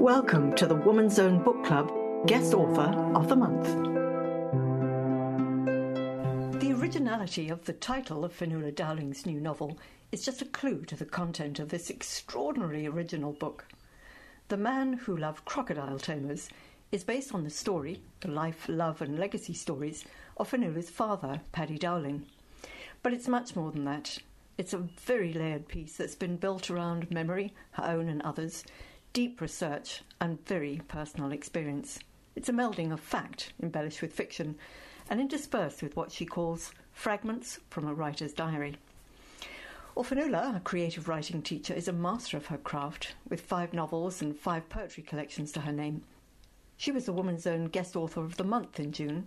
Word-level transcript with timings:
Welcome 0.00 0.54
to 0.54 0.66
the 0.66 0.76
Woman 0.76 1.10
Zone 1.10 1.42
Book 1.42 1.62
Club 1.62 1.92
Guest 2.26 2.54
Author 2.54 2.90
of 3.14 3.28
the 3.28 3.36
Month. 3.36 3.66
The 6.58 6.72
originality 6.72 7.50
of 7.50 7.66
the 7.66 7.74
title 7.74 8.24
of 8.24 8.32
Finuala 8.32 8.74
Dowling's 8.74 9.26
new 9.26 9.38
novel 9.38 9.78
is 10.10 10.24
just 10.24 10.40
a 10.40 10.46
clue 10.46 10.86
to 10.86 10.96
the 10.96 11.04
content 11.04 11.58
of 11.58 11.68
this 11.68 11.90
extraordinarily 11.90 12.86
original 12.86 13.34
book. 13.34 13.66
The 14.48 14.56
Man 14.56 14.94
Who 14.94 15.14
Loved 15.14 15.44
Crocodile 15.44 15.98
Tamers 15.98 16.48
is 16.90 17.04
based 17.04 17.34
on 17.34 17.44
the 17.44 17.50
story, 17.50 18.00
the 18.22 18.30
life, 18.30 18.64
love, 18.70 19.02
and 19.02 19.18
legacy 19.18 19.52
stories 19.52 20.06
of 20.38 20.50
Finuala's 20.50 20.88
father, 20.88 21.42
Paddy 21.52 21.76
Dowling. 21.76 22.24
But 23.02 23.12
it's 23.12 23.28
much 23.28 23.54
more 23.54 23.70
than 23.70 23.84
that. 23.84 24.16
It's 24.56 24.72
a 24.72 24.78
very 24.78 25.34
layered 25.34 25.68
piece 25.68 25.98
that's 25.98 26.14
been 26.14 26.36
built 26.36 26.70
around 26.70 27.10
memory, 27.10 27.52
her 27.72 27.84
own 27.84 28.08
and 28.08 28.22
others, 28.22 28.64
deep 29.12 29.40
research, 29.40 30.02
and 30.20 30.44
very 30.46 30.80
personal 30.86 31.32
experience. 31.32 31.98
It's 32.36 32.48
a 32.48 32.52
melding 32.52 32.92
of 32.92 33.00
fact 33.00 33.52
embellished 33.60 34.02
with 34.02 34.12
fiction 34.12 34.56
and 35.08 35.20
interspersed 35.20 35.82
with 35.82 35.96
what 35.96 36.12
she 36.12 36.24
calls 36.24 36.72
fragments 36.92 37.58
from 37.70 37.88
a 37.88 37.94
writer's 37.94 38.32
diary. 38.32 38.76
Finuala, 39.96 40.56
a 40.56 40.60
creative 40.60 41.08
writing 41.08 41.42
teacher, 41.42 41.74
is 41.74 41.88
a 41.88 41.92
master 41.92 42.36
of 42.36 42.46
her 42.46 42.56
craft, 42.56 43.14
with 43.28 43.40
five 43.40 43.74
novels 43.74 44.22
and 44.22 44.34
five 44.34 44.68
poetry 44.68 45.02
collections 45.02 45.52
to 45.52 45.60
her 45.60 45.72
name. 45.72 46.02
She 46.76 46.92
was 46.92 47.04
the 47.04 47.12
Woman 47.12 47.38
Zone 47.38 47.66
Guest 47.66 47.96
Author 47.96 48.24
of 48.24 48.36
the 48.36 48.44
Month 48.44 48.80
in 48.80 48.92
June. 48.92 49.26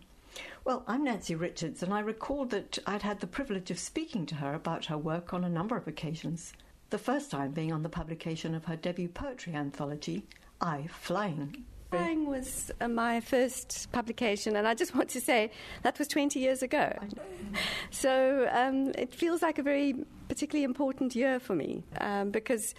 Well, 0.66 0.84
I'm 0.88 1.04
Nancy 1.04 1.36
Richards, 1.36 1.84
and 1.84 1.94
I 1.94 2.00
recall 2.00 2.46
that 2.46 2.80
I'd 2.88 3.04
had 3.04 3.20
the 3.20 3.28
privilege 3.28 3.70
of 3.70 3.78
speaking 3.78 4.26
to 4.28 4.36
her 4.36 4.56
about 4.56 4.86
her 4.86 4.98
work 4.98 5.34
on 5.34 5.44
a 5.44 5.50
number 5.50 5.78
of 5.78 5.88
occasions. 5.88 6.54
The 6.94 7.00
first 7.00 7.32
time 7.32 7.54
being 7.54 7.74
on 7.74 7.82
the 7.82 7.90
publication 7.90 8.54
of 8.54 8.66
her 8.66 8.76
debut 8.76 9.10
poetry 9.10 9.56
anthology, 9.56 10.28
I 10.62 10.86
Flying. 10.92 11.66
Flying 11.90 12.28
was 12.28 12.70
uh, 12.80 12.88
my 12.88 13.20
first 13.20 13.92
publication, 13.92 14.56
and 14.56 14.68
I 14.68 14.76
just 14.76 14.94
want 14.96 15.10
to 15.10 15.20
say 15.20 15.50
that 15.82 15.98
was 15.98 16.08
20 16.08 16.40
years 16.40 16.62
ago. 16.62 16.96
So 17.90 18.48
um, 18.52 18.92
it 18.96 19.12
feels 19.12 19.42
like 19.42 19.58
a 19.58 19.64
very 19.64 19.96
particularly 20.28 20.66
important 20.66 21.16
year 21.16 21.40
for 21.40 21.56
me 21.56 21.82
um, 22.00 22.30
because 22.30 22.76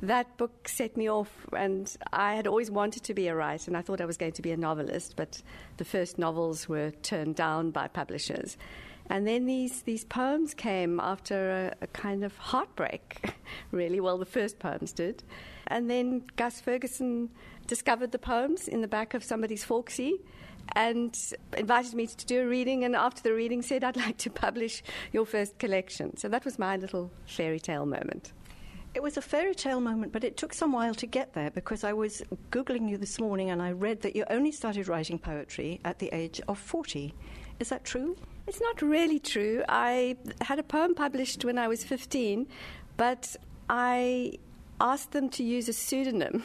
that 0.00 0.36
book 0.36 0.68
set 0.68 0.96
me 0.96 1.10
off, 1.10 1.32
and 1.52 1.92
I 2.12 2.36
had 2.36 2.46
always 2.46 2.70
wanted 2.70 3.02
to 3.02 3.14
be 3.14 3.26
a 3.26 3.34
writer, 3.34 3.68
and 3.68 3.76
I 3.76 3.82
thought 3.82 4.00
I 4.00 4.06
was 4.06 4.16
going 4.16 4.32
to 4.32 4.42
be 4.42 4.52
a 4.52 4.56
novelist, 4.56 5.16
but 5.16 5.42
the 5.78 5.84
first 5.84 6.18
novels 6.18 6.68
were 6.68 6.92
turned 7.02 7.34
down 7.34 7.72
by 7.72 7.88
publishers. 7.88 8.56
And 9.08 9.26
then 9.26 9.46
these, 9.46 9.82
these 9.82 10.04
poems 10.04 10.54
came 10.54 10.98
after 11.00 11.72
a, 11.80 11.84
a 11.84 11.86
kind 11.88 12.24
of 12.24 12.36
heartbreak, 12.36 13.34
really. 13.70 14.00
Well, 14.00 14.18
the 14.18 14.24
first 14.24 14.58
poems 14.58 14.92
did. 14.92 15.22
And 15.68 15.88
then 15.88 16.24
Gus 16.36 16.60
Ferguson 16.60 17.30
discovered 17.66 18.12
the 18.12 18.18
poems 18.18 18.68
in 18.68 18.80
the 18.80 18.88
back 18.88 19.14
of 19.14 19.22
somebody's 19.22 19.64
Folksy 19.64 20.20
and 20.74 21.16
invited 21.56 21.94
me 21.94 22.06
to 22.06 22.26
do 22.26 22.42
a 22.42 22.46
reading. 22.46 22.84
And 22.84 22.96
after 22.96 23.22
the 23.22 23.32
reading, 23.32 23.62
said, 23.62 23.84
I'd 23.84 23.96
like 23.96 24.16
to 24.18 24.30
publish 24.30 24.82
your 25.12 25.26
first 25.26 25.58
collection. 25.58 26.16
So 26.16 26.28
that 26.28 26.44
was 26.44 26.58
my 26.58 26.76
little 26.76 27.10
fairy 27.26 27.60
tale 27.60 27.86
moment. 27.86 28.32
It 28.94 29.02
was 29.02 29.18
a 29.18 29.22
fairy 29.22 29.54
tale 29.54 29.80
moment, 29.80 30.12
but 30.12 30.24
it 30.24 30.38
took 30.38 30.54
some 30.54 30.72
while 30.72 30.94
to 30.94 31.06
get 31.06 31.34
there 31.34 31.50
because 31.50 31.84
I 31.84 31.92
was 31.92 32.22
Googling 32.50 32.88
you 32.88 32.96
this 32.96 33.20
morning 33.20 33.50
and 33.50 33.60
I 33.60 33.72
read 33.72 34.00
that 34.00 34.16
you 34.16 34.24
only 34.30 34.50
started 34.50 34.88
writing 34.88 35.18
poetry 35.18 35.80
at 35.84 35.98
the 35.98 36.08
age 36.14 36.40
of 36.48 36.58
40. 36.58 37.14
Is 37.60 37.68
that 37.68 37.84
true? 37.84 38.16
It's 38.46 38.60
not 38.60 38.80
really 38.80 39.18
true. 39.18 39.62
I 39.68 40.16
had 40.40 40.58
a 40.58 40.62
poem 40.62 40.94
published 40.94 41.44
when 41.44 41.58
I 41.58 41.68
was 41.68 41.84
15, 41.84 42.46
but 42.96 43.36
I 43.68 44.38
asked 44.80 45.12
them 45.12 45.28
to 45.30 45.42
use 45.42 45.68
a 45.68 45.72
pseudonym. 45.72 46.44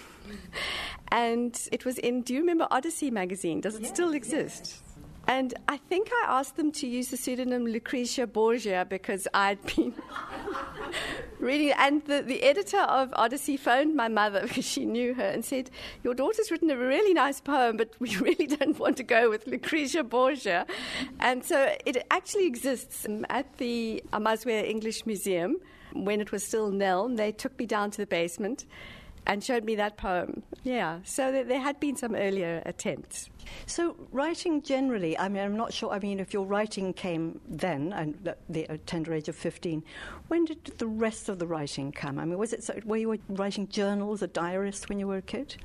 and 1.12 1.60
it 1.72 1.86
was 1.86 1.98
in, 2.00 2.22
do 2.22 2.34
you 2.34 2.40
remember 2.40 2.68
Odyssey 2.72 3.12
magazine? 3.12 3.62
Does 3.62 3.76
it 3.76 3.84
yes, 3.84 3.92
still 3.92 4.14
exist? 4.14 4.64
Yes. 4.66 4.91
And 5.32 5.54
I 5.70 5.78
think 5.78 6.10
I 6.12 6.26
asked 6.28 6.58
them 6.58 6.73
to 6.73 6.86
use 6.86 7.08
the 7.08 7.16
pseudonym 7.16 7.66
Lucretia 7.66 8.28
Borgia 8.28 8.86
because 8.89 9.30
I'd 9.33 9.66
been 9.66 9.94
reading. 11.39 11.72
And 11.78 12.04
the, 12.04 12.22
the 12.22 12.44
editor 12.44 12.82
of 12.82 13.14
Odyssey 13.14 13.55
phoned 13.55 13.95
my 13.95 14.10
mother 14.10 14.42
because 14.45 14.66
she 14.66 14.83
knew 14.86 15.14
her 15.14 15.23
and 15.23 15.45
said, 15.45 15.70
Your 16.04 16.14
daughter's 16.16 16.52
written 16.52 16.70
a 16.70 16.76
really 16.76 17.14
nice 17.14 17.39
poem, 17.39 17.78
but 17.78 17.95
we 17.98 18.14
really 18.17 18.45
don't 18.45 18.78
want 18.78 18.98
to 18.98 19.04
go 19.04 19.30
with 19.30 19.48
Lucretia 19.48 20.04
Borgia. 20.04 20.66
And 21.22 21.45
so 21.45 21.78
it 21.86 22.05
actually 22.11 22.45
exists 22.45 23.05
um, 23.05 23.26
at 23.30 23.58
the 23.58 24.04
Amazwi 24.11 24.70
English 24.70 25.05
Museum 25.05 25.55
when 25.94 26.20
it 26.20 26.34
was 26.34 26.44
still 26.44 26.73
NELM. 26.73 27.16
They 27.16 27.32
took 27.32 27.58
me 27.58 27.66
down 27.66 27.89
to 27.92 28.00
the 28.00 28.05
basement 28.05 28.66
and 29.26 29.43
showed 29.43 29.64
me 29.64 29.76
that 29.76 29.98
poem. 29.98 30.43
Yeah, 30.64 30.99
so 31.04 31.32
there, 31.32 31.43
there 31.43 31.59
had 31.59 31.80
been 31.80 31.95
some 31.95 32.15
earlier 32.15 32.61
attempts. 32.65 33.30
So, 33.65 33.95
writing 34.11 34.61
generally, 34.61 35.17
I 35.17 35.27
mean, 35.30 35.43
I'm 35.43 35.58
not 35.58 35.73
sure, 35.73 35.92
I 35.92 35.99
mean, 35.99 36.20
if 36.20 36.33
your 36.33 36.45
writing 36.45 36.93
came 36.93 37.39
then, 37.48 37.93
and 37.93 38.27
at 38.27 38.37
the 38.49 38.80
tender 38.86 39.14
age 39.14 39.30
of 39.30 39.36
15, 39.36 39.83
when 40.27 40.45
did 40.45 40.65
the 40.77 40.87
rest 40.87 41.30
of 41.30 41.39
the 41.39 41.48
writing 41.48 41.92
come? 41.92 42.20
I 42.20 42.26
mean, 42.26 42.37
was 42.37 42.54
it, 42.54 42.64
so, 42.64 42.80
were 42.86 42.98
you 42.98 43.20
writing 43.30 43.67
journals, 43.67 44.21
a 44.21 44.27
diarist 44.27 44.89
when 44.89 44.99
you 44.99 45.08
were 45.08 45.17
a 45.17 45.21
kid? 45.21 45.58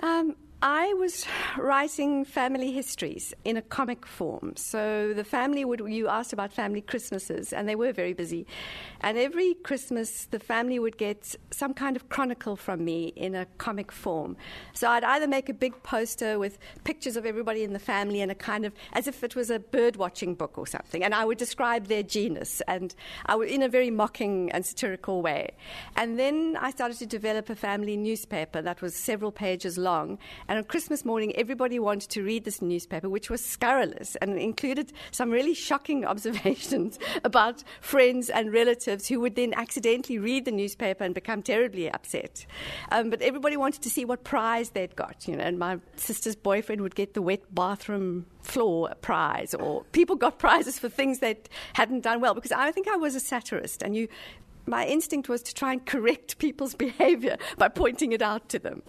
Um, 0.00 0.36
I 0.66 0.94
was 0.94 1.26
writing 1.58 2.24
family 2.24 2.72
histories 2.72 3.34
in 3.44 3.58
a 3.58 3.62
comic 3.62 4.06
form. 4.06 4.54
So 4.56 5.12
the 5.12 5.22
family 5.22 5.62
would, 5.62 5.80
you 5.80 6.08
asked 6.08 6.32
about 6.32 6.54
family 6.54 6.80
Christmases, 6.80 7.52
and 7.52 7.68
they 7.68 7.76
were 7.76 7.92
very 7.92 8.14
busy. 8.14 8.46
And 9.04 9.18
every 9.18 9.52
Christmas, 9.52 10.24
the 10.30 10.38
family 10.38 10.78
would 10.78 10.96
get 10.96 11.36
some 11.50 11.74
kind 11.74 11.94
of 11.94 12.08
chronicle 12.08 12.56
from 12.56 12.86
me 12.86 13.08
in 13.16 13.34
a 13.34 13.44
comic 13.58 13.92
form. 13.92 14.34
So 14.72 14.88
I'd 14.88 15.04
either 15.04 15.28
make 15.28 15.50
a 15.50 15.52
big 15.52 15.82
poster 15.82 16.38
with 16.38 16.58
pictures 16.84 17.14
of 17.18 17.26
everybody 17.26 17.64
in 17.64 17.74
the 17.74 17.78
family 17.78 18.22
and 18.22 18.32
a 18.32 18.34
kind 18.34 18.64
of, 18.64 18.72
as 18.94 19.06
if 19.06 19.22
it 19.22 19.36
was 19.36 19.50
a 19.50 19.58
bird 19.58 19.96
watching 19.96 20.34
book 20.34 20.56
or 20.56 20.66
something. 20.66 21.04
And 21.04 21.14
I 21.14 21.26
would 21.26 21.36
describe 21.36 21.88
their 21.88 22.02
genus, 22.02 22.62
and 22.66 22.94
I 23.26 23.36
would, 23.36 23.50
in 23.50 23.62
a 23.62 23.68
very 23.68 23.90
mocking 23.90 24.50
and 24.52 24.64
satirical 24.64 25.20
way. 25.20 25.50
And 25.96 26.18
then 26.18 26.56
I 26.58 26.70
started 26.70 26.96
to 27.00 27.06
develop 27.06 27.50
a 27.50 27.56
family 27.56 27.98
newspaper 27.98 28.62
that 28.62 28.80
was 28.80 28.96
several 28.96 29.32
pages 29.32 29.76
long. 29.76 30.18
And 30.48 30.56
on 30.56 30.64
Christmas 30.64 31.04
morning, 31.04 31.36
everybody 31.36 31.78
wanted 31.78 32.08
to 32.08 32.22
read 32.22 32.44
this 32.44 32.62
newspaper, 32.62 33.10
which 33.10 33.28
was 33.28 33.44
scurrilous 33.44 34.16
and 34.22 34.38
included 34.38 34.94
some 35.10 35.30
really 35.30 35.52
shocking 35.52 36.04
observations 36.06 36.98
about 37.22 37.62
friends 37.82 38.30
and 38.30 38.50
relatives 38.50 38.93
who 39.02 39.20
would 39.20 39.34
then 39.34 39.54
accidentally 39.54 40.18
read 40.18 40.44
the 40.44 40.52
newspaper 40.52 41.04
and 41.04 41.14
become 41.14 41.42
terribly 41.42 41.90
upset. 41.90 42.46
Um, 42.90 43.10
but 43.10 43.22
everybody 43.22 43.56
wanted 43.56 43.82
to 43.82 43.90
see 43.90 44.04
what 44.04 44.24
prize 44.24 44.70
they'd 44.70 44.94
got, 44.96 45.26
you 45.26 45.36
know. 45.36 45.44
And 45.44 45.58
my 45.58 45.78
sister's 45.96 46.36
boyfriend 46.36 46.80
would 46.80 46.94
get 46.94 47.14
the 47.14 47.22
wet 47.22 47.54
bathroom 47.54 48.26
floor 48.40 48.92
prize, 49.00 49.54
or 49.54 49.84
people 49.92 50.16
got 50.16 50.38
prizes 50.44 50.78
for 50.78 50.88
things 50.88 51.18
they 51.18 51.36
hadn't 51.74 52.02
done 52.02 52.20
well. 52.20 52.34
Because 52.34 52.52
I 52.52 52.70
think 52.72 52.88
I 52.88 52.96
was 52.96 53.14
a 53.14 53.20
satirist, 53.20 53.82
and 53.82 53.96
you 53.96 54.08
my 54.66 54.86
instinct 54.86 55.28
was 55.28 55.42
to 55.42 55.54
try 55.54 55.72
and 55.72 55.84
correct 55.84 56.38
people's 56.38 56.74
behavior 56.86 57.36
by 57.58 57.68
pointing 57.68 58.12
it 58.12 58.22
out 58.22 58.48
to 58.50 58.58
them. 58.58 58.82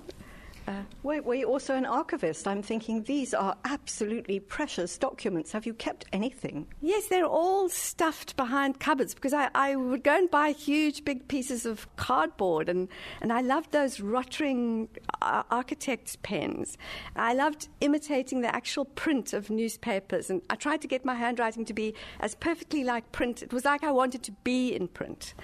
Uh, 0.68 0.82
were, 1.04 1.22
were 1.22 1.36
you 1.36 1.46
also 1.46 1.76
an 1.76 1.86
archivist? 1.86 2.48
I'm 2.48 2.64
thinking 2.64 3.04
these 3.04 3.34
are 3.34 3.56
absolutely 3.66 4.40
precious 4.40 4.98
documents. 4.98 5.52
Have 5.52 5.66
you 5.68 5.76
kept 5.76 6.06
anything? 6.12 6.66
Yes, 6.82 7.08
they're 7.08 7.26
all 7.26 7.70
stuffed 7.70 8.36
behind 8.36 8.80
cupboards 8.80 9.14
because 9.14 9.34
I, 9.34 9.50
I 9.54 9.76
would 9.76 10.04
go 10.04 10.16
and 10.16 10.30
buy 10.30 10.52
huge, 10.52 11.06
big 11.06 11.28
pieces 11.28 11.68
of 11.68 11.88
cardboard, 11.98 12.68
and, 12.68 12.88
and 13.22 13.32
I 13.32 13.42
loved 13.42 13.72
those 13.72 14.00
rotting 14.00 14.90
uh, 15.22 15.44
architect's 15.52 16.16
pens. 16.16 16.78
I 17.16 17.34
loved 17.34 17.68
imitating 17.82 18.42
the 18.42 18.54
actual 18.54 18.86
print 18.86 19.34
of 19.34 19.52
newspapers, 19.52 20.32
and 20.32 20.42
I 20.50 20.56
tried 20.56 20.82
to 20.82 20.88
get 20.88 21.06
my 21.06 21.14
handwriting 21.14 21.66
to 21.66 21.74
be 21.74 21.94
as 22.20 22.34
perfectly 22.34 22.84
like 22.84 23.12
print. 23.12 23.44
It 23.44 23.54
was 23.54 23.66
like 23.66 23.84
I 23.84 23.92
wanted 23.92 24.24
to 24.24 24.32
be 24.44 24.74
in 24.74 24.88
print. 24.88 25.36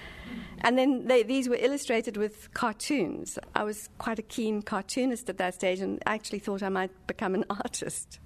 And 0.62 0.78
then 0.78 1.08
they, 1.08 1.24
these 1.24 1.50
were 1.50 1.58
illustrated 1.60 2.18
with 2.18 2.54
cartoons. 2.54 3.40
I 3.56 3.64
was 3.64 3.90
quite 3.98 4.20
a 4.20 4.24
keen 4.24 4.62
cartoonist 4.62 5.30
at 5.30 5.38
that 5.38 5.56
stage 5.56 5.80
and 5.80 6.02
actually 6.06 6.40
thought 6.40 6.64
I 6.64 6.70
might 6.70 6.92
become 7.08 7.36
an 7.36 7.46
artist. 7.50 8.20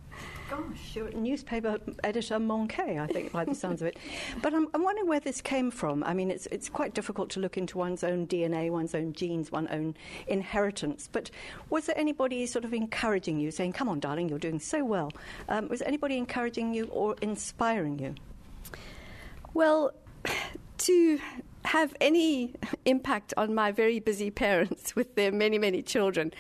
Gosh, 0.50 0.96
you're 0.96 1.08
a 1.08 1.16
newspaper 1.16 1.80
editor 2.04 2.36
manqué, 2.36 3.02
I 3.02 3.08
think, 3.08 3.32
by 3.32 3.46
the 3.46 3.56
sounds 3.56 3.82
of 3.82 3.88
it. 3.88 3.98
But 4.44 4.54
I'm, 4.54 4.68
I'm, 4.76 4.84
wondering 4.84 5.08
where 5.08 5.20
this 5.20 5.42
came 5.42 5.72
from. 5.72 6.04
I 6.04 6.14
mean, 6.14 6.30
it's, 6.30 6.46
it's 6.48 6.70
quite 6.70 6.94
difficult 6.94 7.32
to 7.32 7.40
look 7.40 7.58
into 7.58 7.80
one's 7.80 8.04
own 8.04 8.28
DNA, 8.28 8.70
one's 8.70 8.94
own 8.94 9.14
genes, 9.14 9.52
one's 9.52 9.70
own 9.72 9.96
inheritance. 10.28 11.10
But 11.12 11.32
was 11.72 11.88
there 11.88 11.98
anybody 11.98 12.46
sort 12.46 12.64
of 12.64 12.76
encouraging 12.76 13.40
you, 13.40 13.50
saying, 13.50 13.74
come 13.74 13.90
on, 13.90 14.00
darling, 14.00 14.30
you're 14.30 14.38
doing 14.38 14.60
so 14.60 14.86
well? 14.86 15.12
Um, 15.50 15.68
was 15.68 15.82
anybody 15.82 16.16
encouraging 16.16 16.76
you 16.76 16.86
or 16.92 17.16
inspiring 17.22 17.98
you? 17.98 18.14
Well, 19.56 19.94
to 20.78 21.20
have 21.66 21.94
any 22.00 22.54
impact 22.86 23.34
on 23.38 23.54
my 23.54 23.72
very 23.72 24.00
busy 24.00 24.32
parents 24.32 24.96
with 24.96 25.16
their 25.16 25.32
many, 25.32 25.58
many 25.58 25.82
children, 25.82 26.34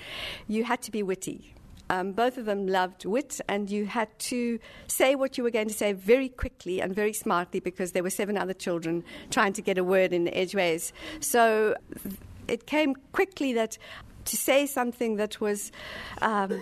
you 0.47 0.63
had 0.63 0.81
to 0.83 0.91
be 0.91 1.03
witty. 1.03 1.53
Um, 1.89 2.13
both 2.13 2.37
of 2.37 2.45
them 2.45 2.65
loved 2.65 3.05
wit, 3.05 3.39
and 3.47 3.69
you 3.69 3.85
had 3.85 4.17
to 4.19 4.59
say 4.87 5.13
what 5.13 5.37
you 5.37 5.43
were 5.43 5.51
going 5.51 5.67
to 5.67 5.73
say 5.73 5.93
very 5.93 6.29
quickly 6.29 6.81
and 6.81 6.95
very 6.95 7.13
smartly 7.13 7.59
because 7.59 7.91
there 7.91 8.01
were 8.01 8.09
seven 8.09 8.37
other 8.37 8.53
children 8.53 9.03
trying 9.29 9.53
to 9.53 9.61
get 9.61 9.77
a 9.77 9.83
word 9.83 10.11
in 10.11 10.23
the 10.23 10.35
edgeways. 10.35 10.93
So 11.19 11.75
it 12.47 12.65
came 12.65 12.95
quickly 13.11 13.53
that 13.53 13.77
to 14.25 14.35
say 14.35 14.65
something 14.65 15.17
that 15.17 15.39
was 15.39 15.71
um, 16.23 16.59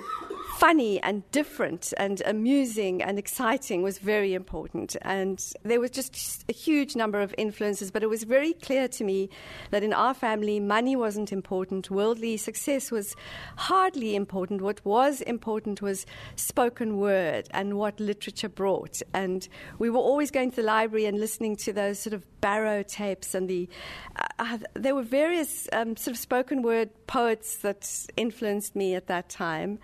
funny 0.58 1.02
and 1.02 1.30
different 1.32 1.94
and 1.98 2.22
amusing 2.26 3.02
and 3.02 3.18
exciting 3.18 3.82
was 3.82 3.98
very 3.98 4.34
important. 4.34 4.96
And 5.02 5.44
there 5.64 5.80
was 5.80 5.92
just 5.92 6.46
a 6.50 6.54
huge 6.54 6.96
number 6.96 7.22
of 7.22 7.34
influences, 7.38 7.92
but 7.92 8.04
it 8.04 8.10
was 8.10 8.24
very 8.24 8.54
clear 8.54 8.88
to 8.90 9.04
me 9.04 9.30
that 9.72 9.84
in 9.84 9.94
our 9.94 10.14
family, 10.14 10.60
money 10.60 10.96
wasn't 10.96 11.32
important, 11.32 11.90
worldly 11.90 12.38
success 12.38 12.92
was 12.92 13.16
hardly 13.58 14.16
important. 14.16 14.62
What 14.62 14.84
was 14.86 15.22
important 15.22 15.82
was 15.82 16.06
spoken 16.36 16.98
word 16.98 17.48
and 17.52 17.78
what 17.78 18.00
literature 18.00 18.50
brought. 18.50 19.02
And 19.14 19.48
we 19.80 19.90
were 19.90 20.00
always 20.00 20.32
going 20.32 20.52
to 20.52 20.58
the 20.58 20.64
library 20.64 21.06
and 21.06 21.20
listening 21.20 21.56
to 21.58 21.74
those 21.74 22.00
sort 22.00 22.14
of 22.14 22.26
Barrow 22.44 22.84
tapes, 22.84 23.36
and 23.36 23.50
the 23.50 23.70
uh, 24.18 24.26
uh 24.38 24.58
there 24.74 24.94
were 24.94 25.02
various 25.02 25.70
um, 25.72 25.96
sort 25.96 26.14
of 26.14 26.20
spoken 26.20 26.62
word 26.62 26.90
poets 27.08 27.56
that 27.60 27.90
influenced 28.18 28.76
me 28.76 28.96
at 28.96 29.08
that 29.08 29.30
time. 29.30 29.80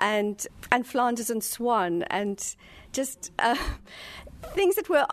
And 0.00 0.09
and 0.10 0.46
and 0.72 0.84
Flanders 0.86 1.30
and 1.30 1.42
Swann 1.42 2.02
and 2.04 2.56
just 2.92 3.30
uh, 3.38 3.56
things 4.54 4.74
that 4.74 4.88
were 4.88 5.06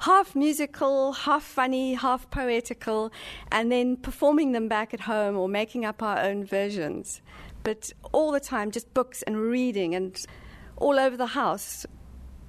half 0.00 0.34
musical, 0.34 1.12
half 1.12 1.42
funny, 1.42 1.94
half 1.94 2.30
poetical, 2.30 3.12
and 3.50 3.72
then 3.72 3.96
performing 3.96 4.52
them 4.52 4.68
back 4.68 4.92
at 4.92 5.00
home 5.00 5.36
or 5.36 5.48
making 5.48 5.84
up 5.84 6.02
our 6.02 6.18
own 6.18 6.44
versions. 6.44 7.22
But 7.62 7.92
all 8.12 8.30
the 8.32 8.40
time, 8.40 8.70
just 8.70 8.92
books 8.94 9.22
and 9.22 9.36
reading, 9.38 9.94
and 9.94 10.18
all 10.76 10.98
over 10.98 11.16
the 11.16 11.32
house, 11.42 11.86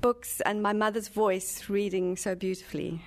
books 0.01 0.41
and 0.41 0.61
my 0.61 0.73
mother's 0.73 1.07
voice 1.07 1.69
reading 1.69 2.17
so 2.17 2.35
beautifully 2.35 3.01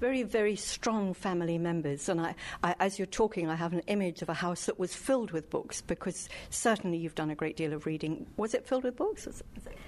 very, 0.00 0.22
very 0.22 0.56
strong 0.56 1.14
family 1.14 1.58
members. 1.58 2.08
And 2.08 2.20
I, 2.20 2.34
I, 2.62 2.74
as 2.80 2.98
you're 2.98 3.06
talking, 3.06 3.48
I 3.48 3.54
have 3.54 3.72
an 3.72 3.82
image 3.86 4.22
of 4.22 4.28
a 4.28 4.34
house 4.34 4.66
that 4.66 4.78
was 4.78 4.94
filled 4.94 5.30
with 5.30 5.50
books 5.50 5.80
because 5.80 6.28
certainly 6.50 6.98
you've 6.98 7.14
done 7.14 7.30
a 7.30 7.34
great 7.34 7.56
deal 7.56 7.72
of 7.72 7.86
reading. 7.86 8.26
Was 8.36 8.54
it 8.54 8.66
filled 8.66 8.84
with 8.84 8.96
books? 8.96 9.26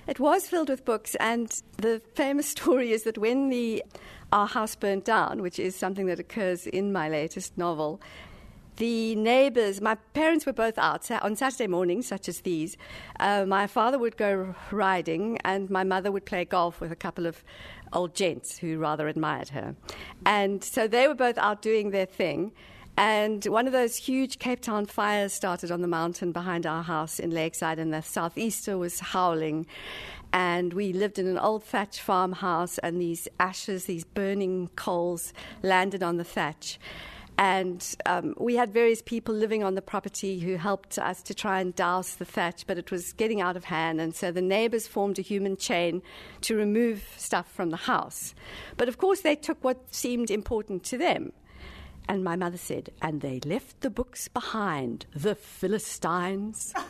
It 0.07 0.21
was 0.21 0.49
filled 0.49 0.69
with 0.69 0.85
books. 0.85 1.15
And 1.17 1.51
the 1.77 2.01
famous 2.15 2.49
story 2.57 2.93
is 2.93 3.03
that 3.05 3.19
when 3.19 3.49
the 3.49 3.85
our 4.31 4.47
house 4.47 4.75
burnt 4.75 5.07
down, 5.07 5.41
which 5.41 5.59
is 5.59 5.75
something 5.75 6.07
that 6.07 6.21
occurs 6.21 6.67
in 6.67 6.93
my 6.93 7.09
latest 7.09 7.57
novel, 7.57 7.99
the 8.79 9.17
neighbors, 9.17 9.81
my 9.81 9.97
parents 10.15 10.47
were 10.47 10.53
both 10.53 10.79
out 10.79 11.11
on 11.11 11.35
Saturday 11.35 11.67
mornings, 11.67 12.07
such 12.07 12.29
as 12.29 12.41
these. 12.43 12.77
Uh, 13.19 13.45
my 13.45 13.67
father 13.67 13.99
would 13.99 14.17
go 14.17 14.55
riding, 14.71 15.39
and 15.45 15.69
my 15.69 15.83
mother 15.83 16.13
would 16.13 16.25
play 16.25 16.45
golf 16.45 16.81
with 16.81 16.93
a 16.93 16.97
couple 16.97 17.27
of 17.27 17.43
old 17.93 18.15
gents 18.15 18.59
who 18.59 18.79
rather 18.79 19.09
admired 19.09 19.51
her. 19.51 19.75
And 20.27 20.63
so 20.63 20.87
they 20.87 21.09
were 21.09 21.15
both 21.15 21.39
out 21.39 21.63
doing 21.63 21.91
their 21.91 22.07
thing. 22.07 22.53
And 22.97 23.45
one 23.45 23.69
of 23.69 23.73
those 23.73 23.97
huge 23.97 24.41
Cape 24.41 24.61
Town 24.61 24.85
fires 24.85 25.33
started 25.33 25.71
on 25.71 25.83
the 25.83 25.89
mountain 25.89 26.33
behind 26.33 26.67
our 26.67 26.83
house 26.83 27.21
in 27.21 27.31
Lakeside, 27.31 27.79
and 27.79 27.95
the 27.95 28.03
southeaster 28.03 28.77
was 28.77 28.99
howling. 28.99 29.67
And 30.33 30.73
we 30.73 30.93
lived 30.93 31.19
in 31.19 31.29
an 31.29 31.39
old 31.39 31.63
thatch 31.63 32.01
farmhouse, 32.01 32.79
and 32.79 33.01
these 33.01 33.29
ashes, 33.39 33.85
these 33.85 34.05
burning 34.05 34.69
coals, 34.75 35.33
landed 35.63 36.03
on 36.03 36.17
the 36.17 36.25
thatch. 36.25 36.81
And 37.39 37.95
um, 38.05 38.35
we 38.37 38.57
had 38.57 38.73
various 38.73 39.01
people 39.01 39.33
living 39.33 39.63
on 39.63 39.77
the 39.77 39.83
property 39.83 40.41
who 40.41 40.57
helped 40.57 40.99
us 40.99 41.23
to 41.23 41.35
try 41.35 41.61
and 41.61 41.73
douse 41.75 42.17
the 42.17 42.25
thatch, 42.25 42.67
but 42.67 42.79
it 42.79 42.91
was 42.91 43.13
getting 43.13 43.41
out 43.41 43.57
of 43.57 43.65
hand. 43.65 44.01
And 44.01 44.13
so 44.13 44.33
the 44.33 44.43
neighbors 44.43 44.89
formed 44.89 45.21
a 45.21 45.23
human 45.23 45.57
chain 45.57 46.03
to 46.43 46.57
remove 46.57 47.15
stuff 47.17 47.49
from 47.51 47.71
the 47.71 47.77
house. 47.77 48.35
But 48.77 48.89
of 48.89 48.99
course, 48.99 49.21
they 49.21 49.37
took 49.37 49.63
what 49.63 49.95
seemed 49.95 50.33
important 50.33 50.83
to 50.85 50.99
them. 50.99 51.33
And 52.09 52.25
my 52.25 52.35
mother 52.35 52.57
said, 52.57 52.91
and 53.03 53.21
they 53.21 53.39
left 53.45 53.83
the 53.83 53.91
books 53.91 54.27
behind, 54.29 55.07
the 55.15 55.35
Philistines. 55.37 56.73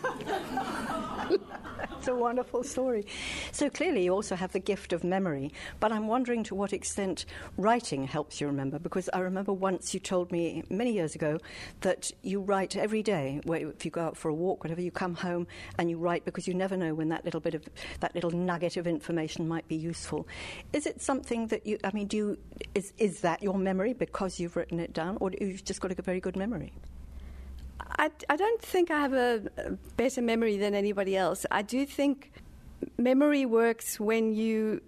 That's 1.99 2.07
a 2.07 2.15
wonderful 2.15 2.63
story. 2.63 3.07
So 3.51 3.69
clearly, 3.69 4.05
you 4.05 4.13
also 4.13 4.37
have 4.37 4.53
the 4.53 4.61
gift 4.61 4.93
of 4.93 5.03
memory, 5.03 5.53
but 5.81 5.91
I'm 5.91 6.07
wondering 6.07 6.45
to 6.45 6.55
what 6.55 6.73
extent 6.73 7.25
writing 7.57 8.07
helps 8.07 8.41
you 8.41 8.47
remember, 8.47 8.79
because 8.79 9.11
I 9.13 9.19
remember 9.19 9.53
once 9.53 9.93
you 9.95 9.99
told 9.99 10.31
me 10.31 10.63
many 10.71 10.93
years 10.93 11.17
ago 11.17 11.39
that 11.81 12.13
you 12.23 12.41
write 12.41 12.77
every 12.77 13.03
day. 13.03 13.41
If 13.45 13.85
you 13.85 13.91
go 13.91 14.03
out 14.03 14.17
for 14.17 14.29
a 14.29 14.35
walk, 14.35 14.63
whatever, 14.63 14.81
you 14.81 14.93
come 14.93 15.17
home 15.17 15.49
and 15.77 15.91
you 15.91 15.99
write 15.99 16.25
because 16.25 16.47
you 16.47 16.55
never 16.55 16.77
know 16.77 16.95
when 16.95 17.09
that 17.09 17.25
little 17.25 17.41
bit 17.41 17.55
of 17.55 17.69
that 17.99 18.15
little 18.15 18.31
nugget 18.31 18.77
of 18.77 18.87
information 18.87 19.49
might 19.49 19.67
be 19.67 19.75
useful. 19.75 20.29
Is 20.73 20.87
it 20.87 21.03
something 21.03 21.49
that 21.49 21.67
you? 21.67 21.79
I 21.83 21.91
mean, 21.93 22.07
do 22.07 22.17
you? 22.17 22.39
Is 22.77 22.93
is 22.99 23.23
that 23.23 23.43
your 23.43 23.59
memory 23.59 23.93
because 23.93 24.39
you've 24.39 24.55
written 24.55 24.79
it 24.79 24.93
down, 24.93 25.19
or 25.21 25.33
you've 25.41 25.65
just 25.65 25.81
got 25.81 25.91
a 25.91 26.01
very 26.01 26.21
good 26.21 26.37
memory? 26.37 26.73
I, 27.99 28.11
I 28.29 28.37
don't 28.37 28.63
think 28.63 28.91
I 28.91 29.01
have 29.01 29.13
a, 29.13 29.79
better 29.97 30.23
memory 30.23 30.57
than 30.57 30.75
anybody 30.75 31.17
else. 31.17 31.47
I 31.51 31.63
do 31.63 31.87
think 31.87 32.33
memory 32.97 33.47
works 33.47 33.99
when 33.99 34.35
you 34.35 34.81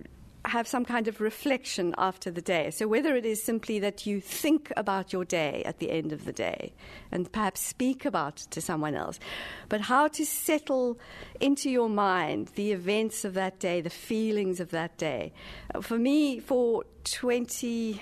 have 0.47 0.67
some 0.67 0.85
kind 0.85 1.07
of 1.07 1.21
reflection 1.21 1.95
after 1.99 2.31
the 2.31 2.41
day. 2.41 2.71
So, 2.71 2.89
whether 2.89 3.15
it 3.15 3.27
is 3.27 3.43
simply 3.43 3.79
that 3.81 4.07
you 4.07 4.21
think 4.21 4.73
about 4.77 5.13
your 5.13 5.25
day 5.25 5.63
at 5.67 5.79
the 5.79 5.91
end 5.91 6.13
of 6.13 6.25
the 6.25 6.33
day 6.33 6.73
and 7.13 7.31
perhaps 7.31 7.61
speak 7.61 8.05
about 8.05 8.43
it 8.43 8.51
to 8.53 8.61
someone 8.61 8.95
else, 8.95 9.19
but 9.69 9.83
how 9.83 10.09
to 10.09 10.25
settle 10.25 10.99
into 11.41 11.71
your 11.71 11.89
mind 11.89 12.49
the 12.55 12.73
events 12.73 13.25
of 13.25 13.35
that 13.35 13.59
day, 13.59 13.81
the 13.81 13.91
feelings 13.91 14.61
of 14.61 14.71
that 14.71 14.97
day. 14.97 15.33
For 15.83 15.99
me, 15.99 16.41
for 16.41 16.85
20 17.05 18.01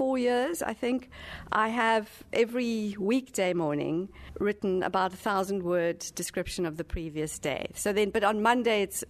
four 0.00 0.16
years, 0.16 0.62
I 0.62 0.72
think, 0.72 1.10
I 1.52 1.68
have 1.68 2.08
every 2.32 2.96
weekday 2.98 3.52
morning 3.52 4.08
written 4.38 4.82
about 4.82 5.12
a 5.12 5.16
thousand 5.18 5.62
word 5.62 5.98
description 6.14 6.64
of 6.64 6.78
the 6.78 6.84
previous 6.84 7.38
day. 7.38 7.70
So 7.74 7.92
then, 7.92 8.08
but 8.08 8.24
on 8.24 8.40
Monday 8.40 8.80
it's 8.80 9.04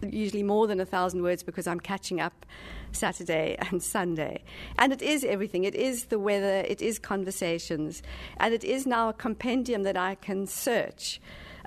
usually 0.00 0.44
more 0.44 0.68
than 0.68 0.78
a 0.78 0.84
thousand 0.86 1.22
words 1.22 1.42
because 1.42 1.66
I'm 1.66 1.80
catching 1.80 2.20
up 2.20 2.46
Saturday 2.92 3.56
and 3.58 3.82
Sunday. 3.82 4.44
And 4.78 4.92
it 4.92 5.02
is 5.02 5.24
everything. 5.24 5.64
It 5.64 5.74
is 5.74 6.04
the 6.04 6.20
weather, 6.20 6.64
it 6.68 6.80
is 6.80 7.00
conversations, 7.00 8.00
and 8.36 8.54
it 8.54 8.62
is 8.62 8.86
now 8.86 9.08
a 9.08 9.14
compendium 9.14 9.82
that 9.82 9.96
I 9.96 10.14
can 10.14 10.46
search. 10.46 11.20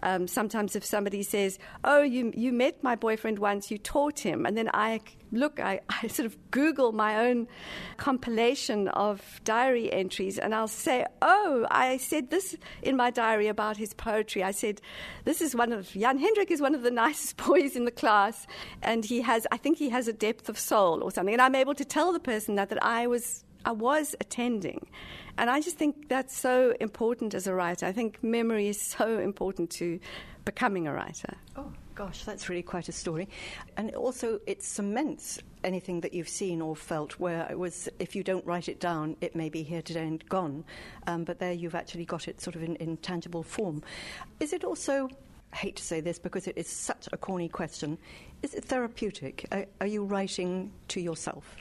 Um, 0.04 0.28
sometimes 0.28 0.76
if 0.76 0.84
somebody 0.84 1.24
says, 1.24 1.60
"Oh, 1.84 2.02
you 2.02 2.32
you 2.36 2.52
met 2.52 2.84
my 2.84 2.96
boyfriend 2.96 3.40
once, 3.40 3.72
you 3.72 3.78
taught 3.78 4.20
him," 4.20 4.46
and 4.46 4.58
then 4.58 4.70
I 4.74 5.00
look, 5.32 5.60
I, 5.60 5.82
I 6.04 6.08
sort 6.08 6.26
of 6.26 6.38
Google 6.52 6.92
my 6.92 7.28
own 7.28 7.48
compilation 7.98 8.88
of 8.90 9.42
diary 9.44 9.92
entries, 9.92 10.38
and 10.38 10.54
I'll 10.54 10.68
say, 10.68 11.06
"Oh, 11.22 11.68
I 11.70 11.98
said 11.98 12.30
this 12.30 12.56
in 12.82 12.96
my 12.96 13.12
diary 13.12 13.48
about 13.48 13.78
his 13.78 13.94
poetry. 13.94 14.44
I 14.44 14.52
said 14.52 14.82
this 15.24 15.42
is 15.42 15.56
one 15.56 15.72
of 15.72 15.92
Jan 15.92 16.18
Hendrik 16.18 16.52
is 16.52 16.62
one 16.62 16.76
of 16.76 16.84
the 16.84 16.92
nicest 17.04 17.38
boys 17.38 17.76
in 17.76 17.86
the 17.86 17.92
class, 17.92 18.48
and 18.82 19.06
he 19.06 19.22
has, 19.22 19.46
I 19.52 19.58
think 19.58 19.78
he 19.78 19.90
has 19.90 20.08
a 20.08 20.14
depth 20.14 20.50
of 20.50 20.58
soul 20.58 21.04
or 21.04 21.12
something." 21.12 21.34
And 21.34 21.42
I'm 21.42 21.56
able 21.56 21.76
to 21.76 21.86
tell 21.86 22.12
the 22.12 22.20
person 22.20 22.56
that 22.56 22.70
that 22.70 22.84
I 22.84 23.08
was 23.08 23.44
I 23.66 23.72
was 23.72 24.16
attending. 24.20 24.88
And 25.38 25.50
I 25.50 25.62
just 25.62 25.78
think 25.78 26.10
that's 26.10 26.36
so 26.36 26.74
important 26.80 27.34
as 27.34 27.48
a 27.48 27.54
writer. 27.54 27.86
I 27.86 27.92
think 27.92 28.24
memory 28.24 28.68
is 28.68 28.82
so 28.82 29.20
important 29.20 29.70
to 29.72 30.00
becoming 30.46 30.88
a 30.88 30.94
writer. 30.94 31.36
Oh, 31.56 31.72
gosh, 31.96 32.24
that's 32.24 32.50
really 32.50 32.64
quite 32.64 32.90
a 32.90 32.92
story. 32.92 33.30
And 33.78 33.94
also, 33.96 34.40
it 34.48 34.64
cements 34.64 35.40
anything 35.64 36.02
that 36.02 36.14
you've 36.14 36.30
seen 36.30 36.62
or 36.62 36.76
felt, 36.76 37.20
where 37.20 37.48
it 37.50 37.58
was, 37.58 37.88
if 38.00 38.16
you 38.16 38.24
don't 38.24 38.46
write 38.46 38.68
it 38.68 38.80
down, 38.80 39.16
it 39.22 39.36
may 39.36 39.50
be 39.50 39.64
here 39.64 39.82
today 39.82 40.08
and 40.08 40.28
gone. 40.28 40.64
Um, 41.08 41.24
but 41.24 41.40
there 41.40 41.54
you've 41.54 41.76
actually 41.76 42.06
got 42.06 42.28
it 42.28 42.42
sort 42.42 42.56
of 42.56 42.64
in, 42.64 42.76
in 42.78 42.98
tangible 42.98 43.44
form. 43.44 43.84
Is 44.40 44.54
it 44.54 44.64
also 44.64 45.10
I 45.54 45.58
hate 45.58 45.76
to 45.76 45.84
say 45.84 46.00
this 46.00 46.18
because 46.18 46.48
it 46.48 46.58
is 46.58 46.68
such 46.68 47.10
a 47.12 47.18
corny 47.18 47.50
question. 47.50 47.98
Is 48.42 48.54
it 48.54 48.64
therapeutic? 48.64 49.46
Are, 49.52 49.66
are, 49.82 49.88
you 49.88 50.04
writing 50.06 50.72
to 50.90 51.02
yourself? 51.02 51.58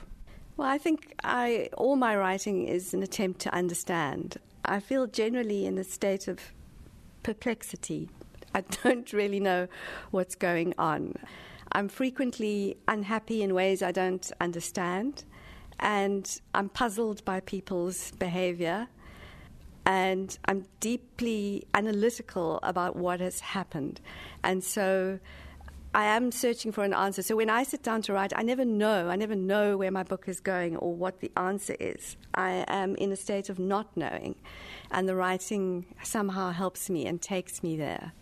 Well, 0.56 0.68
I 0.68 0.78
think 0.78 1.14
I, 1.24 1.70
all 1.76 1.96
my 1.96 2.16
writing 2.16 2.66
is 2.66 2.92
an 2.92 3.02
attempt 3.02 3.40
to 3.40 3.54
understand. 3.54 4.36
I 4.64 4.80
feel 4.80 5.06
generally 5.06 5.66
in 5.66 5.78
a 5.78 5.84
state 5.84 6.28
of 6.28 6.38
perplexity. 7.22 8.10
I 8.54 8.60
don't 8.82 9.12
really 9.12 9.40
know 9.40 9.68
what's 10.10 10.34
going 10.34 10.74
on. 10.78 11.14
I'm 11.72 11.88
frequently 11.88 12.76
unhappy 12.88 13.42
in 13.42 13.54
ways 13.54 13.82
I 13.82 13.92
don't 13.92 14.30
understand, 14.40 15.24
and 15.78 16.40
I'm 16.52 16.68
puzzled 16.68 17.24
by 17.24 17.40
people's 17.40 18.10
behavior, 18.12 18.88
and 19.86 20.36
I'm 20.46 20.66
deeply 20.80 21.64
analytical 21.74 22.58
about 22.62 22.96
what 22.96 23.20
has 23.20 23.40
happened. 23.40 24.00
And 24.42 24.62
so 24.64 25.20
I 25.92 26.04
am 26.04 26.30
searching 26.30 26.70
for 26.70 26.84
an 26.84 26.94
answer. 26.94 27.20
So 27.20 27.34
when 27.34 27.50
I 27.50 27.64
sit 27.64 27.82
down 27.82 28.02
to 28.02 28.12
write, 28.12 28.32
I 28.36 28.42
never 28.42 28.64
know. 28.64 29.08
I 29.08 29.16
never 29.16 29.34
know 29.34 29.76
where 29.76 29.90
my 29.90 30.04
book 30.04 30.28
is 30.28 30.38
going 30.38 30.76
or 30.76 30.94
what 30.94 31.18
the 31.18 31.32
answer 31.36 31.74
is. 31.80 32.16
I 32.32 32.64
am 32.68 32.94
in 32.94 33.10
a 33.10 33.16
state 33.16 33.48
of 33.48 33.58
not 33.58 33.96
knowing. 33.96 34.36
And 34.92 35.08
the 35.08 35.16
writing 35.16 35.86
somehow 36.04 36.52
helps 36.52 36.88
me 36.90 37.06
and 37.06 37.20
takes 37.20 37.64
me 37.64 37.76
there. 37.76 38.12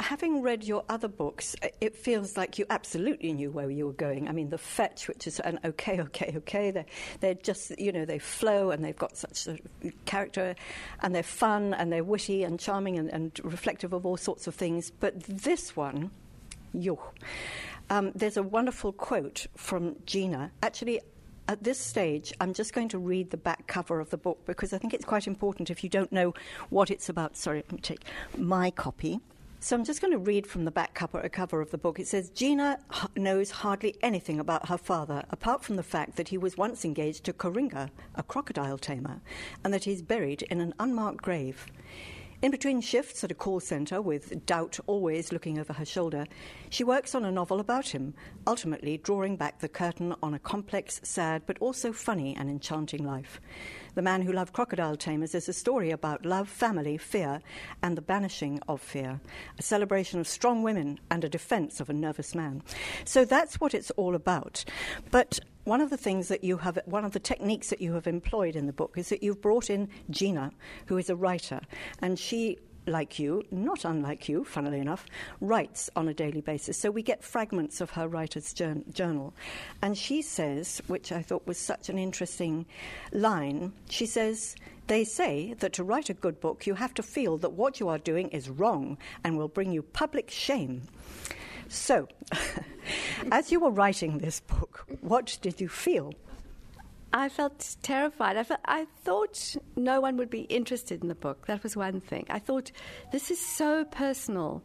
having 0.00 0.42
read 0.42 0.64
your 0.64 0.84
other 0.88 1.08
books, 1.08 1.54
it 1.80 1.94
feels 1.94 2.36
like 2.36 2.58
you 2.58 2.66
absolutely 2.70 3.32
knew 3.32 3.50
where 3.50 3.70
you 3.70 3.86
were 3.86 3.92
going. 3.92 4.28
I 4.28 4.32
mean, 4.32 4.48
The 4.48 4.58
Fetch, 4.58 5.08
which 5.08 5.26
is 5.26 5.40
an 5.40 5.60
okay, 5.64 6.00
okay, 6.00 6.32
okay, 6.38 6.70
they're, 6.70 6.86
they're 7.20 7.34
just, 7.34 7.78
you 7.78 7.92
know, 7.92 8.04
they 8.04 8.18
flow 8.18 8.70
and 8.70 8.84
they've 8.84 8.96
got 8.96 9.16
such 9.16 9.46
character 10.04 10.54
and 11.02 11.14
they're 11.14 11.22
fun 11.22 11.74
and 11.74 11.92
they're 11.92 12.04
witty 12.04 12.44
and 12.44 12.58
charming 12.58 12.98
and, 12.98 13.10
and 13.10 13.40
reflective 13.44 13.92
of 13.92 14.06
all 14.06 14.16
sorts 14.16 14.46
of 14.46 14.54
things. 14.54 14.90
But 14.90 15.22
this 15.22 15.76
one, 15.76 16.10
yo. 16.72 16.98
Um, 17.88 18.12
there's 18.14 18.36
a 18.36 18.42
wonderful 18.42 18.92
quote 18.92 19.46
from 19.56 19.96
Gina. 20.06 20.52
Actually, 20.62 21.00
at 21.48 21.64
this 21.64 21.80
stage, 21.80 22.32
I'm 22.40 22.54
just 22.54 22.72
going 22.72 22.88
to 22.90 22.98
read 22.98 23.30
the 23.30 23.36
back 23.36 23.66
cover 23.66 23.98
of 23.98 24.10
the 24.10 24.16
book 24.16 24.38
because 24.46 24.72
I 24.72 24.78
think 24.78 24.94
it's 24.94 25.04
quite 25.04 25.26
important 25.26 25.70
if 25.70 25.82
you 25.82 25.90
don't 25.90 26.12
know 26.12 26.32
what 26.68 26.90
it's 26.90 27.08
about. 27.08 27.36
Sorry, 27.36 27.58
let 27.58 27.72
me 27.72 27.80
take 27.80 28.04
my 28.36 28.70
copy. 28.70 29.20
So 29.62 29.76
I'm 29.76 29.84
just 29.84 30.00
going 30.00 30.12
to 30.12 30.18
read 30.18 30.46
from 30.46 30.64
the 30.64 30.70
back 30.70 30.94
cover, 30.94 31.28
cover 31.28 31.60
of 31.60 31.70
the 31.70 31.76
book. 31.76 32.00
It 32.00 32.06
says 32.06 32.30
Gina 32.30 32.78
knows 33.16 33.50
hardly 33.50 33.94
anything 34.00 34.40
about 34.40 34.68
her 34.68 34.78
father, 34.78 35.24
apart 35.28 35.62
from 35.62 35.76
the 35.76 35.82
fact 35.82 36.16
that 36.16 36.28
he 36.28 36.38
was 36.38 36.56
once 36.56 36.82
engaged 36.84 37.24
to 37.24 37.34
Koringa, 37.34 37.90
a 38.14 38.22
crocodile 38.22 38.78
tamer, 38.78 39.20
and 39.62 39.74
that 39.74 39.84
he's 39.84 40.00
buried 40.00 40.42
in 40.42 40.62
an 40.62 40.72
unmarked 40.78 41.20
grave. 41.20 41.66
In 42.42 42.50
between 42.50 42.80
shifts 42.80 43.22
at 43.22 43.30
a 43.30 43.34
call 43.34 43.60
centre, 43.60 44.00
with 44.00 44.46
doubt 44.46 44.78
always 44.86 45.30
looking 45.30 45.58
over 45.58 45.74
her 45.74 45.84
shoulder, 45.84 46.24
she 46.70 46.82
works 46.82 47.14
on 47.14 47.22
a 47.26 47.30
novel 47.30 47.60
about 47.60 47.88
him, 47.88 48.14
ultimately 48.46 48.96
drawing 48.96 49.36
back 49.36 49.58
the 49.58 49.68
curtain 49.68 50.14
on 50.22 50.32
a 50.32 50.38
complex, 50.38 51.02
sad, 51.04 51.42
but 51.44 51.58
also 51.58 51.92
funny 51.92 52.34
and 52.34 52.48
enchanting 52.48 53.04
life. 53.04 53.42
The 53.94 54.00
Man 54.00 54.22
Who 54.22 54.32
Loved 54.32 54.54
Crocodile 54.54 54.96
Tamers 54.96 55.34
is 55.34 55.50
a 55.50 55.52
story 55.52 55.90
about 55.90 56.24
love, 56.24 56.48
family, 56.48 56.96
fear, 56.96 57.42
and 57.82 57.94
the 57.94 58.02
banishing 58.02 58.58
of 58.66 58.80
fear, 58.80 59.20
a 59.58 59.62
celebration 59.62 60.18
of 60.18 60.26
strong 60.26 60.62
women 60.62 60.98
and 61.10 61.22
a 61.24 61.28
defense 61.28 61.78
of 61.78 61.90
a 61.90 61.92
nervous 61.92 62.34
man. 62.34 62.62
So 63.04 63.26
that's 63.26 63.60
what 63.60 63.74
it's 63.74 63.90
all 63.92 64.14
about. 64.14 64.64
But 65.10 65.40
one 65.64 65.80
of 65.80 65.90
the 65.90 65.96
things 65.96 66.28
that 66.28 66.42
you 66.42 66.58
have, 66.58 66.78
one 66.86 67.04
of 67.04 67.12
the 67.12 67.18
techniques 67.18 67.70
that 67.70 67.80
you 67.80 67.92
have 67.94 68.06
employed 68.06 68.56
in 68.56 68.66
the 68.66 68.72
book 68.72 68.94
is 68.96 69.08
that 69.10 69.22
you've 69.22 69.42
brought 69.42 69.70
in 69.70 69.88
Gina, 70.10 70.52
who 70.86 70.96
is 70.96 71.10
a 71.10 71.16
writer, 71.16 71.60
and 72.00 72.18
she 72.18 72.58
like 72.86 73.18
you, 73.18 73.42
not 73.50 73.84
unlike 73.84 74.28
you, 74.28 74.44
funnily 74.44 74.80
enough, 74.80 75.06
writes 75.40 75.90
on 75.96 76.08
a 76.08 76.14
daily 76.14 76.40
basis. 76.40 76.78
So 76.78 76.90
we 76.90 77.02
get 77.02 77.22
fragments 77.22 77.80
of 77.80 77.90
her 77.90 78.08
writer's 78.08 78.52
journal. 78.52 79.34
And 79.82 79.96
she 79.96 80.22
says, 80.22 80.80
which 80.86 81.12
I 81.12 81.22
thought 81.22 81.46
was 81.46 81.58
such 81.58 81.88
an 81.88 81.98
interesting 81.98 82.66
line, 83.12 83.72
she 83.88 84.06
says, 84.06 84.56
They 84.86 85.04
say 85.04 85.54
that 85.58 85.72
to 85.74 85.84
write 85.84 86.10
a 86.10 86.14
good 86.14 86.40
book, 86.40 86.66
you 86.66 86.74
have 86.74 86.94
to 86.94 87.02
feel 87.02 87.38
that 87.38 87.52
what 87.52 87.80
you 87.80 87.88
are 87.88 87.98
doing 87.98 88.28
is 88.28 88.50
wrong 88.50 88.98
and 89.24 89.36
will 89.36 89.48
bring 89.48 89.72
you 89.72 89.82
public 89.82 90.30
shame. 90.30 90.82
So, 91.70 92.08
as 93.30 93.52
you 93.52 93.60
were 93.60 93.70
writing 93.70 94.18
this 94.18 94.40
book, 94.40 94.84
what 95.02 95.38
did 95.40 95.60
you 95.60 95.68
feel? 95.68 96.12
I 97.12 97.28
felt 97.28 97.76
terrified. 97.80 98.36
I, 98.36 98.42
felt, 98.42 98.60
I 98.64 98.86
thought 99.04 99.54
no 99.76 100.00
one 100.00 100.16
would 100.16 100.30
be 100.30 100.42
interested 100.42 101.00
in 101.02 101.08
the 101.08 101.14
book. 101.14 101.46
That 101.46 101.62
was 101.62 101.76
one 101.76 102.00
thing. 102.00 102.26
I 102.28 102.40
thought, 102.40 102.72
this 103.12 103.30
is 103.30 103.38
so 103.38 103.84
personal. 103.84 104.64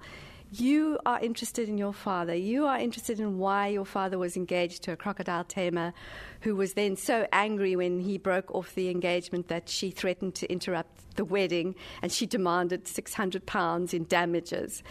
You 0.52 0.98
are 1.06 1.20
interested 1.20 1.70
in 1.70 1.78
your 1.78 1.94
father. 1.94 2.34
You 2.34 2.66
are 2.66 2.80
interested 2.80 3.20
in 3.20 3.38
why 3.38 3.68
your 3.68 3.86
father 3.86 4.18
was 4.18 4.36
engaged 4.36 4.82
to 4.84 4.92
a 4.92 4.96
crocodile 4.96 5.44
tamer 5.44 5.94
who 6.42 6.56
was 6.56 6.74
then 6.74 6.96
so 6.96 7.28
angry 7.32 7.76
when 7.76 8.00
he 8.00 8.18
broke 8.18 8.54
off 8.54 8.74
the 8.74 8.90
engagement 8.90 9.48
that 9.50 9.70
she 9.70 9.92
threatened 9.92 10.34
to 10.36 10.52
interrupt 10.52 11.16
the 11.16 11.26
wedding 11.26 11.76
and 12.02 12.12
she 12.12 12.26
demanded 12.26 12.88
600 12.88 13.46
pounds 13.46 13.94
in 13.94 14.06
damages 14.06 14.84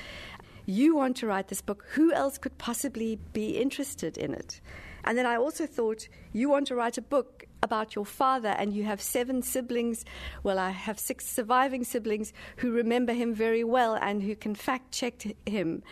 you 0.66 0.96
want 0.96 1.16
to 1.18 1.26
write 1.26 1.48
this 1.48 1.60
book. 1.60 1.84
Who 1.92 2.12
else 2.12 2.38
could 2.38 2.56
possibly 2.58 3.18
be 3.32 3.58
interested 3.58 4.16
in 4.16 4.34
it? 4.34 4.60
And 5.04 5.18
then 5.18 5.26
I 5.26 5.36
also 5.36 5.66
thought, 5.66 6.08
you 6.32 6.48
want 6.48 6.66
to 6.68 6.74
write 6.74 6.96
a 6.96 7.02
book 7.02 7.44
about 7.62 7.94
your 7.94 8.04
father, 8.04 8.48
and 8.48 8.74
you 8.74 8.84
have 8.84 9.00
seven 9.00 9.42
siblings. 9.42 10.04
Well, 10.42 10.58
I 10.58 10.70
have 10.70 10.98
six 10.98 11.26
surviving 11.26 11.84
siblings 11.84 12.32
who 12.56 12.72
remember 12.72 13.12
him 13.12 13.34
very 13.34 13.64
well 13.64 13.94
and 13.94 14.22
who 14.22 14.34
can 14.34 14.54
fact 14.54 14.92
check 14.92 15.24
him. 15.46 15.82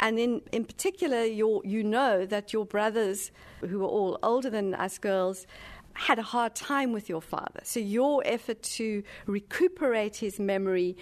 And 0.00 0.18
in, 0.18 0.42
in 0.52 0.64
particular, 0.64 1.24
you 1.24 1.62
know 1.64 2.26
that 2.26 2.52
your 2.52 2.66
brothers, 2.66 3.30
who 3.60 3.82
are 3.82 3.88
all 3.88 4.18
older 4.22 4.50
than 4.50 4.74
us 4.74 4.98
girls, 4.98 5.46
had 5.94 6.18
a 6.18 6.22
hard 6.22 6.54
time 6.54 6.92
with 6.92 7.08
your 7.08 7.20
father. 7.20 7.60
So 7.64 7.80
your 7.80 8.22
effort 8.24 8.62
to 8.62 9.02
recuperate 9.26 10.16
his 10.16 10.38
memory 10.38 10.96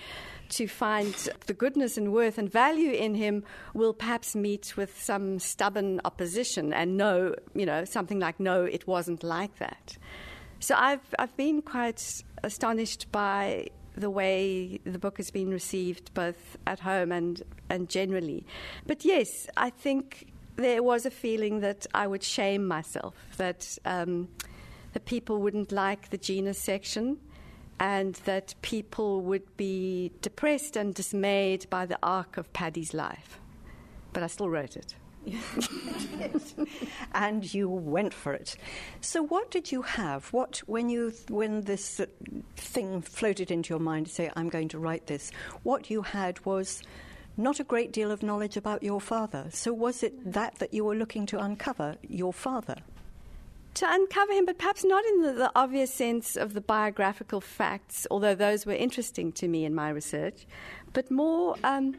to 0.50 0.66
find 0.66 1.14
the 1.47 1.54
goodness 1.54 1.97
and 1.97 2.12
worth 2.12 2.38
and 2.38 2.50
value 2.50 2.92
in 2.92 3.14
him 3.14 3.44
will 3.73 3.94
perhaps 3.94 4.35
meet 4.35 4.76
with 4.76 5.00
some 5.00 5.38
stubborn 5.38 6.00
opposition 6.04 6.73
and 6.73 6.97
no, 6.97 7.35
you 7.54 7.64
know, 7.64 7.85
something 7.85 8.18
like, 8.18 8.40
no, 8.40 8.64
it 8.64 8.87
wasn't 8.87 9.23
like 9.23 9.59
that. 9.59 9.97
So 10.59 10.75
I've, 10.76 11.14
I've 11.18 11.37
been 11.37 11.62
quite 11.62 12.23
astonished 12.42 13.11
by 13.12 13.68
the 13.97 14.11
way 14.11 14.80
the 14.85 14.99
book 14.99 15.16
has 15.18 15.30
been 15.30 15.50
received 15.50 16.12
both 16.14 16.56
at 16.66 16.80
home 16.80 17.12
and, 17.12 17.42
and 17.68 17.88
generally. 17.88 18.47
But 18.87 19.04
yes, 19.04 19.47
I 19.56 19.70
think 19.70 20.32
there 20.56 20.82
was 20.82 21.06
a 21.06 21.11
feeling 21.11 21.61
that 21.61 21.87
I 21.94 22.06
would 22.06 22.23
shame 22.23 22.66
myself, 22.66 23.14
that, 23.37 23.78
um, 23.85 24.28
that 24.92 25.04
people 25.04 25.40
wouldn't 25.40 25.73
like 25.73 26.11
the 26.11 26.18
Gina 26.18 26.54
section 26.54 27.18
and 27.78 28.14
that 28.26 28.54
people 28.62 29.23
would 29.23 29.56
be 29.56 30.12
depressed 30.20 30.76
and 30.76 30.94
dismayed 30.94 31.68
by 31.70 31.87
the 31.87 31.99
arc 32.02 32.37
of 32.37 32.52
Paddy's 32.52 32.92
life. 32.92 33.40
But 34.12 34.23
I 34.23 34.26
still 34.26 34.50
wrote 34.50 34.76
it. 34.76 34.94
And 37.14 37.52
you 37.52 37.68
went 37.68 38.14
for 38.14 38.32
it. 38.32 38.56
So, 39.00 39.23
what 39.23 39.50
did 39.50 39.70
you 39.70 39.82
have? 39.82 40.32
What 40.32 40.59
when 40.66 40.88
you 40.88 41.12
when 41.28 41.62
this 41.62 42.00
thing 42.56 43.02
floated 43.02 43.50
into 43.50 43.75
your 43.75 43.80
mind 43.80 44.06
to 44.06 44.12
say, 44.12 44.30
"I'm 44.35 44.49
going 44.49 44.68
to 44.68 44.78
write 44.78 45.06
this"? 45.09 45.30
What 45.62 45.90
you 45.90 46.02
had 46.02 46.44
was 46.47 46.82
not 47.37 47.61
a 47.61 47.64
great 47.64 47.92
deal 47.92 48.11
of 48.11 48.23
knowledge 48.23 48.56
about 48.56 48.82
your 48.82 49.00
father. 49.00 49.47
So, 49.50 49.73
was 49.73 50.02
it 50.02 50.32
that 50.32 50.59
that 50.59 50.73
you 50.73 50.85
were 50.85 50.94
looking 50.94 51.26
to 51.26 51.38
uncover 51.38 51.97
your 52.02 52.32
father? 52.32 52.76
To 53.75 53.87
uncover 53.89 54.33
him, 54.33 54.47
but 54.47 54.59
perhaps 54.59 54.85
not 54.85 55.05
in 55.05 55.23
the, 55.23 55.33
the, 55.33 55.53
obvious 55.55 55.93
sense 55.93 56.37
of 56.37 56.55
the 56.55 56.61
biographical 56.61 57.41
facts, 57.41 58.07
although 58.11 58.35
those 58.35 58.67
were 58.67 58.73
interesting 58.73 59.33
to 59.33 59.49
me 59.49 59.65
in 59.65 59.75
my 59.75 59.91
research, 59.91 60.47
but 60.93 61.11
more 61.11 61.57
um, 61.62 61.97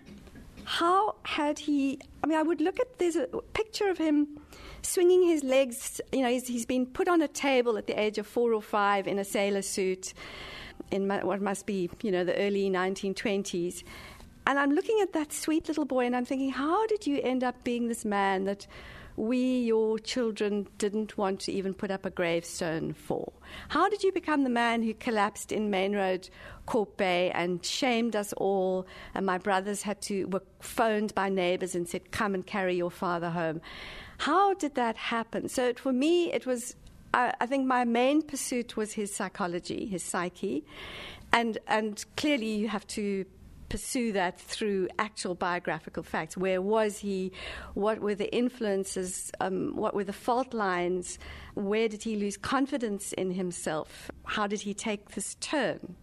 how 0.66 1.16
had 1.24 1.60
he. 1.60 2.00
I 2.24 2.28
mean, 2.28 2.38
I 2.38 2.44
would 2.44 2.62
look 2.62 2.80
at 2.80 3.00
there's 3.00 3.16
a 3.16 3.28
picture 3.54 3.90
of 3.90 3.98
him 3.98 4.40
swinging 4.82 5.24
his 5.24 5.44
legs. 5.44 6.02
You 6.12 6.22
know, 6.22 6.30
he's, 6.30 6.48
he's 6.48 6.66
been 6.66 6.86
put 6.86 7.08
on 7.08 7.22
a 7.22 7.28
table 7.28 7.78
at 7.78 7.88
the 7.88 8.00
age 8.00 8.18
of 8.18 8.28
four 8.28 8.54
or 8.54 8.62
five 8.62 9.08
in 9.08 9.18
a 9.20 9.26
sailor 9.26 9.62
suit 9.62 10.14
in 10.92 11.08
what 11.08 11.42
must 11.42 11.66
be, 11.66 11.90
you 12.02 12.12
know, 12.12 12.24
the 12.24 12.36
early 12.38 12.70
1920s. 12.70 13.84
And 14.48 14.58
I'm 14.60 14.72
looking 14.72 15.00
at 15.02 15.14
that 15.14 15.32
sweet 15.32 15.68
little 15.68 15.86
boy 15.86 16.06
and 16.06 16.16
I'm 16.16 16.26
thinking, 16.26 16.52
how 16.52 16.86
did 16.88 17.06
you 17.06 17.22
end 17.22 17.44
up 17.44 17.64
being 17.64 17.88
this 17.88 18.04
man 18.04 18.46
that 18.46 18.68
we, 19.16 19.60
your 19.62 20.00
children, 20.00 20.68
didn't 20.78 21.18
want 21.18 21.40
to 21.42 21.52
even 21.52 21.74
put 21.74 21.92
up 21.92 22.06
a 22.06 22.10
gravestone 22.10 22.94
for? 22.94 23.32
How 23.70 23.90
did 23.90 24.04
you 24.04 24.12
become 24.12 24.44
the 24.44 24.50
man 24.50 24.82
who 24.84 24.94
collapsed 24.94 25.52
in 25.52 25.70
Main 25.70 25.96
Road, 25.96 26.30
Kalk 26.66 26.98
Bay, 26.98 27.32
and 27.32 27.64
shamed 27.66 28.16
us 28.16 28.34
all? 28.34 28.88
And 29.14 29.26
my 29.26 29.38
brothers 29.38 29.82
had 29.82 30.02
to 30.04 30.26
were 30.26 30.44
phoned 30.60 31.14
by 31.16 31.30
neighbours 31.30 31.76
and 31.76 31.88
said, 31.88 32.12
"Come 32.12 32.34
and 32.34 32.46
carry 32.46 32.76
your 32.76 32.92
father 32.92 33.30
home." 33.30 33.62
How 34.20 34.54
did 34.54 34.76
that 34.76 34.98
happen? 34.98 35.50
So 35.50 35.74
for 35.74 35.94
me, 35.94 36.32
it 36.32 36.46
was. 36.46 36.76
I, 37.14 37.34
I 37.42 37.46
think 37.46 37.66
my 37.66 37.84
main 37.84 38.22
pursuit 38.22 38.78
was 38.78 38.94
his 38.94 39.14
psychology, 39.14 39.86
his 39.86 40.04
psyche, 40.04 40.64
and 41.34 41.58
and 41.68 42.04
clearly 42.16 42.54
you 42.56 42.68
have 42.70 42.88
to 42.88 43.26
pursue 43.72 44.12
that 44.12 44.38
through 44.38 44.90
actual 45.00 45.34
biographical 45.34 46.04
facts. 46.04 46.36
Where 46.36 46.62
was 46.62 46.98
he? 46.98 47.32
What 47.74 48.00
were 48.02 48.16
the 48.16 48.30
influences? 48.36 49.32
Um, 49.40 49.78
what 49.78 49.94
were 49.96 50.04
the 50.04 50.12
fault 50.28 50.54
lines? 50.54 51.18
Where 51.54 51.88
did 51.88 52.04
he 52.04 52.18
lose 52.18 52.36
confidence 52.36 53.14
in 53.14 53.32
himself? 53.32 54.12
How 54.26 54.46
did 54.46 54.60
he 54.60 54.74
take 54.74 55.12
this 55.12 55.36
turn? 55.36 55.96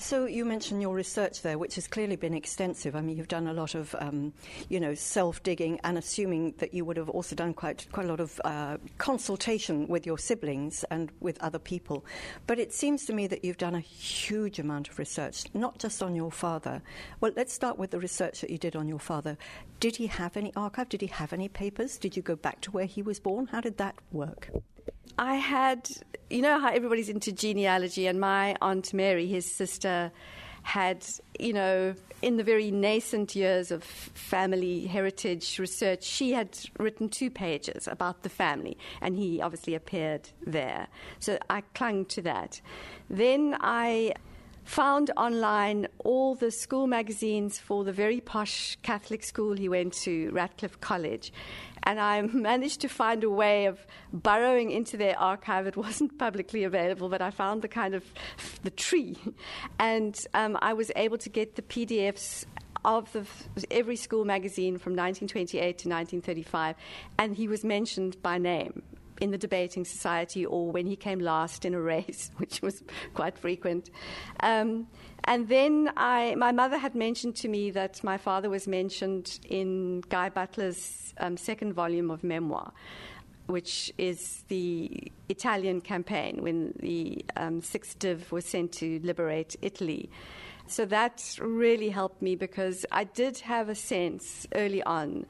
So 0.00 0.26
you 0.26 0.44
mentioned 0.44 0.80
your 0.80 0.94
research 0.94 1.42
there, 1.42 1.58
which 1.58 1.74
has 1.74 1.88
clearly 1.88 2.14
been 2.14 2.32
extensive. 2.32 2.94
I 2.94 3.00
mean, 3.00 3.16
you've 3.16 3.26
done 3.26 3.48
a 3.48 3.52
lot 3.52 3.74
of, 3.74 3.96
um, 3.98 4.32
you 4.68 4.78
know, 4.78 4.94
self-digging, 4.94 5.80
and 5.82 5.98
assuming 5.98 6.54
that 6.58 6.72
you 6.72 6.84
would 6.84 6.96
have 6.96 7.08
also 7.08 7.34
done 7.34 7.52
quite 7.52 7.84
quite 7.90 8.06
a 8.06 8.08
lot 8.08 8.20
of 8.20 8.40
uh, 8.44 8.76
consultation 8.98 9.88
with 9.88 10.06
your 10.06 10.16
siblings 10.16 10.84
and 10.84 11.10
with 11.18 11.36
other 11.42 11.58
people. 11.58 12.06
But 12.46 12.60
it 12.60 12.72
seems 12.72 13.06
to 13.06 13.12
me 13.12 13.26
that 13.26 13.44
you've 13.44 13.58
done 13.58 13.74
a 13.74 13.80
huge 13.80 14.60
amount 14.60 14.88
of 14.88 15.00
research, 15.00 15.46
not 15.52 15.80
just 15.80 16.00
on 16.00 16.14
your 16.14 16.30
father. 16.30 16.80
Well, 17.20 17.32
let's 17.34 17.52
start 17.52 17.76
with 17.76 17.90
the 17.90 17.98
research 17.98 18.40
that 18.40 18.50
you 18.50 18.58
did 18.58 18.76
on 18.76 18.86
your 18.86 19.00
father. 19.00 19.36
Did 19.80 19.96
he 19.96 20.06
have 20.06 20.36
any 20.36 20.52
archive? 20.54 20.88
Did 20.88 21.00
he 21.00 21.08
have 21.08 21.32
any 21.32 21.48
papers? 21.48 21.98
Did 21.98 22.16
you 22.16 22.22
go 22.22 22.36
back 22.36 22.60
to 22.60 22.70
where 22.70 22.86
he 22.86 23.02
was 23.02 23.18
born? 23.18 23.48
How 23.48 23.60
did 23.60 23.78
that 23.78 23.96
work? 24.12 24.50
I 25.16 25.36
had, 25.36 25.88
you 26.30 26.42
know 26.42 26.58
how 26.60 26.68
everybody's 26.72 27.08
into 27.08 27.32
genealogy, 27.32 28.06
and 28.06 28.20
my 28.20 28.56
Aunt 28.60 28.92
Mary, 28.92 29.26
his 29.26 29.50
sister, 29.50 30.12
had, 30.62 31.06
you 31.38 31.52
know, 31.52 31.94
in 32.20 32.36
the 32.36 32.44
very 32.44 32.70
nascent 32.70 33.34
years 33.36 33.70
of 33.70 33.84
family 33.84 34.86
heritage 34.86 35.58
research, 35.58 36.02
she 36.02 36.32
had 36.32 36.58
written 36.78 37.08
two 37.08 37.30
pages 37.30 37.86
about 37.86 38.22
the 38.22 38.28
family, 38.28 38.76
and 39.00 39.16
he 39.16 39.40
obviously 39.40 39.74
appeared 39.74 40.28
there. 40.44 40.88
So 41.20 41.38
I 41.48 41.62
clung 41.74 42.04
to 42.06 42.22
that. 42.22 42.60
Then 43.08 43.56
I 43.60 44.14
found 44.68 45.10
online 45.16 45.88
all 46.00 46.34
the 46.34 46.50
school 46.50 46.86
magazines 46.86 47.58
for 47.58 47.84
the 47.84 47.92
very 47.92 48.20
posh 48.20 48.76
Catholic 48.82 49.24
school 49.24 49.54
he 49.54 49.66
went 49.66 49.94
to, 49.94 50.30
Ratcliffe 50.30 50.78
College. 50.78 51.32
And 51.84 51.98
I 51.98 52.20
managed 52.34 52.82
to 52.82 52.88
find 52.88 53.24
a 53.24 53.30
way 53.30 53.64
of 53.64 53.78
burrowing 54.12 54.70
into 54.70 54.98
their 54.98 55.18
archive. 55.18 55.66
It 55.66 55.76
wasn't 55.76 56.18
publicly 56.18 56.64
available, 56.64 57.08
but 57.08 57.22
I 57.22 57.30
found 57.30 57.62
the 57.62 57.68
kind 57.68 57.94
of 57.94 58.04
the 58.62 58.70
tree. 58.70 59.16
And 59.78 60.14
um, 60.34 60.58
I 60.60 60.74
was 60.74 60.92
able 60.96 61.16
to 61.16 61.30
get 61.30 61.56
the 61.56 61.62
PDFs 61.62 62.44
of 62.84 63.10
the, 63.14 63.24
every 63.70 63.96
school 63.96 64.26
magazine 64.26 64.76
from 64.76 64.92
1928 64.92 65.60
to 65.60 65.88
1935, 65.88 66.76
and 67.18 67.34
he 67.34 67.48
was 67.48 67.64
mentioned 67.64 68.22
by 68.22 68.36
name 68.36 68.82
in 69.20 69.30
the 69.30 69.38
debating 69.38 69.84
society 69.84 70.44
or 70.44 70.70
when 70.70 70.86
he 70.86 70.96
came 70.96 71.18
last 71.18 71.64
in 71.64 71.74
a 71.74 71.80
race, 71.80 72.30
which 72.36 72.62
was 72.62 72.82
quite 73.14 73.38
frequent. 73.38 73.90
Um, 74.40 74.86
and 75.24 75.48
then 75.48 75.92
I, 75.96 76.34
my 76.36 76.52
mother 76.52 76.78
had 76.78 76.94
mentioned 76.94 77.36
to 77.36 77.48
me 77.48 77.70
that 77.72 78.02
my 78.02 78.16
father 78.16 78.48
was 78.48 78.66
mentioned 78.66 79.40
in 79.48 80.02
Guy 80.08 80.28
Butler's 80.28 81.12
um, 81.18 81.36
second 81.36 81.74
volume 81.74 82.10
of 82.10 82.22
memoir, 82.24 82.72
which 83.46 83.92
is 83.98 84.44
the 84.48 85.12
Italian 85.28 85.80
campaign 85.80 86.42
when 86.42 86.74
the 86.80 87.24
um, 87.36 87.60
Sixth 87.60 87.98
Div 87.98 88.30
was 88.30 88.44
sent 88.44 88.72
to 88.72 89.00
liberate 89.02 89.56
Italy. 89.62 90.10
So 90.66 90.84
that 90.86 91.38
really 91.40 91.88
helped 91.88 92.20
me 92.20 92.36
because 92.36 92.84
I 92.92 93.04
did 93.04 93.38
have 93.38 93.70
a 93.70 93.74
sense 93.74 94.46
early 94.54 94.82
on 94.82 95.24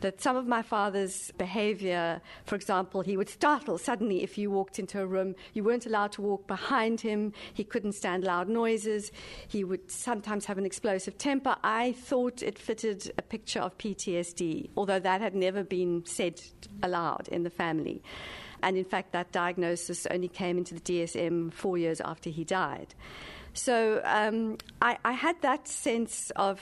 that 0.00 0.20
some 0.20 0.36
of 0.36 0.46
my 0.46 0.62
father's 0.62 1.30
behavior, 1.32 2.20
for 2.44 2.54
example, 2.54 3.00
he 3.02 3.16
would 3.16 3.28
startle 3.28 3.78
suddenly 3.78 4.22
if 4.22 4.38
you 4.38 4.50
walked 4.50 4.78
into 4.78 5.00
a 5.00 5.06
room. 5.06 5.34
You 5.52 5.64
weren't 5.64 5.86
allowed 5.86 6.12
to 6.12 6.22
walk 6.22 6.46
behind 6.46 7.00
him. 7.00 7.32
He 7.52 7.64
couldn't 7.64 7.92
stand 7.92 8.24
loud 8.24 8.48
noises. 8.48 9.12
He 9.48 9.64
would 9.64 9.90
sometimes 9.90 10.46
have 10.46 10.58
an 10.58 10.66
explosive 10.66 11.18
temper. 11.18 11.56
I 11.62 11.92
thought 11.92 12.42
it 12.42 12.58
fitted 12.58 13.12
a 13.18 13.22
picture 13.22 13.60
of 13.60 13.76
PTSD, 13.78 14.70
although 14.76 15.00
that 15.00 15.20
had 15.20 15.34
never 15.34 15.62
been 15.62 16.04
said 16.06 16.40
aloud 16.82 17.28
in 17.28 17.42
the 17.42 17.50
family. 17.50 18.02
And 18.62 18.76
in 18.76 18.84
fact, 18.84 19.12
that 19.12 19.32
diagnosis 19.32 20.06
only 20.06 20.28
came 20.28 20.58
into 20.58 20.74
the 20.74 20.80
DSM 20.80 21.52
four 21.52 21.78
years 21.78 22.00
after 22.00 22.30
he 22.30 22.44
died. 22.44 22.94
So 23.52 24.00
um, 24.04 24.58
I, 24.80 24.98
I 25.04 25.12
had 25.12 25.40
that 25.42 25.66
sense 25.66 26.30
of 26.36 26.60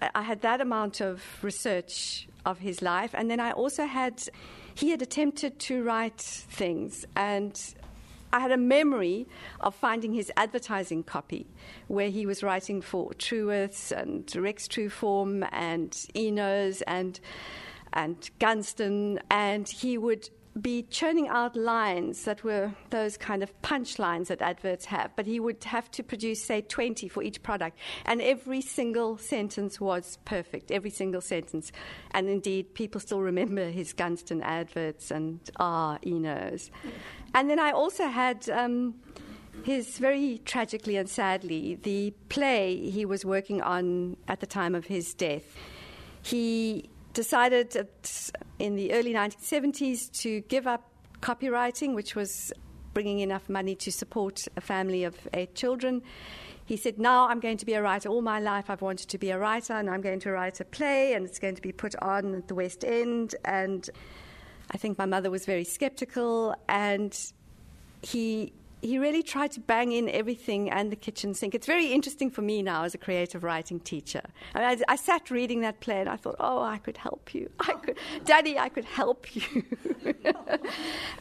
I 0.00 0.22
had 0.22 0.42
that 0.42 0.60
amount 0.60 1.00
of 1.00 1.22
research 1.42 2.28
of 2.44 2.58
his 2.58 2.82
life. 2.82 3.10
And 3.14 3.30
then 3.30 3.40
I 3.40 3.52
also 3.52 3.84
had, 3.86 4.22
he 4.74 4.90
had 4.90 5.02
attempted 5.02 5.58
to 5.60 5.82
write 5.82 6.20
things. 6.20 7.04
And 7.16 7.60
I 8.32 8.40
had 8.40 8.52
a 8.52 8.56
memory 8.56 9.26
of 9.60 9.74
finding 9.74 10.12
his 10.12 10.30
advertising 10.36 11.02
copy 11.02 11.46
where 11.88 12.10
he 12.10 12.26
was 12.26 12.42
writing 12.42 12.80
for 12.82 13.10
Truworths 13.14 13.90
and 13.90 14.30
Rex 14.36 14.68
Trueform 14.68 15.48
and 15.52 15.96
Enos 16.14 16.82
and 16.82 17.18
and 17.92 18.30
Gunston, 18.38 19.18
and 19.30 19.66
he 19.66 19.96
would 19.96 20.28
be 20.62 20.82
churning 20.82 21.28
out 21.28 21.56
lines 21.56 22.24
that 22.24 22.44
were 22.44 22.72
those 22.90 23.16
kind 23.16 23.42
of 23.42 23.60
punch 23.62 23.98
lines 23.98 24.28
that 24.28 24.42
adverts 24.42 24.86
have, 24.86 25.10
but 25.16 25.26
he 25.26 25.40
would 25.40 25.62
have 25.64 25.90
to 25.92 26.02
produce, 26.02 26.42
say, 26.42 26.60
20 26.62 27.08
for 27.08 27.22
each 27.22 27.42
product. 27.42 27.78
And 28.04 28.20
every 28.20 28.60
single 28.60 29.18
sentence 29.18 29.80
was 29.80 30.18
perfect, 30.24 30.70
every 30.70 30.90
single 30.90 31.20
sentence. 31.20 31.72
And 32.12 32.28
indeed, 32.28 32.74
people 32.74 33.00
still 33.00 33.20
remember 33.20 33.70
his 33.70 33.92
Gunston 33.92 34.42
adverts 34.42 35.10
and 35.10 35.40
ah, 35.58 35.98
he 36.02 36.18
knows. 36.18 36.70
And 37.34 37.48
then 37.50 37.58
I 37.58 37.72
also 37.72 38.06
had. 38.06 38.48
Um, 38.48 38.94
his 39.64 39.98
very 39.98 40.40
tragically 40.44 40.96
and 40.96 41.08
sadly, 41.08 41.74
the 41.82 42.14
play 42.28 42.90
he 42.90 43.04
was 43.04 43.24
working 43.24 43.60
on 43.60 44.16
at 44.28 44.38
the 44.38 44.46
time 44.46 44.72
of 44.76 44.86
his 44.86 45.14
death, 45.14 45.42
he 46.22 46.88
decided 47.12 47.88
in 48.58 48.76
the 48.76 48.92
early 48.92 49.12
1970s 49.12 50.10
to 50.22 50.40
give 50.42 50.66
up 50.66 50.90
copywriting, 51.20 51.94
which 51.94 52.14
was 52.14 52.52
bringing 52.94 53.20
enough 53.20 53.48
money 53.48 53.74
to 53.76 53.92
support 53.92 54.46
a 54.56 54.60
family 54.60 55.04
of 55.04 55.16
eight 55.34 55.54
children. 55.54 56.02
He 56.64 56.76
said, 56.76 56.98
Now 56.98 57.28
I'm 57.28 57.40
going 57.40 57.56
to 57.58 57.66
be 57.66 57.74
a 57.74 57.82
writer. 57.82 58.08
All 58.08 58.22
my 58.22 58.40
life 58.40 58.68
I've 58.68 58.82
wanted 58.82 59.08
to 59.08 59.18
be 59.18 59.30
a 59.30 59.38
writer, 59.38 59.72
and 59.72 59.88
I'm 59.88 60.00
going 60.00 60.20
to 60.20 60.32
write 60.32 60.60
a 60.60 60.64
play, 60.64 61.14
and 61.14 61.24
it's 61.24 61.38
going 61.38 61.54
to 61.54 61.62
be 61.62 61.72
put 61.72 61.94
on 62.02 62.34
at 62.34 62.48
the 62.48 62.54
West 62.54 62.84
End. 62.84 63.34
And 63.44 63.88
I 64.70 64.76
think 64.76 64.98
my 64.98 65.06
mother 65.06 65.30
was 65.30 65.46
very 65.46 65.64
skeptical, 65.64 66.54
and 66.68 67.16
he 68.02 68.52
he 68.80 68.98
really 68.98 69.22
tried 69.22 69.52
to 69.52 69.60
bang 69.60 69.92
in 69.92 70.08
everything 70.08 70.70
and 70.70 70.92
the 70.92 70.96
kitchen 70.96 71.34
sink. 71.34 71.54
It's 71.54 71.66
very 71.66 71.92
interesting 71.92 72.30
for 72.30 72.42
me 72.42 72.62
now 72.62 72.84
as 72.84 72.94
a 72.94 72.98
creative 72.98 73.42
writing 73.42 73.80
teacher. 73.80 74.22
I, 74.54 74.58
mean, 74.58 74.84
I, 74.88 74.92
I 74.92 74.96
sat 74.96 75.30
reading 75.30 75.62
that 75.62 75.80
play 75.80 76.00
and 76.00 76.08
I 76.08 76.16
thought, 76.16 76.36
oh, 76.38 76.62
I 76.62 76.78
could 76.78 76.96
help 76.96 77.34
you. 77.34 77.50
I 77.60 77.72
could, 77.72 77.98
Daddy, 78.24 78.58
I 78.58 78.68
could 78.68 78.84
help 78.84 79.34
you. 79.34 79.64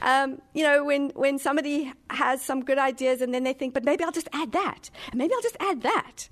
um, 0.01 0.41
you 0.53 0.63
know, 0.63 0.83
when, 0.83 1.09
when 1.11 1.39
somebody 1.39 1.91
has 2.09 2.41
some 2.41 2.63
good 2.63 2.77
ideas 2.77 3.21
and 3.21 3.33
then 3.33 3.43
they 3.43 3.53
think, 3.53 3.73
but 3.73 3.83
maybe 3.83 4.03
I'll 4.03 4.11
just 4.11 4.29
add 4.33 4.51
that, 4.51 4.89
and 5.11 5.17
maybe 5.17 5.33
I'll 5.33 5.41
just 5.41 5.57
add 5.59 5.81
that. 5.81 6.29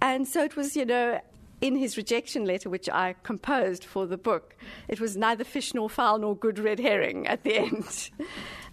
And 0.00 0.26
so 0.28 0.44
it 0.44 0.56
was, 0.56 0.76
you 0.76 0.84
know, 0.84 1.20
in 1.60 1.76
his 1.76 1.96
rejection 1.96 2.44
letter, 2.44 2.70
which 2.70 2.88
I 2.88 3.14
composed 3.22 3.84
for 3.84 4.06
the 4.06 4.16
book, 4.16 4.56
it 4.86 5.00
was 5.00 5.16
neither 5.16 5.44
fish 5.44 5.74
nor 5.74 5.90
fowl 5.90 6.18
nor 6.18 6.36
good 6.36 6.58
red 6.58 6.78
herring 6.78 7.26
at 7.26 7.42
the 7.42 7.54
end. 7.58 8.10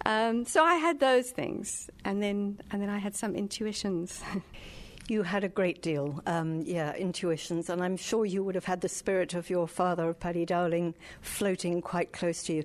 Um, 0.06 0.44
so 0.44 0.62
I 0.62 0.76
had 0.76 1.00
those 1.00 1.30
things, 1.30 1.90
and 2.04 2.22
then 2.22 2.60
and 2.70 2.80
then 2.80 2.88
I 2.88 2.98
had 2.98 3.14
some 3.14 3.34
intuitions. 3.34 4.22
You 5.08 5.22
had 5.22 5.44
a 5.44 5.48
great 5.48 5.82
deal, 5.82 6.20
um, 6.26 6.62
yeah, 6.62 6.92
intuitions, 6.96 7.70
and 7.70 7.80
I'm 7.80 7.96
sure 7.96 8.26
you 8.26 8.42
would 8.42 8.56
have 8.56 8.64
had 8.64 8.80
the 8.80 8.88
spirit 8.88 9.34
of 9.34 9.48
your 9.48 9.68
father, 9.68 10.12
Paddy 10.12 10.44
Dowling, 10.44 10.96
floating 11.20 11.80
quite 11.80 12.12
close 12.12 12.42
to 12.44 12.54
you. 12.54 12.64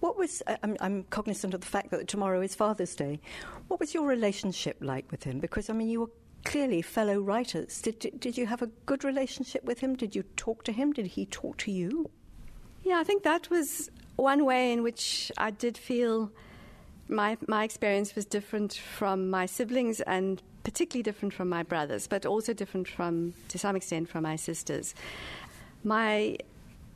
What 0.00 0.18
was, 0.18 0.42
I'm, 0.62 0.76
I'm, 0.80 1.04
cognizant 1.04 1.54
of 1.54 1.62
the 1.62 1.66
fact 1.66 1.90
that 1.92 2.06
tomorrow 2.06 2.42
is 2.42 2.54
Father's 2.54 2.94
Day. 2.94 3.20
What 3.68 3.80
was 3.80 3.94
your 3.94 4.06
relationship 4.06 4.76
like 4.82 5.10
with 5.10 5.24
him? 5.24 5.40
Because, 5.40 5.70
I 5.70 5.72
mean, 5.72 5.88
you 5.88 6.00
were 6.00 6.10
clearly 6.44 6.82
fellow 6.82 7.20
writers. 7.20 7.80
Did, 7.80 8.00
did, 8.00 8.20
did 8.20 8.36
you 8.36 8.44
have 8.44 8.60
a 8.60 8.66
good 8.84 9.02
relationship 9.02 9.64
with 9.64 9.80
him? 9.80 9.96
Did 9.96 10.14
you 10.14 10.24
talk 10.36 10.64
to 10.64 10.72
him? 10.72 10.92
Did 10.92 11.06
he 11.06 11.24
talk 11.24 11.56
to 11.58 11.72
you? 11.72 12.10
Yeah, 12.84 13.00
I 13.00 13.04
think 13.04 13.22
that 13.22 13.48
was 13.48 13.90
one 14.16 14.44
way 14.44 14.74
in 14.74 14.82
which 14.82 15.32
I 15.38 15.52
did 15.52 15.78
feel 15.78 16.32
my 17.08 17.36
my 17.46 17.64
experience 17.64 18.14
was 18.14 18.24
different 18.24 18.74
from 18.74 19.30
my 19.30 19.46
siblings 19.46 20.00
and 20.02 20.42
particularly 20.62 21.02
different 21.02 21.32
from 21.34 21.48
my 21.48 21.62
brothers, 21.62 22.06
but 22.06 22.26
also 22.26 22.52
different 22.52 22.88
from 22.88 23.34
to 23.48 23.58
some 23.58 23.76
extent 23.76 24.08
from 24.08 24.22
my 24.22 24.36
sisters. 24.36 24.94
My 25.84 26.36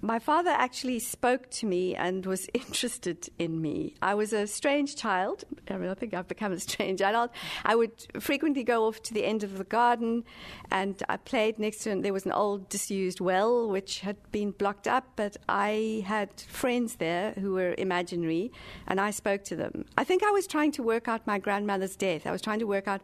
my 0.02 0.18
father 0.18 0.50
actually 0.50 0.98
spoke 0.98 1.48
to 1.48 1.64
me 1.64 1.94
and 1.94 2.26
was 2.26 2.48
interested 2.54 3.28
in 3.38 3.62
me. 3.62 3.94
I 4.02 4.14
was 4.14 4.32
a 4.32 4.46
strange 4.48 4.96
child. 4.96 5.44
I, 5.70 5.76
mean, 5.76 5.88
I 5.88 5.94
think 5.94 6.12
I've 6.12 6.26
become 6.26 6.52
a 6.52 6.58
strange 6.58 7.00
adult. 7.00 7.30
I 7.64 7.76
would 7.76 7.92
frequently 8.20 8.64
go 8.64 8.86
off 8.86 9.00
to 9.04 9.14
the 9.14 9.24
end 9.24 9.44
of 9.44 9.58
the 9.58 9.64
garden 9.64 10.24
and 10.70 11.00
I 11.08 11.16
played 11.16 11.60
next 11.60 11.78
to 11.84 11.90
it. 11.92 12.02
There 12.02 12.12
was 12.12 12.26
an 12.26 12.32
old 12.32 12.68
disused 12.68 13.20
well 13.20 13.68
which 13.68 14.00
had 14.00 14.16
been 14.32 14.50
blocked 14.50 14.88
up, 14.88 15.04
but 15.14 15.36
I 15.48 16.04
had 16.04 16.40
friends 16.40 16.96
there 16.96 17.32
who 17.38 17.52
were 17.52 17.74
imaginary 17.78 18.50
and 18.88 19.00
I 19.00 19.12
spoke 19.12 19.44
to 19.44 19.56
them. 19.56 19.84
I 19.96 20.02
think 20.02 20.24
I 20.24 20.30
was 20.30 20.48
trying 20.48 20.72
to 20.72 20.82
work 20.82 21.06
out 21.06 21.26
my 21.28 21.38
grandmother's 21.38 21.94
death. 21.94 22.26
I 22.26 22.32
was 22.32 22.42
trying 22.42 22.58
to 22.58 22.66
work 22.66 22.88
out 22.88 23.02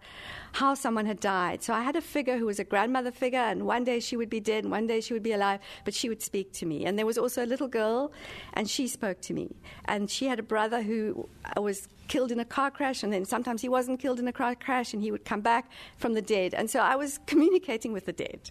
how 0.52 0.74
someone 0.74 1.06
had 1.06 1.20
died. 1.20 1.62
So 1.62 1.72
I 1.72 1.82
had 1.82 1.94
a 1.94 2.00
figure 2.00 2.38
who 2.38 2.46
was 2.46 2.58
a 2.58 2.64
grandmother 2.64 3.12
figure, 3.12 3.38
and 3.38 3.66
one 3.66 3.84
day 3.84 4.00
she 4.00 4.16
would 4.16 4.30
be 4.30 4.40
dead, 4.40 4.64
and 4.64 4.70
one 4.70 4.86
day 4.86 5.00
she 5.00 5.12
would 5.12 5.22
be 5.22 5.32
alive, 5.32 5.60
but 5.84 5.94
she 5.94 6.08
would 6.08 6.22
speak 6.22 6.52
to 6.54 6.66
me. 6.66 6.84
And 6.88 6.98
there 6.98 7.06
was 7.06 7.18
also 7.18 7.44
a 7.44 7.46
little 7.46 7.68
girl, 7.68 8.10
and 8.54 8.68
she 8.68 8.88
spoke 8.88 9.20
to 9.22 9.34
me. 9.34 9.54
And 9.84 10.10
she 10.10 10.26
had 10.26 10.38
a 10.38 10.42
brother 10.42 10.82
who 10.82 11.28
was 11.56 11.86
killed 12.08 12.32
in 12.32 12.40
a 12.40 12.44
car 12.44 12.70
crash, 12.70 13.02
and 13.02 13.12
then 13.12 13.24
sometimes 13.24 13.62
he 13.62 13.68
wasn't 13.68 14.00
killed 14.00 14.18
in 14.18 14.26
a 14.26 14.32
car 14.32 14.54
crash, 14.54 14.92
and 14.92 15.02
he 15.02 15.10
would 15.10 15.24
come 15.24 15.40
back 15.40 15.70
from 15.98 16.14
the 16.14 16.22
dead. 16.22 16.54
And 16.54 16.68
so 16.70 16.80
I 16.80 16.96
was 16.96 17.20
communicating 17.26 17.92
with 17.92 18.06
the 18.06 18.12
dead. 18.12 18.50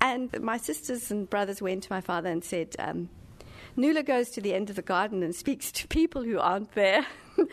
And 0.00 0.40
my 0.40 0.56
sisters 0.56 1.10
and 1.10 1.28
brothers 1.28 1.60
went 1.60 1.82
to 1.84 1.92
my 1.92 2.00
father 2.00 2.30
and 2.30 2.44
said, 2.44 2.76
um, 2.78 3.08
Nuala 3.76 4.02
goes 4.04 4.30
to 4.30 4.40
the 4.40 4.54
end 4.54 4.70
of 4.70 4.76
the 4.76 4.82
garden 4.82 5.22
and 5.22 5.34
speaks 5.34 5.72
to 5.72 5.88
people 5.88 6.22
who 6.22 6.38
aren't 6.38 6.72
there. 6.74 7.04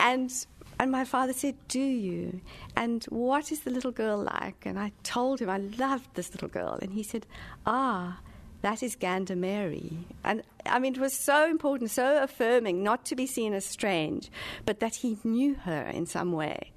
and 0.00 0.32
and 0.78 0.90
my 0.90 1.04
father 1.04 1.32
said, 1.32 1.56
Do 1.68 1.80
you? 1.80 2.40
And 2.76 3.04
what 3.04 3.50
is 3.50 3.60
the 3.60 3.70
little 3.70 3.90
girl 3.90 4.18
like? 4.18 4.66
And 4.66 4.78
I 4.78 4.92
told 5.02 5.40
him 5.40 5.48
I 5.48 5.58
loved 5.58 6.14
this 6.14 6.32
little 6.32 6.48
girl. 6.48 6.78
And 6.80 6.92
he 6.92 7.02
said, 7.02 7.26
Ah, 7.64 8.20
that 8.62 8.82
is 8.82 8.96
Gander 8.96 9.36
Mary. 9.36 9.92
And 10.24 10.42
I 10.64 10.78
mean, 10.78 10.94
it 10.94 11.00
was 11.00 11.12
so 11.12 11.48
important, 11.48 11.90
so 11.90 12.22
affirming, 12.22 12.82
not 12.82 13.04
to 13.06 13.16
be 13.16 13.26
seen 13.26 13.52
as 13.52 13.64
strange, 13.64 14.30
but 14.64 14.80
that 14.80 14.96
he 14.96 15.18
knew 15.24 15.54
her 15.54 15.82
in 15.82 16.06
some 16.06 16.32
way. 16.32 16.72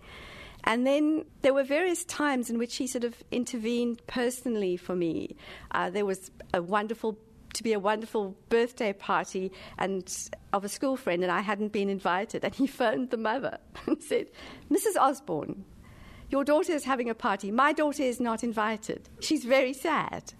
And 0.63 0.85
then 0.85 1.25
there 1.41 1.53
were 1.53 1.63
various 1.63 2.03
times 2.05 2.49
in 2.49 2.57
which 2.57 2.75
he 2.75 2.87
sort 2.87 3.03
of 3.03 3.15
intervened 3.31 4.05
personally 4.07 4.77
for 4.77 4.95
me. 4.95 5.35
Uh, 5.71 5.89
there 5.89 6.05
was 6.05 6.31
a 6.53 6.61
wonderful 6.61 7.17
to 7.53 7.63
be 7.63 7.73
a 7.73 7.79
wonderful 7.79 8.35
birthday 8.49 8.93
party 8.93 9.51
and 9.77 10.29
of 10.53 10.63
a 10.63 10.69
school 10.69 10.95
friend, 10.95 11.23
and 11.23 11.31
I 11.31 11.41
hadn't 11.41 11.71
been 11.71 11.89
invited. 11.89 12.43
And 12.43 12.53
he 12.53 12.67
phoned 12.79 13.09
the 13.09 13.17
mother 13.17 13.57
and 13.87 14.01
said, 14.03 14.27
"Mrs. 14.69 14.97
Osborne, 14.99 15.65
your 16.29 16.43
daughter 16.43 16.73
is 16.73 16.83
having 16.83 17.09
a 17.09 17.15
party. 17.15 17.51
My 17.51 17.73
daughter 17.73 18.03
is 18.03 18.19
not 18.19 18.43
invited. 18.43 19.09
She's 19.19 19.45
very 19.45 19.73
sad." 19.73 20.33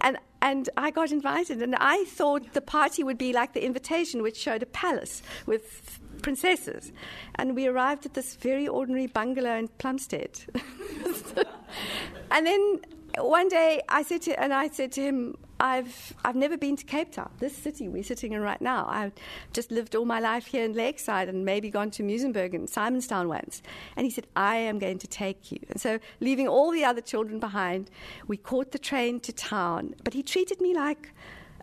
And 0.00 0.18
and 0.42 0.68
I 0.76 0.90
got 0.90 1.10
invited, 1.12 1.62
and 1.62 1.74
I 1.76 2.04
thought 2.04 2.52
the 2.52 2.60
party 2.60 3.02
would 3.02 3.18
be 3.18 3.32
like 3.32 3.52
the 3.52 3.64
invitation, 3.64 4.22
which 4.22 4.36
showed 4.36 4.62
a 4.62 4.66
palace 4.66 5.22
with 5.46 5.98
princesses. 6.22 6.92
And 7.36 7.54
we 7.54 7.66
arrived 7.66 8.06
at 8.06 8.14
this 8.14 8.36
very 8.36 8.68
ordinary 8.68 9.06
bungalow 9.06 9.56
in 9.56 9.68
Plumstead. 9.68 10.40
and 12.30 12.46
then 12.46 12.80
one 13.18 13.48
day 13.48 13.82
I 13.88 14.02
said 14.02 14.22
to, 14.22 14.40
and 14.40 14.52
I 14.52 14.68
said 14.68 14.92
to 14.92 15.02
him, 15.02 15.36
I've, 15.58 16.14
I've 16.24 16.36
never 16.36 16.58
been 16.58 16.76
to 16.76 16.84
Cape 16.84 17.12
Town, 17.12 17.30
this 17.38 17.56
city 17.56 17.88
we're 17.88 18.02
sitting 18.02 18.32
in 18.32 18.40
right 18.40 18.60
now. 18.60 18.86
I've 18.88 19.12
just 19.52 19.70
lived 19.70 19.96
all 19.96 20.04
my 20.04 20.20
life 20.20 20.46
here 20.46 20.64
in 20.64 20.74
Lakeside 20.74 21.28
and 21.28 21.44
maybe 21.44 21.70
gone 21.70 21.90
to 21.92 22.02
Muizenberg 22.02 22.54
and 22.54 22.68
Simonstown 22.68 23.28
once. 23.28 23.62
And 23.96 24.04
he 24.04 24.10
said, 24.10 24.26
I 24.36 24.56
am 24.56 24.78
going 24.78 24.98
to 24.98 25.06
take 25.06 25.50
you. 25.50 25.58
And 25.70 25.80
so, 25.80 25.98
leaving 26.20 26.46
all 26.46 26.70
the 26.70 26.84
other 26.84 27.00
children 27.00 27.40
behind, 27.40 27.90
we 28.26 28.36
caught 28.36 28.72
the 28.72 28.78
train 28.78 29.20
to 29.20 29.32
town. 29.32 29.94
But 30.04 30.12
he 30.12 30.22
treated 30.22 30.60
me 30.60 30.74
like 30.74 31.12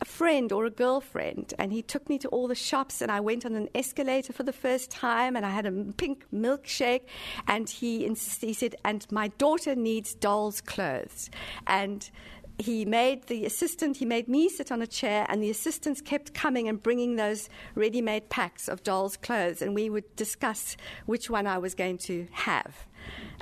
a 0.02 0.06
friend 0.06 0.52
or 0.52 0.66
a 0.66 0.72
girlfriend, 0.72 1.54
and 1.60 1.72
he 1.72 1.82
took 1.82 2.10
me 2.10 2.18
to 2.20 2.28
all 2.30 2.48
the 2.48 2.56
shops, 2.56 3.02
and 3.02 3.12
I 3.12 3.20
went 3.20 3.46
on 3.46 3.56
an 3.56 3.70
escalator 3.76 4.34
for 4.34 4.44
the 4.44 4.52
first 4.52 4.90
time, 4.90 5.36
and 5.36 5.46
I 5.46 5.50
had 5.50 5.66
a 5.66 5.72
pink 5.72 6.26
milkshake, 6.34 7.04
and 7.48 7.70
he, 7.70 8.08
he 8.42 8.54
said, 8.54 8.76
and 8.84 9.06
my 9.12 9.28
daughter 9.38 9.76
needs 9.76 10.16
doll's 10.16 10.62
clothes, 10.62 11.30
and 11.68 12.10
he 12.60 12.86
made 12.86 13.28
the 13.28 13.46
assistant, 13.46 13.98
he 13.98 14.06
made 14.06 14.28
me 14.28 14.48
sit 14.48 14.72
on 14.72 14.82
a 14.82 14.88
chair, 14.88 15.26
and 15.30 15.42
the 15.42 15.50
assistants 15.50 16.02
kept 16.02 16.34
coming 16.34 16.68
and 16.68 16.82
bringing 16.82 17.16
those 17.16 17.50
ready 17.76 18.02
made 18.02 18.30
packs 18.30 18.68
of 18.68 18.84
doll's 18.84 19.18
clothes, 19.18 19.62
and 19.62 19.74
we 19.74 19.90
would 19.90 20.16
discuss 20.16 20.78
which 21.06 21.30
one 21.30 21.48
I 21.48 21.58
was 21.58 21.74
going 21.74 21.98
to 22.00 22.28
have. 22.32 22.86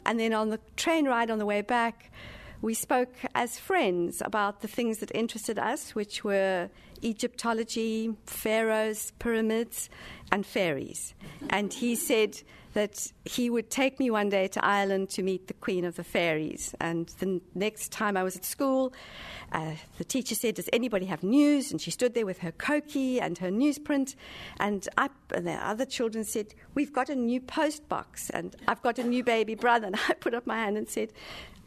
And 0.05 0.19
then 0.19 0.33
on 0.33 0.49
the 0.49 0.59
train 0.75 1.05
ride 1.05 1.29
on 1.29 1.39
the 1.39 1.45
way 1.45 1.61
back, 1.61 2.11
we 2.61 2.73
spoke 2.73 3.13
as 3.33 3.59
friends 3.59 4.21
about 4.23 4.61
the 4.61 4.67
things 4.67 4.99
that 4.99 5.11
interested 5.15 5.57
us, 5.57 5.95
which 5.95 6.23
were 6.23 6.69
Egyptology, 7.03 8.15
pharaohs, 8.25 9.11
pyramids, 9.19 9.89
and 10.31 10.45
fairies. 10.45 11.15
And 11.49 11.73
he 11.73 11.95
said 11.95 12.41
that 12.73 13.11
he 13.25 13.49
would 13.49 13.69
take 13.69 13.99
me 13.99 14.09
one 14.09 14.29
day 14.29 14.47
to 14.47 14.63
Ireland 14.63 15.09
to 15.11 15.23
meet 15.23 15.47
the 15.47 15.53
Queen 15.53 15.83
of 15.85 15.95
the 15.95 16.03
Fairies. 16.03 16.73
And 16.79 17.07
the 17.19 17.41
next 17.53 17.91
time 17.91 18.15
I 18.15 18.23
was 18.23 18.35
at 18.35 18.45
school, 18.45 18.93
uh, 19.51 19.73
the 19.97 20.03
teacher 20.03 20.35
said, 20.35 20.55
Does 20.55 20.69
anybody 20.71 21.05
have 21.05 21.23
news? 21.23 21.71
And 21.71 21.81
she 21.81 21.91
stood 21.91 22.13
there 22.13 22.25
with 22.25 22.39
her 22.39 22.51
Koki 22.51 23.19
and 23.19 23.37
her 23.39 23.49
newsprint. 23.49 24.15
And, 24.59 24.87
I, 24.97 25.09
and 25.33 25.45
the 25.47 25.53
other 25.53 25.85
children 25.85 26.23
said, 26.23 26.53
We've 26.73 26.93
got 26.93 27.09
a 27.09 27.15
new 27.15 27.41
post 27.41 27.87
box, 27.89 28.29
and 28.29 28.55
I've 28.67 28.81
got 28.81 28.99
a 28.99 29.03
new 29.03 29.23
baby 29.23 29.55
brother. 29.55 29.81
And 29.91 29.99
I 30.07 30.13
put 30.13 30.33
up 30.33 30.45
my 30.45 30.57
hand 30.57 30.77
and 30.77 30.87
said, 30.87 31.11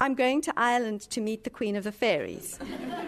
I'm 0.00 0.14
going 0.14 0.40
to 0.42 0.52
Ireland 0.56 1.02
to 1.10 1.20
meet 1.20 1.44
the 1.44 1.50
Queen 1.50 1.76
of 1.76 1.84
the 1.84 1.92
Fairies. 1.92 2.58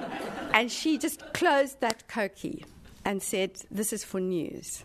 and 0.52 0.70
she 0.70 0.98
just 0.98 1.32
closed 1.32 1.80
that 1.80 2.09
Koki 2.09 2.64
and 3.04 3.22
said, 3.22 3.52
This 3.70 3.92
is 3.92 4.04
for 4.04 4.20
news. 4.20 4.85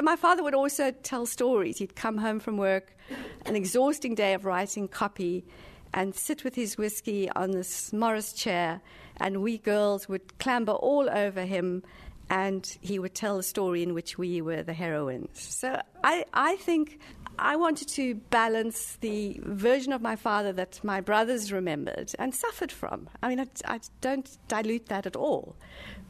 My 0.00 0.16
father 0.16 0.42
would 0.42 0.54
also 0.54 0.90
tell 0.90 1.26
stories. 1.26 1.78
He'd 1.78 1.96
come 1.96 2.18
home 2.18 2.40
from 2.40 2.56
work, 2.56 2.96
an 3.44 3.56
exhausting 3.56 4.14
day 4.14 4.34
of 4.34 4.44
writing 4.44 4.88
copy, 4.88 5.44
and 5.92 6.14
sit 6.14 6.44
with 6.44 6.54
his 6.54 6.78
whiskey 6.78 7.28
on 7.30 7.50
this 7.50 7.92
Morris 7.92 8.32
chair, 8.32 8.80
and 9.18 9.42
we 9.42 9.58
girls 9.58 10.08
would 10.08 10.38
clamber 10.38 10.72
all 10.72 11.10
over 11.10 11.44
him, 11.44 11.82
and 12.30 12.78
he 12.80 12.98
would 12.98 13.14
tell 13.14 13.36
the 13.36 13.42
story 13.42 13.82
in 13.82 13.92
which 13.92 14.16
we 14.16 14.40
were 14.40 14.62
the 14.62 14.72
heroines. 14.72 15.38
So 15.38 15.80
I, 16.02 16.24
I 16.32 16.56
think 16.56 16.98
I 17.38 17.56
wanted 17.56 17.88
to 17.88 18.14
balance 18.14 18.96
the 19.00 19.40
version 19.42 19.92
of 19.92 20.00
my 20.00 20.16
father 20.16 20.52
that 20.54 20.80
my 20.82 21.00
brothers 21.00 21.52
remembered 21.52 22.12
and 22.18 22.34
suffered 22.34 22.72
from. 22.72 23.08
I 23.22 23.28
mean, 23.28 23.40
I, 23.40 23.46
I, 23.66 23.80
don't 24.00 24.38
dilute 24.48 24.86
that 24.86 25.06
at 25.06 25.16
all, 25.16 25.56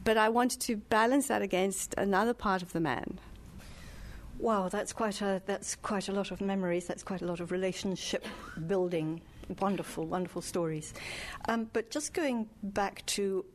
but 0.03 0.17
I 0.17 0.29
wanted 0.29 0.61
to 0.61 0.77
balance 0.77 1.27
that 1.27 1.41
against 1.41 1.93
another 1.97 2.33
part 2.33 2.61
of 2.61 2.71
the 2.71 2.79
man. 2.79 3.19
Wow, 4.43 4.67
that's 4.67 4.91
quite 4.91 5.21
a 5.21 5.41
that's 5.45 5.77
quite 5.77 6.09
a 6.09 6.11
lot 6.11 6.31
of 6.31 6.41
memories. 6.41 6.85
That's 6.85 7.01
quite 7.01 7.21
a 7.21 7.25
lot 7.25 7.39
of 7.39 7.53
relationship 7.53 8.25
building. 8.67 9.21
Wonderful, 9.61 10.05
wonderful 10.05 10.41
stories. 10.41 10.93
Um, 11.47 11.69
but 11.71 11.89
just 11.89 12.13
going 12.13 12.49
back 12.61 13.05
to 13.05 13.45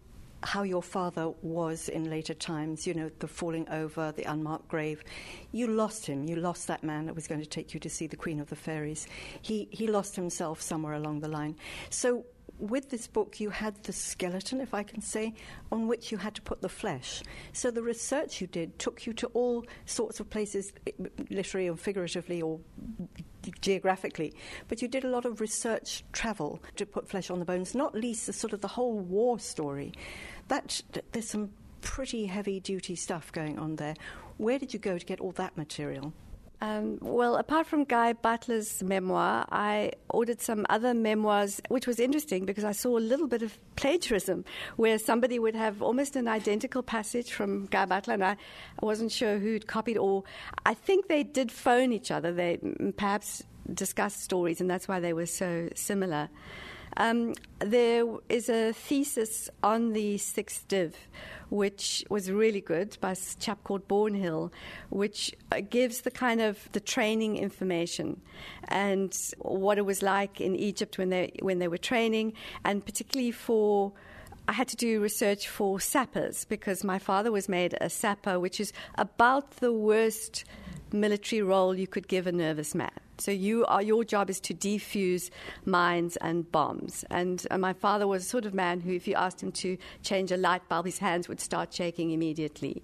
how 0.44 0.62
your 0.62 0.82
father 0.82 1.34
was 1.42 1.90
in 1.90 2.08
later 2.08 2.32
times, 2.32 2.86
you 2.86 2.94
know, 2.94 3.10
the 3.18 3.28
falling 3.28 3.68
over, 3.68 4.12
the 4.12 4.22
unmarked 4.22 4.68
grave. 4.68 5.04
You 5.52 5.66
lost 5.66 6.06
him. 6.06 6.24
You 6.24 6.36
lost 6.36 6.66
that 6.68 6.82
man 6.82 7.04
that 7.04 7.14
was 7.14 7.28
going 7.28 7.42
to 7.42 7.46
take 7.46 7.74
you 7.74 7.80
to 7.80 7.90
see 7.90 8.06
the 8.06 8.16
Queen 8.16 8.40
of 8.40 8.48
the 8.48 8.56
Fairies. 8.56 9.06
He, 9.42 9.68
he 9.70 9.88
lost 9.88 10.16
himself 10.16 10.62
somewhere 10.62 10.94
along 10.94 11.20
the 11.20 11.28
line. 11.28 11.56
So, 11.90 12.24
with 12.58 12.90
this 12.90 13.06
book, 13.06 13.40
you 13.40 13.50
had 13.50 13.82
the 13.84 13.92
skeleton, 13.92 14.60
if 14.60 14.74
I 14.74 14.82
can 14.82 15.00
say, 15.00 15.34
on 15.70 15.86
which 15.86 16.10
you 16.10 16.18
had 16.18 16.34
to 16.34 16.42
put 16.42 16.60
the 16.60 16.68
flesh. 16.68 17.22
So, 17.52 17.70
the 17.70 17.82
research 17.82 18.40
you 18.40 18.46
did 18.46 18.78
took 18.78 19.06
you 19.06 19.12
to 19.14 19.26
all 19.28 19.64
sorts 19.86 20.20
of 20.20 20.28
places, 20.30 20.72
eh, 20.86 20.92
literally 21.30 21.68
or 21.68 21.76
figuratively 21.76 22.42
or 22.42 22.60
geographically, 23.60 24.34
but 24.68 24.82
you 24.82 24.88
did 24.88 25.04
a 25.04 25.08
lot 25.08 25.24
of 25.24 25.40
research 25.40 26.04
travel 26.12 26.62
to 26.76 26.84
put 26.84 27.08
flesh 27.08 27.30
on 27.30 27.38
the 27.38 27.44
bones, 27.44 27.74
not 27.74 27.94
least 27.94 28.26
the 28.26 28.32
sort 28.32 28.52
of 28.52 28.60
the 28.60 28.68
whole 28.68 28.98
war 28.98 29.38
story. 29.38 29.92
That 30.48 30.82
there's 31.12 31.28
some 31.28 31.50
pretty 31.80 32.26
heavy 32.26 32.60
duty 32.60 32.96
stuff 32.96 33.32
going 33.32 33.58
on 33.58 33.76
there. 33.76 33.94
Where 34.36 34.58
did 34.58 34.72
you 34.72 34.78
go 34.78 34.98
to 34.98 35.06
get 35.06 35.20
all 35.20 35.32
that 35.32 35.56
material? 35.56 36.12
Um, 36.60 36.98
well, 37.00 37.36
apart 37.36 37.68
from 37.68 37.84
Guy 37.84 38.14
Butler's 38.14 38.82
memoir, 38.82 39.46
I 39.50 39.92
ordered 40.10 40.40
some 40.40 40.66
other 40.68 40.92
memoirs, 40.92 41.60
which 41.68 41.86
was 41.86 42.00
interesting 42.00 42.46
because 42.46 42.64
I 42.64 42.72
saw 42.72 42.98
a 42.98 43.00
little 43.00 43.28
bit 43.28 43.42
of 43.42 43.56
plagiarism 43.76 44.44
where 44.76 44.98
somebody 44.98 45.38
would 45.38 45.54
have 45.54 45.82
almost 45.82 46.16
an 46.16 46.26
identical 46.26 46.82
passage 46.82 47.32
from 47.32 47.66
Guy 47.66 47.84
Butler, 47.84 48.14
and 48.14 48.24
I, 48.24 48.36
I 48.82 48.84
wasn't 48.84 49.12
sure 49.12 49.38
who'd 49.38 49.68
copied, 49.68 49.98
or 49.98 50.24
I 50.66 50.74
think 50.74 51.06
they 51.06 51.22
did 51.22 51.52
phone 51.52 51.92
each 51.92 52.10
other. 52.10 52.32
They 52.32 52.58
perhaps 52.96 53.44
discussed 53.72 54.22
stories, 54.22 54.60
and 54.60 54.68
that's 54.68 54.88
why 54.88 54.98
they 54.98 55.12
were 55.12 55.26
so 55.26 55.68
similar. 55.76 56.28
Um, 56.98 57.34
there 57.60 58.04
is 58.28 58.48
a 58.48 58.72
thesis 58.72 59.48
on 59.62 59.92
the 59.92 60.18
sixth 60.18 60.66
div, 60.66 60.96
which 61.48 62.04
was 62.10 62.28
really 62.28 62.60
good 62.60 62.98
by 63.00 63.12
a 63.12 63.16
chap 63.38 63.62
called 63.62 63.86
Bornhill, 63.86 64.50
which 64.90 65.32
uh, 65.52 65.60
gives 65.60 66.00
the 66.00 66.10
kind 66.10 66.40
of 66.40 66.68
the 66.72 66.80
training 66.80 67.36
information 67.36 68.20
and 68.64 69.16
what 69.38 69.78
it 69.78 69.86
was 69.86 70.02
like 70.02 70.40
in 70.40 70.56
Egypt 70.56 70.98
when 70.98 71.10
they 71.10 71.32
when 71.40 71.60
they 71.60 71.68
were 71.68 71.78
training, 71.78 72.32
and 72.64 72.84
particularly 72.84 73.30
for. 73.30 73.92
I 74.48 74.52
had 74.52 74.68
to 74.68 74.76
do 74.76 75.00
research 75.02 75.46
for 75.46 75.78
sappers 75.78 76.46
because 76.46 76.82
my 76.82 76.98
father 76.98 77.30
was 77.30 77.50
made 77.50 77.76
a 77.82 77.90
sapper, 77.90 78.40
which 78.40 78.60
is 78.60 78.72
about 78.94 79.50
the 79.58 79.74
worst 79.74 80.44
military 80.90 81.42
role 81.42 81.74
you 81.74 81.86
could 81.86 82.08
give 82.08 82.26
a 82.26 82.32
nervous 82.32 82.74
man. 82.74 82.90
So 83.18 83.30
you 83.30 83.66
are 83.66 83.82
your 83.82 84.04
job 84.04 84.30
is 84.30 84.40
to 84.40 84.54
defuse 84.54 85.28
mines 85.66 86.16
and 86.16 86.50
bombs. 86.50 87.04
And 87.10 87.46
uh, 87.50 87.58
my 87.58 87.74
father 87.74 88.06
was 88.06 88.24
a 88.24 88.26
sort 88.26 88.46
of 88.46 88.54
man 88.54 88.80
who, 88.80 88.92
if 88.92 89.06
you 89.06 89.14
asked 89.16 89.42
him 89.42 89.52
to 89.52 89.76
change 90.02 90.32
a 90.32 90.38
light 90.38 90.66
bulb, 90.66 90.86
his 90.86 90.96
hands 90.96 91.28
would 91.28 91.40
start 91.40 91.74
shaking 91.74 92.12
immediately. 92.12 92.82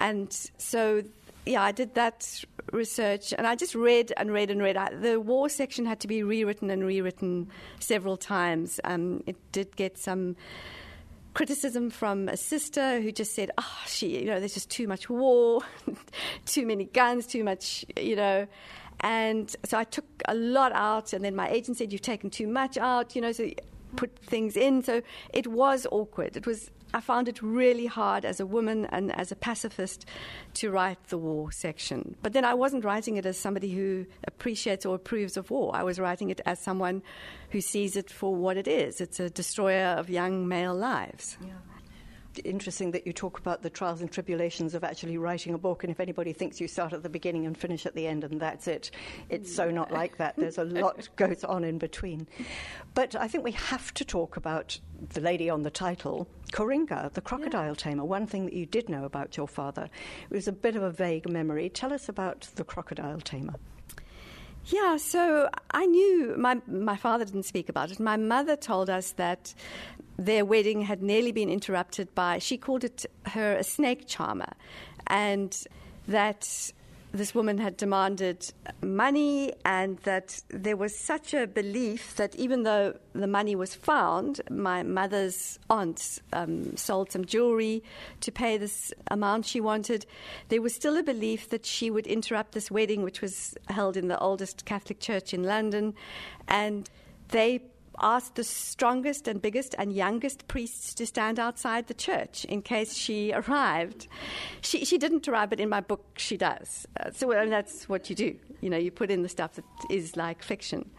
And 0.00 0.32
so 0.56 1.02
yeah, 1.46 1.62
I 1.62 1.72
did 1.72 1.94
that 1.94 2.44
research 2.72 3.32
and 3.36 3.46
I 3.46 3.56
just 3.56 3.74
read 3.74 4.12
and 4.16 4.32
read 4.32 4.50
and 4.50 4.62
read. 4.62 4.76
I, 4.76 4.94
the 4.94 5.20
war 5.20 5.48
section 5.48 5.86
had 5.86 6.00
to 6.00 6.08
be 6.08 6.22
rewritten 6.22 6.70
and 6.70 6.84
rewritten 6.84 7.48
several 7.78 8.16
times. 8.16 8.80
Um, 8.84 9.22
it 9.26 9.36
did 9.52 9.74
get 9.76 9.98
some 9.98 10.36
criticism 11.34 11.90
from 11.90 12.28
a 12.28 12.36
sister 12.36 13.00
who 13.00 13.12
just 13.12 13.34
said, 13.34 13.50
"Oh, 13.56 13.82
she, 13.86 14.20
you 14.20 14.26
know, 14.26 14.38
there's 14.38 14.54
just 14.54 14.70
too 14.70 14.86
much 14.88 15.08
war, 15.08 15.62
too 16.44 16.66
many 16.66 16.84
guns, 16.84 17.26
too 17.26 17.44
much, 17.44 17.84
you 17.96 18.16
know." 18.16 18.46
And 19.00 19.54
so 19.64 19.78
I 19.78 19.84
took 19.84 20.04
a 20.26 20.34
lot 20.34 20.72
out, 20.72 21.12
and 21.12 21.24
then 21.24 21.34
my 21.34 21.48
agent 21.48 21.78
said, 21.78 21.92
You've 21.92 22.02
taken 22.02 22.30
too 22.30 22.46
much 22.46 22.76
out, 22.76 23.16
you 23.16 23.22
know, 23.22 23.32
so 23.32 23.48
put 23.96 24.16
things 24.18 24.56
in. 24.56 24.82
So 24.82 25.02
it 25.32 25.46
was 25.46 25.86
awkward. 25.90 26.36
It 26.36 26.46
was. 26.46 26.70
I 26.92 27.00
found 27.00 27.28
it 27.28 27.40
really 27.42 27.86
hard 27.86 28.24
as 28.24 28.40
a 28.40 28.46
woman 28.46 28.86
and 28.86 29.12
as 29.12 29.30
a 29.30 29.36
pacifist 29.36 30.06
to 30.54 30.70
write 30.70 31.02
the 31.08 31.18
war 31.18 31.52
section. 31.52 32.16
But 32.22 32.32
then 32.32 32.44
I 32.44 32.54
wasn't 32.54 32.84
writing 32.84 33.16
it 33.16 33.26
as 33.26 33.38
somebody 33.38 33.72
who 33.72 34.06
appreciates 34.26 34.84
or 34.84 34.96
approves 34.96 35.36
of 35.36 35.50
war. 35.50 35.74
I 35.74 35.82
was 35.82 35.98
writing 35.98 36.30
it 36.30 36.40
as 36.46 36.58
someone 36.58 37.02
who 37.50 37.60
sees 37.60 37.96
it 37.96 38.10
for 38.10 38.34
what 38.34 38.56
it 38.56 38.66
is. 38.66 39.00
It's 39.00 39.20
a 39.20 39.30
destroyer 39.30 39.94
of 39.98 40.10
young 40.10 40.48
male 40.48 40.74
lives. 40.74 41.36
Yeah. 41.40 41.52
Interesting 42.44 42.92
that 42.92 43.06
you 43.06 43.12
talk 43.12 43.38
about 43.38 43.62
the 43.62 43.70
trials 43.70 44.00
and 44.00 44.10
tribulations 44.10 44.74
of 44.74 44.84
actually 44.84 45.18
writing 45.18 45.54
a 45.54 45.58
book. 45.58 45.82
And 45.84 45.90
if 45.90 46.00
anybody 46.00 46.32
thinks 46.32 46.60
you 46.60 46.68
start 46.68 46.92
at 46.92 47.02
the 47.02 47.08
beginning 47.08 47.46
and 47.46 47.56
finish 47.56 47.86
at 47.86 47.94
the 47.94 48.06
end 48.06 48.24
and 48.24 48.40
that's 48.40 48.68
it, 48.68 48.90
it's 49.28 49.54
so 49.54 49.70
not 49.70 49.90
like 49.90 50.16
that. 50.18 50.36
There's 50.36 50.58
a 50.58 50.64
lot 50.64 51.08
goes 51.16 51.44
on 51.44 51.64
in 51.64 51.78
between. 51.78 52.28
But 52.94 53.16
I 53.16 53.28
think 53.28 53.44
we 53.44 53.52
have 53.52 53.92
to 53.94 54.04
talk 54.04 54.36
about 54.36 54.78
the 55.12 55.20
lady 55.20 55.50
on 55.50 55.62
the 55.62 55.70
title, 55.70 56.28
Koringa, 56.52 57.12
the 57.12 57.20
crocodile 57.20 57.68
yeah. 57.68 57.74
tamer. 57.74 58.04
One 58.04 58.26
thing 58.26 58.44
that 58.44 58.54
you 58.54 58.66
did 58.66 58.88
know 58.88 59.04
about 59.04 59.36
your 59.36 59.48
father 59.48 59.88
it 60.30 60.34
was 60.34 60.48
a 60.48 60.52
bit 60.52 60.76
of 60.76 60.82
a 60.82 60.90
vague 60.90 61.28
memory. 61.28 61.68
Tell 61.68 61.92
us 61.92 62.08
about 62.08 62.48
the 62.54 62.64
crocodile 62.64 63.20
tamer. 63.20 63.54
Yeah, 64.66 64.98
so 64.98 65.48
I 65.70 65.86
knew 65.86 66.34
my 66.36 66.60
my 66.66 66.96
father 66.96 67.24
didn't 67.24 67.44
speak 67.44 67.68
about 67.68 67.90
it. 67.90 67.98
My 67.98 68.16
mother 68.16 68.56
told 68.56 68.90
us 68.90 69.12
that 69.12 69.54
their 70.20 70.44
wedding 70.44 70.82
had 70.82 71.02
nearly 71.02 71.32
been 71.32 71.48
interrupted 71.48 72.14
by 72.14 72.38
she 72.38 72.58
called 72.58 72.84
it 72.84 73.06
her 73.26 73.56
a 73.56 73.64
snake 73.64 74.06
charmer, 74.06 74.52
and 75.06 75.64
that 76.06 76.72
this 77.12 77.34
woman 77.34 77.58
had 77.58 77.76
demanded 77.76 78.52
money, 78.82 79.52
and 79.64 79.98
that 80.00 80.42
there 80.48 80.76
was 80.76 80.96
such 80.96 81.32
a 81.34 81.46
belief 81.46 82.14
that 82.16 82.36
even 82.36 82.62
though 82.62 82.96
the 83.14 83.26
money 83.26 83.56
was 83.56 83.74
found, 83.74 84.40
my 84.50 84.82
mother's 84.82 85.58
aunt 85.70 86.20
um, 86.34 86.76
sold 86.76 87.10
some 87.10 87.24
jewelry 87.24 87.82
to 88.20 88.30
pay 88.30 88.58
this 88.58 88.92
amount 89.10 89.46
she 89.46 89.60
wanted. 89.60 90.06
There 90.50 90.62
was 90.62 90.74
still 90.74 90.96
a 90.98 91.02
belief 91.02 91.48
that 91.48 91.66
she 91.66 91.90
would 91.90 92.06
interrupt 92.06 92.52
this 92.52 92.70
wedding, 92.70 93.02
which 93.02 93.22
was 93.22 93.56
held 93.68 93.96
in 93.96 94.06
the 94.08 94.18
oldest 94.18 94.66
Catholic 94.66 95.00
church 95.00 95.34
in 95.34 95.42
London, 95.42 95.94
and 96.46 96.88
they 97.28 97.62
asked 98.00 98.34
the 98.34 98.44
strongest 98.44 99.28
and 99.28 99.40
biggest 99.40 99.74
and 99.78 99.92
youngest 99.92 100.48
priests 100.48 100.94
to 100.94 101.06
stand 101.06 101.38
outside 101.38 101.86
the 101.86 101.94
church 101.94 102.44
in 102.46 102.62
case 102.62 102.94
she 102.94 103.32
arrived. 103.32 104.06
She, 104.60 104.84
she 104.84 104.98
didn't 104.98 105.28
arrive, 105.28 105.50
but 105.50 105.60
in 105.60 105.68
my 105.68 105.80
book 105.80 106.04
she 106.16 106.36
does. 106.36 106.86
Uh, 106.98 107.10
so 107.12 107.30
that's 107.48 107.88
what 107.88 108.10
you 108.10 108.16
do. 108.16 108.36
You 108.60 108.70
know, 108.70 108.76
you 108.76 108.90
put 108.90 109.10
in 109.10 109.22
the 109.22 109.28
stuff 109.28 109.54
that 109.54 109.64
is 109.88 110.16
like 110.16 110.42
fiction. 110.42 110.90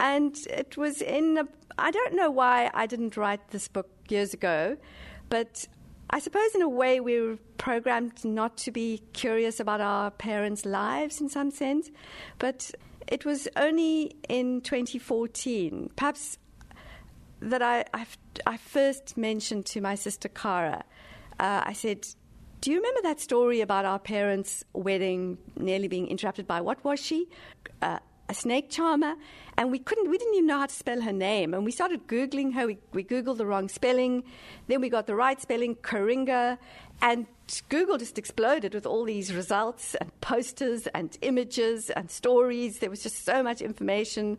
And 0.00 0.36
it 0.48 0.76
was 0.76 1.00
in, 1.00 1.38
a, 1.38 1.48
I 1.78 1.90
don't 1.90 2.14
know 2.14 2.30
why 2.30 2.70
I 2.74 2.86
didn't 2.86 3.16
write 3.16 3.48
this 3.50 3.68
book 3.68 3.88
years 4.08 4.34
ago, 4.34 4.76
but 5.28 5.66
I 6.10 6.18
suppose 6.18 6.54
in 6.54 6.62
a 6.62 6.68
way 6.68 7.00
we 7.00 7.20
were 7.20 7.38
programmed 7.58 8.24
not 8.24 8.56
to 8.58 8.70
be 8.70 9.02
curious 9.12 9.60
about 9.60 9.80
our 9.80 10.10
parents' 10.10 10.64
lives 10.64 11.20
in 11.20 11.28
some 11.28 11.50
sense. 11.50 11.90
But 12.38 12.70
it 13.06 13.24
was 13.24 13.48
only 13.56 14.16
in 14.28 14.60
2014, 14.60 15.90
perhaps, 15.96 16.38
that 17.40 17.62
I, 17.62 17.84
I've, 17.92 18.16
i 18.46 18.56
first 18.56 19.16
mentioned 19.16 19.66
to 19.66 19.80
my 19.80 19.94
sister 19.94 20.28
Cara. 20.28 20.84
Uh, 21.38 21.62
I 21.64 21.72
said, 21.72 22.06
Do 22.60 22.70
you 22.70 22.78
remember 22.78 23.02
that 23.02 23.20
story 23.20 23.60
about 23.60 23.84
our 23.84 23.98
parents' 23.98 24.64
wedding 24.72 25.38
nearly 25.56 25.88
being 25.88 26.08
interrupted 26.08 26.46
by 26.46 26.60
what 26.60 26.82
was 26.84 27.00
she? 27.00 27.28
Uh, 27.82 27.98
a 28.28 28.34
snake 28.34 28.70
charmer, 28.70 29.14
and 29.58 29.70
we 29.70 29.78
couldn't, 29.78 30.08
we 30.08 30.16
didn't 30.16 30.34
even 30.34 30.46
know 30.46 30.58
how 30.58 30.66
to 30.66 30.74
spell 30.74 31.00
her 31.02 31.12
name. 31.12 31.52
And 31.52 31.64
we 31.64 31.70
started 31.70 32.06
Googling 32.06 32.54
her. 32.54 32.66
We, 32.66 32.78
we 32.92 33.04
Googled 33.04 33.36
the 33.36 33.44
wrong 33.44 33.68
spelling. 33.68 34.24
Then 34.66 34.80
we 34.80 34.88
got 34.88 35.06
the 35.06 35.14
right 35.14 35.40
spelling, 35.40 35.74
Koringa. 35.76 36.56
And 37.02 37.26
Google 37.68 37.98
just 37.98 38.18
exploded 38.18 38.72
with 38.74 38.86
all 38.86 39.04
these 39.04 39.34
results 39.34 39.94
and 39.96 40.10
posters 40.20 40.86
and 40.88 41.16
images 41.20 41.90
and 41.90 42.10
stories. 42.10 42.78
There 42.78 42.88
was 42.88 43.02
just 43.02 43.24
so 43.24 43.42
much 43.42 43.60
information, 43.60 44.38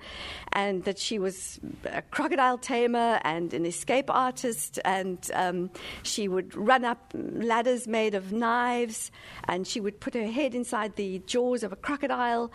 and 0.54 0.84
that 0.86 0.98
she 0.98 1.20
was 1.20 1.60
a 1.86 2.02
crocodile 2.02 2.58
tamer 2.58 3.20
and 3.24 3.54
an 3.54 3.65
escape 3.65 4.10
artist, 4.10 4.80
and 4.84 5.30
um, 5.34 5.70
she 6.02 6.28
would 6.28 6.56
run 6.56 6.84
up 6.84 7.13
ladders 7.13 7.88
made 7.88 8.15
of 8.15 8.34
knives, 8.34 9.12
and 9.48 9.68
she 9.68 9.80
would 9.80 10.00
put 10.00 10.15
her 10.15 10.26
head 10.26 10.56
inside 10.56 10.96
the 10.96 11.20
jaws 11.28 11.63
of 11.63 11.72
a 11.72 11.76
crocodile. 11.76 12.52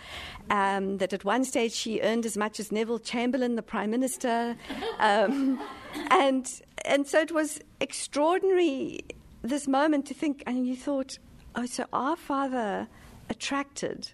Um, 0.51 0.99
that 0.99 1.13
at 1.13 1.25
one 1.25 1.45
stage 1.45 1.73
she 1.73 2.01
earned 2.01 2.27
as 2.27 2.37
much 2.37 2.59
as 2.59 2.73
Neville 2.73 2.99
Chamberlain, 2.99 3.55
the 3.55 3.63
Prime 3.63 3.91
Minister. 3.91 4.57
Um, 4.99 5.61
and, 6.11 6.51
and 6.85 7.07
so 7.07 7.21
it 7.21 7.31
was 7.31 7.61
extraordinary 7.81 9.01
this 9.43 9.67
moment 9.67 10.07
to 10.07 10.15
think, 10.15 10.43
and 10.47 10.67
you 10.67 10.77
thought, 10.77 11.19
oh, 11.55 11.67
so 11.67 11.87
our 11.93 12.17
father 12.17 12.89
attracted 13.29 14.13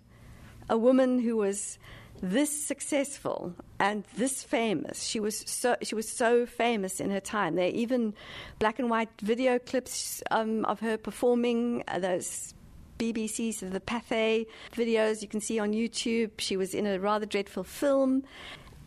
a 0.69 0.77
woman 0.77 1.19
who 1.21 1.37
was 1.37 1.79
this 2.23 2.67
successful 2.67 3.55
and 3.79 4.05
this 4.17 4.43
famous. 4.43 5.03
She 5.03 5.21
was 5.21 5.45
so 5.47 5.77
she 5.83 5.95
was 5.95 6.09
so 6.09 6.47
famous 6.47 7.01
in 7.01 7.11
her 7.11 7.21
time. 7.21 7.57
There 7.57 7.67
are 7.67 7.75
even 7.75 8.15
black 8.59 8.79
and 8.79 8.89
white 8.89 9.11
video 9.21 9.59
clips 9.59 10.23
um, 10.31 10.65
of 10.65 10.81
her 10.81 10.97
performing 10.97 11.85
uh, 11.89 11.99
those 11.99 12.55
BBC's 12.99 13.63
of 13.63 13.73
the 13.73 13.81
Pathé 13.81 14.47
videos 14.73 15.21
you 15.21 15.29
can 15.29 15.41
see 15.41 15.59
on 15.59 15.73
YouTube. 15.73 16.31
She 16.39 16.57
was 16.57 16.75
in 16.75 16.87
a 16.87 16.99
rather 16.99 17.27
dreadful 17.27 17.65
film, 17.65 18.25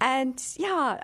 and 0.01 0.41
yeah, 0.57 0.99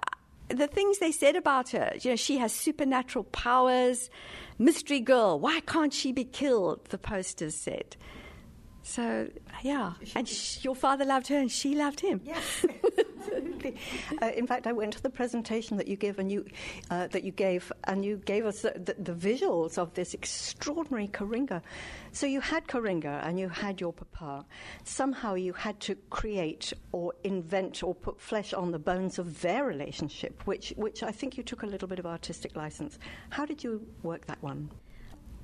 the 0.49 0.67
things 0.67 0.99
they 0.99 1.11
said 1.11 1.35
about 1.35 1.69
her. 1.69 1.93
You 2.01 2.11
know, 2.11 2.15
she 2.15 2.37
has 2.37 2.51
supernatural 2.53 3.25
powers 3.25 4.09
mystery 4.57 4.99
girl, 4.99 5.39
why 5.39 5.59
can't 5.61 5.93
she 5.93 6.11
be 6.11 6.23
killed? 6.23 6.85
The 6.85 6.97
posters 6.97 7.55
said. 7.55 7.95
So, 8.87 9.27
yeah. 9.63 9.93
And 10.15 10.29
sh- 10.29 10.63
your 10.63 10.75
father 10.75 11.05
loved 11.05 11.27
her 11.29 11.37
and 11.37 11.51
she 11.51 11.75
loved 11.75 11.99
him. 11.99 12.21
Yes, 12.23 12.65
absolutely. 13.17 13.75
Uh, 14.21 14.27
in 14.35 14.45
fact, 14.45 14.67
I 14.67 14.71
went 14.71 14.93
to 14.93 15.01
the 15.01 15.09
presentation 15.09 15.75
that 15.77 15.87
you 15.87 15.95
gave 15.95 16.19
and 16.19 16.31
you, 16.31 16.45
uh, 16.91 17.07
that 17.07 17.23
you 17.23 17.31
gave, 17.31 17.71
and 17.85 18.05
you 18.05 18.17
gave 18.17 18.45
us 18.45 18.61
the, 18.61 18.71
the, 18.77 18.93
the, 19.11 19.13
visuals 19.13 19.79
of 19.79 19.93
this 19.95 20.13
extraordinary 20.13 21.07
Koringa. 21.07 21.61
So 22.11 22.27
you 22.27 22.39
had 22.39 22.67
Koringa 22.67 23.25
and 23.27 23.39
you 23.39 23.49
had 23.49 23.81
your 23.81 23.91
papa. 23.91 24.45
Somehow 24.83 25.33
you 25.33 25.53
had 25.53 25.79
to 25.81 25.95
create 26.11 26.71
or 26.91 27.13
invent 27.23 27.81
or 27.81 27.95
put 27.95 28.21
flesh 28.21 28.53
on 28.53 28.71
the 28.71 28.79
bones 28.79 29.17
of 29.17 29.41
their 29.41 29.65
relationship, 29.65 30.43
which, 30.45 30.73
which 30.77 31.01
I 31.01 31.11
think 31.11 31.35
you 31.35 31.43
took 31.43 31.63
a 31.63 31.67
little 31.67 31.87
bit 31.87 31.97
of 31.97 32.05
artistic 32.05 32.55
license. 32.55 32.99
How 33.31 33.45
did 33.45 33.63
you 33.63 33.85
work 34.03 34.27
that 34.27 34.41
one? 34.43 34.69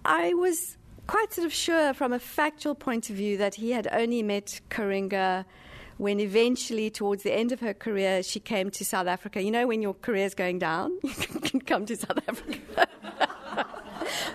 I 0.05 0.33
was 0.35 0.77
quite 1.07 1.33
sort 1.33 1.45
of 1.45 1.53
sure 1.53 1.93
from 1.93 2.13
a 2.13 2.19
factual 2.19 2.75
point 2.75 3.09
of 3.09 3.15
view 3.15 3.37
that 3.37 3.55
he 3.55 3.71
had 3.71 3.87
only 3.91 4.23
met 4.23 4.61
Koringa 4.69 5.45
when 5.97 6.19
eventually, 6.19 6.89
towards 6.89 7.21
the 7.21 7.31
end 7.31 7.51
of 7.51 7.59
her 7.59 7.75
career, 7.75 8.23
she 8.23 8.39
came 8.39 8.71
to 8.71 8.83
South 8.83 9.05
Africa. 9.05 9.39
You 9.39 9.51
know, 9.51 9.67
when 9.67 9.83
your 9.83 9.93
career 9.93 10.25
is 10.25 10.33
going 10.33 10.57
down, 10.57 10.97
you 11.03 11.11
can 11.41 11.61
come 11.61 11.85
to 11.85 11.95
South 11.95 12.17
Africa. 12.27 12.87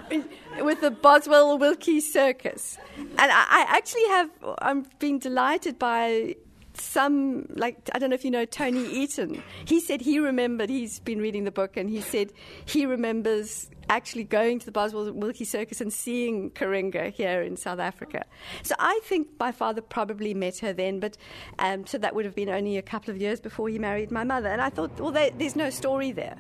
With 0.61 0.81
the 0.81 0.93
Boswell 0.93 1.59
Wilkie 1.59 2.01
Circus. 2.01 2.79
And 2.97 3.19
I, 3.19 3.47
I 3.51 3.67
actually 3.69 4.07
have, 4.07 4.31
I'm 4.61 4.87
being 5.01 5.19
delighted 5.19 5.77
by 5.77 6.37
some, 6.81 7.47
like, 7.55 7.77
I 7.93 7.99
don't 7.99 8.11
know 8.11 8.15
if 8.15 8.25
you 8.25 8.31
know 8.31 8.45
Tony 8.45 8.85
Eaton. 8.87 9.43
He 9.65 9.81
said 9.81 10.01
he 10.01 10.19
remembered, 10.19 10.71
he's 10.71 11.01
been 11.01 11.21
reading 11.21 11.45
the 11.45 11.51
book, 11.51 11.77
and 11.77 11.91
he 11.91 12.01
said 12.01 12.33
he 12.65 12.87
remembers 12.87 13.71
actually 13.89 14.25
going 14.25 14.59
to 14.59 14.67
the 14.67 14.73
Boswell 14.73 15.13
Wilkie 15.13 15.45
Circus 15.45 15.81
and 15.81 15.93
seeing 15.93 16.51
Koringa 16.51 17.13
here 17.13 17.43
in 17.43 17.57
South 17.57 17.79
Africa. 17.79 18.25
So 18.63 18.75
I 18.79 19.01
think 19.05 19.29
my 19.39 19.53
father 19.53 19.81
probably 19.81 20.35
met 20.35 20.59
her 20.59 20.73
then, 20.73 21.01
but 21.01 21.17
um, 21.59 21.87
so 21.87 21.99
that 21.99 22.15
would 22.15 22.25
have 22.25 22.35
been 22.35 22.49
only 22.49 22.79
a 22.79 22.83
couple 22.83 23.15
of 23.15 23.21
years 23.21 23.41
before 23.41 23.69
he 23.69 23.79
married 23.79 24.11
my 24.11 24.25
mother. 24.25 24.49
And 24.49 24.61
I 24.61 24.71
thought, 24.71 24.99
well, 24.99 25.13
they, 25.13 25.31
there's 25.31 25.57
no 25.57 25.71
story 25.71 26.13
there. 26.13 26.37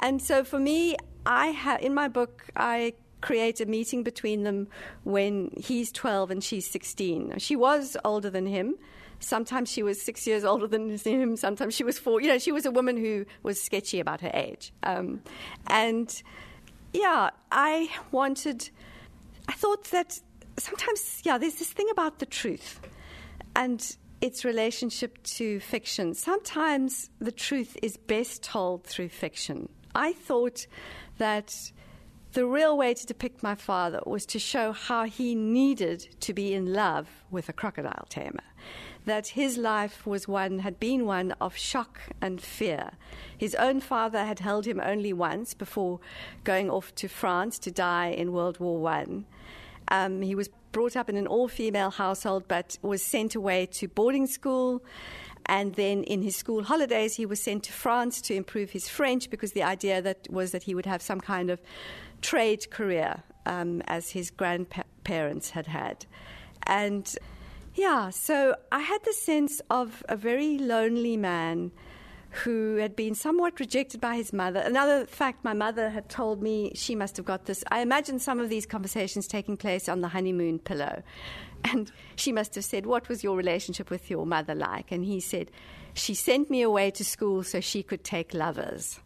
And 0.00 0.22
so 0.22 0.44
for 0.44 0.58
me, 0.58 0.96
I 1.26 1.48
have 1.48 1.82
in 1.82 1.94
my 1.94 2.08
book, 2.08 2.44
I 2.54 2.94
create 3.20 3.60
a 3.60 3.66
meeting 3.66 4.02
between 4.02 4.44
them 4.44 4.68
when 5.04 5.50
he's 5.56 5.90
12 5.90 6.30
and 6.30 6.44
she's 6.44 6.70
16. 6.70 7.38
She 7.38 7.56
was 7.56 7.96
older 8.04 8.30
than 8.30 8.46
him. 8.46 8.76
Sometimes 9.20 9.70
she 9.70 9.82
was 9.82 10.00
six 10.00 10.26
years 10.26 10.44
older 10.44 10.66
than 10.66 10.96
him. 10.96 11.36
Sometimes 11.36 11.74
she 11.74 11.84
was 11.84 11.98
four. 11.98 12.20
You 12.20 12.28
know, 12.28 12.38
she 12.38 12.52
was 12.52 12.66
a 12.66 12.70
woman 12.70 12.96
who 12.96 13.26
was 13.42 13.60
sketchy 13.60 14.00
about 14.00 14.20
her 14.20 14.30
age. 14.32 14.72
Um, 14.82 15.22
and 15.66 16.22
yeah, 16.92 17.30
I 17.50 17.90
wanted, 18.12 18.70
I 19.48 19.52
thought 19.52 19.84
that 19.84 20.20
sometimes, 20.56 21.22
yeah, 21.24 21.38
there's 21.38 21.56
this 21.56 21.72
thing 21.72 21.88
about 21.90 22.18
the 22.18 22.26
truth 22.26 22.80
and 23.56 23.96
its 24.20 24.44
relationship 24.44 25.22
to 25.22 25.60
fiction. 25.60 26.14
Sometimes 26.14 27.10
the 27.20 27.32
truth 27.32 27.76
is 27.82 27.96
best 27.96 28.42
told 28.42 28.84
through 28.84 29.08
fiction. 29.08 29.68
I 29.94 30.12
thought 30.12 30.66
that 31.18 31.72
the 32.32 32.46
real 32.46 32.76
way 32.76 32.94
to 32.94 33.06
depict 33.06 33.42
my 33.42 33.54
father 33.54 34.00
was 34.06 34.26
to 34.26 34.38
show 34.38 34.72
how 34.72 35.04
he 35.04 35.34
needed 35.34 36.08
to 36.20 36.34
be 36.34 36.54
in 36.54 36.72
love 36.72 37.08
with 37.30 37.48
a 37.48 37.52
crocodile 37.52 38.06
tamer 38.08 38.42
that 39.08 39.28
his 39.28 39.56
life 39.58 40.06
was 40.06 40.28
one, 40.28 40.60
had 40.60 40.78
been 40.78 41.04
one 41.06 41.32
of 41.40 41.56
shock 41.56 42.00
and 42.20 42.40
fear. 42.40 42.92
His 43.36 43.54
own 43.54 43.80
father 43.80 44.24
had 44.24 44.40
held 44.40 44.66
him 44.66 44.80
only 44.80 45.12
once 45.12 45.54
before 45.54 46.00
going 46.44 46.70
off 46.70 46.94
to 46.96 47.08
France 47.08 47.58
to 47.60 47.70
die 47.70 48.08
in 48.08 48.32
World 48.32 48.60
War 48.60 48.78
One. 48.78 49.26
Um, 49.88 50.22
he 50.22 50.34
was 50.34 50.48
brought 50.72 50.96
up 50.96 51.08
in 51.08 51.16
an 51.16 51.26
all 51.26 51.48
female 51.48 51.90
household 51.90 52.44
but 52.46 52.78
was 52.82 53.02
sent 53.02 53.34
away 53.34 53.64
to 53.66 53.88
boarding 53.88 54.26
school 54.26 54.82
And 55.48 55.74
then 55.74 56.04
in 56.04 56.22
his 56.22 56.36
school 56.36 56.62
holidays, 56.62 57.16
he 57.16 57.24
was 57.24 57.40
sent 57.40 57.64
to 57.64 57.72
France 57.72 58.20
to 58.22 58.34
improve 58.34 58.70
his 58.70 58.88
French 58.88 59.30
because 59.30 59.52
the 59.52 59.62
idea 59.62 60.02
that 60.02 60.28
was 60.30 60.52
that 60.52 60.64
he 60.64 60.74
would 60.74 60.86
have 60.86 61.00
some 61.00 61.20
kind 61.20 61.48
of 61.48 61.60
trade 62.20 62.70
career, 62.70 63.22
um, 63.46 63.82
as 63.86 64.10
his 64.10 64.30
grandparents 64.30 65.50
had 65.50 65.66
had. 65.66 66.04
And 66.66 67.10
yeah, 67.78 68.10
so 68.10 68.56
I 68.72 68.80
had 68.80 69.04
the 69.04 69.12
sense 69.12 69.60
of 69.70 70.02
a 70.08 70.16
very 70.16 70.58
lonely 70.58 71.16
man 71.16 71.70
who 72.30 72.76
had 72.76 72.96
been 72.96 73.14
somewhat 73.14 73.60
rejected 73.60 74.00
by 74.00 74.16
his 74.16 74.32
mother. 74.32 74.58
Another 74.60 75.06
fact 75.06 75.44
my 75.44 75.52
mother 75.52 75.88
had 75.88 76.08
told 76.08 76.42
me, 76.42 76.72
she 76.74 76.96
must 76.96 77.16
have 77.16 77.24
got 77.24 77.46
this. 77.46 77.62
I 77.70 77.80
imagine 77.80 78.18
some 78.18 78.40
of 78.40 78.48
these 78.48 78.66
conversations 78.66 79.28
taking 79.28 79.56
place 79.56 79.88
on 79.88 80.00
the 80.00 80.08
honeymoon 80.08 80.58
pillow. 80.58 81.02
And 81.64 81.90
she 82.14 82.30
must 82.30 82.54
have 82.54 82.64
said, 82.64 82.86
What 82.86 83.08
was 83.08 83.24
your 83.24 83.36
relationship 83.36 83.90
with 83.90 84.08
your 84.08 84.24
mother 84.24 84.54
like? 84.54 84.92
And 84.92 85.04
he 85.04 85.18
said, 85.18 85.50
She 85.92 86.14
sent 86.14 86.50
me 86.50 86.62
away 86.62 86.92
to 86.92 87.04
school 87.04 87.42
so 87.42 87.60
she 87.60 87.82
could 87.82 88.04
take 88.04 88.32
lovers. 88.32 89.00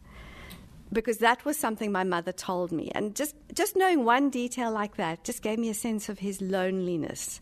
Because 0.93 1.17
that 1.19 1.47
was 1.47 1.57
something 1.57 1.91
my 1.91 2.05
mother 2.05 2.31
told 2.31 2.71
me. 2.71 2.91
And 2.95 3.17
just, 3.17 3.35
just 3.55 3.75
knowing 3.75 4.05
one 4.05 4.29
detail 4.29 4.71
like 4.71 4.97
that 4.97 5.25
just 5.25 5.41
gave 5.41 5.59
me 5.59 5.71
a 5.71 5.75
sense 5.75 6.11
of 6.11 6.19
his 6.19 6.43
loneliness 6.43 7.41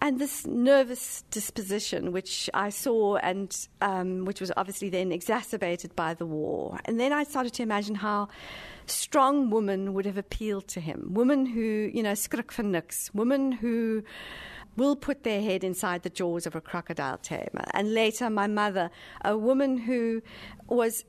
and 0.00 0.18
this 0.18 0.46
nervous 0.46 1.22
disposition, 1.30 2.12
which 2.12 2.50
I 2.54 2.70
saw, 2.70 3.16
and 3.16 3.54
um, 3.80 4.24
which 4.24 4.40
was 4.40 4.52
obviously 4.56 4.90
then 4.90 5.12
exacerbated 5.12 5.96
by 5.96 6.14
the 6.14 6.26
war. 6.26 6.78
And 6.84 7.00
then 7.00 7.12
I 7.12 7.24
started 7.24 7.54
to 7.54 7.62
imagine 7.62 7.94
how 7.94 8.28
strong 8.86 9.50
women 9.50 9.94
would 9.94 10.06
have 10.06 10.18
appealed 10.18 10.68
to 10.68 10.80
him. 10.80 11.08
Women 11.14 11.46
who, 11.46 11.90
you 11.92 12.02
know, 12.02 12.12
skrik 12.12 12.52
van 12.52 12.72
niks. 12.72 13.10
Women 13.14 13.52
who 13.52 14.02
will 14.76 14.96
put 14.96 15.24
their 15.24 15.40
head 15.40 15.64
inside 15.64 16.02
the 16.02 16.10
jaws 16.10 16.46
of 16.46 16.54
a 16.54 16.60
crocodile 16.60 17.18
tamer. 17.18 17.64
And 17.72 17.94
later, 17.94 18.28
my 18.28 18.46
mother, 18.46 18.90
a 19.24 19.36
woman 19.36 19.78
who 19.78 20.22
was 20.68 21.04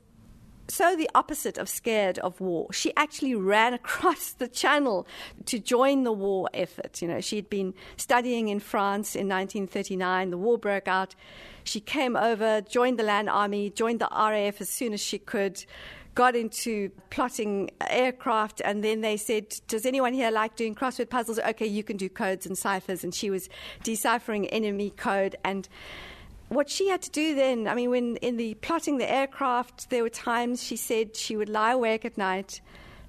so 0.67 0.95
the 0.95 1.09
opposite 1.15 1.57
of 1.57 1.69
scared 1.69 2.19
of 2.19 2.39
war. 2.41 2.71
She 2.73 2.93
actually 2.95 3.35
ran 3.35 3.73
across 3.81 4.31
the 4.33 4.47
channel 4.47 5.07
to 5.45 5.59
join 5.59 6.03
the 6.03 6.11
war 6.11 6.49
effort. 6.53 7.01
You 7.01 7.07
know, 7.07 7.21
she'd 7.21 7.49
been 7.49 7.73
studying 7.95 8.49
in 8.49 8.59
France 8.59 9.15
in 9.15 9.27
1939. 9.27 10.31
The 10.31 10.37
war 10.37 10.57
broke 10.57 10.87
out. 10.87 11.15
She 11.63 11.79
came 11.79 12.15
over, 12.15 12.61
joined 12.61 12.97
the 12.97 13.03
land 13.03 13.29
army, 13.29 13.69
joined 13.69 13.99
the 13.99 14.09
RAF 14.11 14.61
as 14.61 14.69
soon 14.69 14.93
as 14.93 15.01
she 15.01 15.19
could, 15.19 15.63
got 16.15 16.35
into 16.35 16.89
plotting 17.09 17.69
aircraft, 17.89 18.61
and 18.63 18.83
then 18.83 19.01
they 19.01 19.17
said, 19.17 19.53
Does 19.67 19.85
anyone 19.85 20.13
here 20.13 20.31
like 20.31 20.55
doing 20.55 20.75
crossword 20.75 21.09
puzzles? 21.09 21.39
Okay, 21.39 21.67
you 21.67 21.83
can 21.83 21.97
do 21.97 22.09
codes 22.09 22.45
and 22.45 22.57
ciphers. 22.57 23.03
And 23.03 23.13
she 23.13 23.29
was 23.29 23.49
deciphering 23.83 24.47
enemy 24.47 24.91
code 24.91 25.35
and 25.43 25.67
what 26.49 26.69
she 26.69 26.89
had 26.89 27.01
to 27.03 27.11
do 27.11 27.35
then, 27.35 27.67
I 27.67 27.75
mean, 27.75 27.89
when 27.89 28.15
in 28.17 28.37
the 28.37 28.53
plotting 28.55 28.97
the 28.97 29.09
aircraft, 29.09 29.89
there 29.89 30.03
were 30.03 30.09
times 30.09 30.63
she 30.63 30.75
said 30.75 31.15
she 31.15 31.35
would 31.35 31.49
lie 31.49 31.71
awake 31.71 32.05
at 32.05 32.17
night 32.17 32.61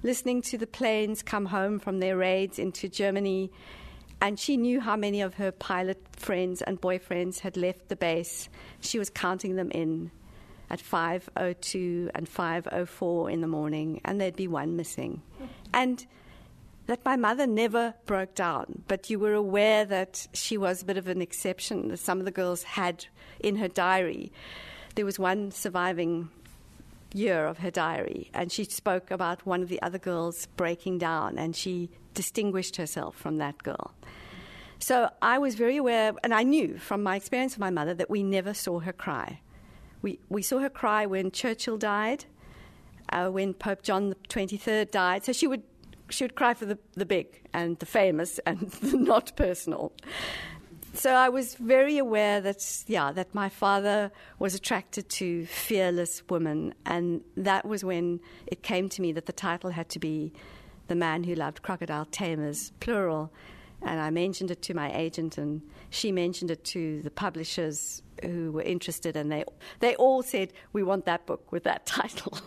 listening 0.03 0.41
to 0.41 0.57
the 0.57 0.67
planes 0.67 1.21
come 1.21 1.45
home 1.45 1.79
from 1.79 1.99
their 1.99 2.17
raids 2.17 2.59
into 2.59 2.87
Germany. 2.87 3.51
And 4.21 4.39
she 4.39 4.57
knew 4.57 4.81
how 4.81 4.95
many 4.95 5.21
of 5.21 5.35
her 5.35 5.51
pilot 5.51 6.01
friends 6.15 6.61
and 6.61 6.79
boyfriends 6.79 7.39
had 7.39 7.55
left 7.55 7.87
the 7.87 7.95
base. 7.95 8.49
She 8.81 8.99
was 8.99 9.09
counting 9.09 9.55
them 9.55 9.71
in 9.71 10.11
at 10.69 10.79
5.02 10.79 12.11
and 12.13 12.27
5.04 12.27 13.31
in 13.31 13.41
the 13.41 13.47
morning, 13.47 14.01
and 14.05 14.19
there'd 14.19 14.35
be 14.35 14.47
one 14.47 14.75
missing. 14.75 15.21
And 15.73 16.05
that 16.89 17.05
my 17.05 17.15
mother 17.15 17.45
never 17.45 17.93
broke 18.07 18.33
down, 18.33 18.83
but 18.87 19.11
you 19.11 19.19
were 19.19 19.33
aware 19.33 19.85
that 19.85 20.25
she 20.33 20.57
was 20.57 20.81
a 20.81 20.85
bit 20.85 20.97
of 20.97 21.07
an 21.07 21.21
exception. 21.21 21.89
That 21.89 21.97
some 21.97 22.17
of 22.17 22.25
the 22.25 22.31
girls 22.31 22.63
had 22.63 23.05
in 23.39 23.57
her 23.57 23.67
diary. 23.67 24.31
There 24.95 25.05
was 25.05 25.19
one 25.19 25.51
surviving 25.51 26.29
year 27.13 27.45
of 27.45 27.59
her 27.59 27.69
diary, 27.69 28.31
and 28.33 28.51
she 28.51 28.63
spoke 28.63 29.11
about 29.11 29.45
one 29.45 29.61
of 29.61 29.69
the 29.69 29.79
other 29.83 29.99
girls 29.99 30.47
breaking 30.57 30.97
down, 30.97 31.37
and 31.37 31.55
she 31.55 31.91
distinguished 32.15 32.77
herself 32.77 33.15
from 33.15 33.37
that 33.37 33.61
girl. 33.61 33.93
So 34.79 35.11
I 35.21 35.37
was 35.37 35.53
very 35.53 35.77
aware, 35.77 36.13
and 36.23 36.33
I 36.33 36.41
knew 36.41 36.79
from 36.79 37.03
my 37.03 37.17
experience 37.17 37.53
with 37.53 37.59
my 37.59 37.69
mother 37.69 37.93
that 37.93 38.09
we 38.09 38.23
never 38.23 38.55
saw 38.55 38.79
her 38.79 38.93
cry. 38.93 39.41
We, 40.01 40.17
we 40.27 40.41
saw 40.41 40.57
her 40.57 40.69
cry 40.69 41.05
when 41.05 41.29
Churchill 41.29 41.77
died, 41.77 42.25
uh, 43.11 43.29
when 43.29 43.53
Pope 43.53 43.83
John 43.83 44.15
XXIII 44.31 44.85
died. 44.85 45.23
So 45.23 45.33
she 45.33 45.45
would 45.45 45.61
she 46.09 46.23
would 46.23 46.35
cry 46.35 46.53
for 46.53 46.65
the, 46.65 46.77
the 46.93 47.05
big 47.05 47.41
and 47.53 47.77
the 47.79 47.85
famous 47.85 48.39
and 48.39 48.59
the 48.81 48.97
not 48.97 49.35
personal. 49.35 49.93
So 50.93 51.13
I 51.13 51.29
was 51.29 51.55
very 51.55 51.97
aware 51.97 52.41
that, 52.41 52.83
yeah, 52.87 53.11
that 53.11 53.33
my 53.35 53.47
father 53.47 54.11
was 54.39 54.55
attracted 54.55 55.07
to 55.09 55.45
fearless 55.45 56.23
women, 56.29 56.73
and 56.85 57.21
that 57.37 57.65
was 57.65 57.83
when 57.83 58.19
it 58.47 58.63
came 58.63 58.89
to 58.89 59.01
me 59.01 59.11
that 59.13 59.25
the 59.25 59.33
title 59.33 59.69
had 59.69 59.89
to 59.89 59.99
be 59.99 60.33
The 60.87 60.95
Man 60.95 61.23
Who 61.23 61.35
Loved 61.35 61.61
Crocodile 61.61 62.05
Tamers, 62.05 62.71
plural. 62.79 63.31
And 63.81 64.01
I 64.01 64.09
mentioned 64.09 64.51
it 64.51 64.61
to 64.63 64.73
my 64.73 64.91
agent, 64.93 65.37
and 65.37 65.61
she 65.89 66.11
mentioned 66.11 66.51
it 66.51 66.63
to 66.65 67.01
the 67.03 67.11
publishers 67.11 68.01
who 68.23 68.51
were 68.51 68.63
interested, 68.63 69.15
and 69.15 69.31
they, 69.31 69.45
they 69.79 69.95
all 69.95 70.23
said, 70.23 70.51
We 70.73 70.83
want 70.83 71.05
that 71.05 71.25
book 71.25 71.51
with 71.51 71.63
that 71.63 71.85
title. 71.85 72.37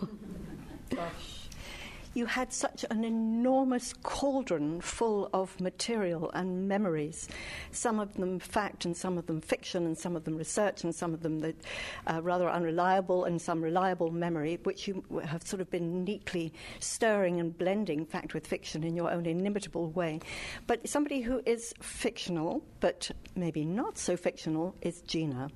You 2.15 2.27
had 2.27 2.53
such 2.53 2.85
an 2.91 3.05
enormous 3.05 3.95
cauldron 4.03 4.83
full 4.83 5.31
of 5.33 5.59
material 5.61 6.31
and 6.33 6.69
memories, 6.69 7.27
some 7.71 7.99
of 7.99 8.15
them 8.15 8.39
fact 8.39 8.85
and 8.85 8.95
some 8.95 9.17
of 9.17 9.27
them 9.27 9.41
fiction 9.41 9.87
and 9.87 9.97
some 9.97 10.15
of 10.15 10.25
them 10.25 10.37
research 10.37 10.85
and 10.85 10.95
some 10.95 11.15
of 11.15 11.23
them 11.23 11.41
that, 11.41 11.57
uh, 12.07 12.21
rather 12.23 12.51
unreliable 12.51 13.25
and 13.25 13.41
some 13.41 13.63
reliable 13.63 14.11
memory, 14.11 14.59
which 14.65 14.87
you 14.87 15.03
have 15.25 15.43
sort 15.47 15.63
of 15.63 15.71
been 15.71 16.05
neatly 16.05 16.53
stirring 16.81 17.41
and 17.41 17.57
blending 17.57 18.05
fact 18.05 18.35
with 18.35 18.47
fiction 18.47 18.85
in 18.85 18.95
your 18.95 19.11
own 19.11 19.25
inimitable 19.25 19.91
way. 19.91 20.21
But 20.67 20.87
somebody 20.87 21.23
who 21.23 21.41
is 21.47 21.73
fictional, 21.81 22.63
but 22.81 23.11
maybe 23.35 23.65
not 23.65 23.97
so 23.97 24.19
fictional, 24.19 24.75
is 24.83 25.01
Gina 25.01 25.49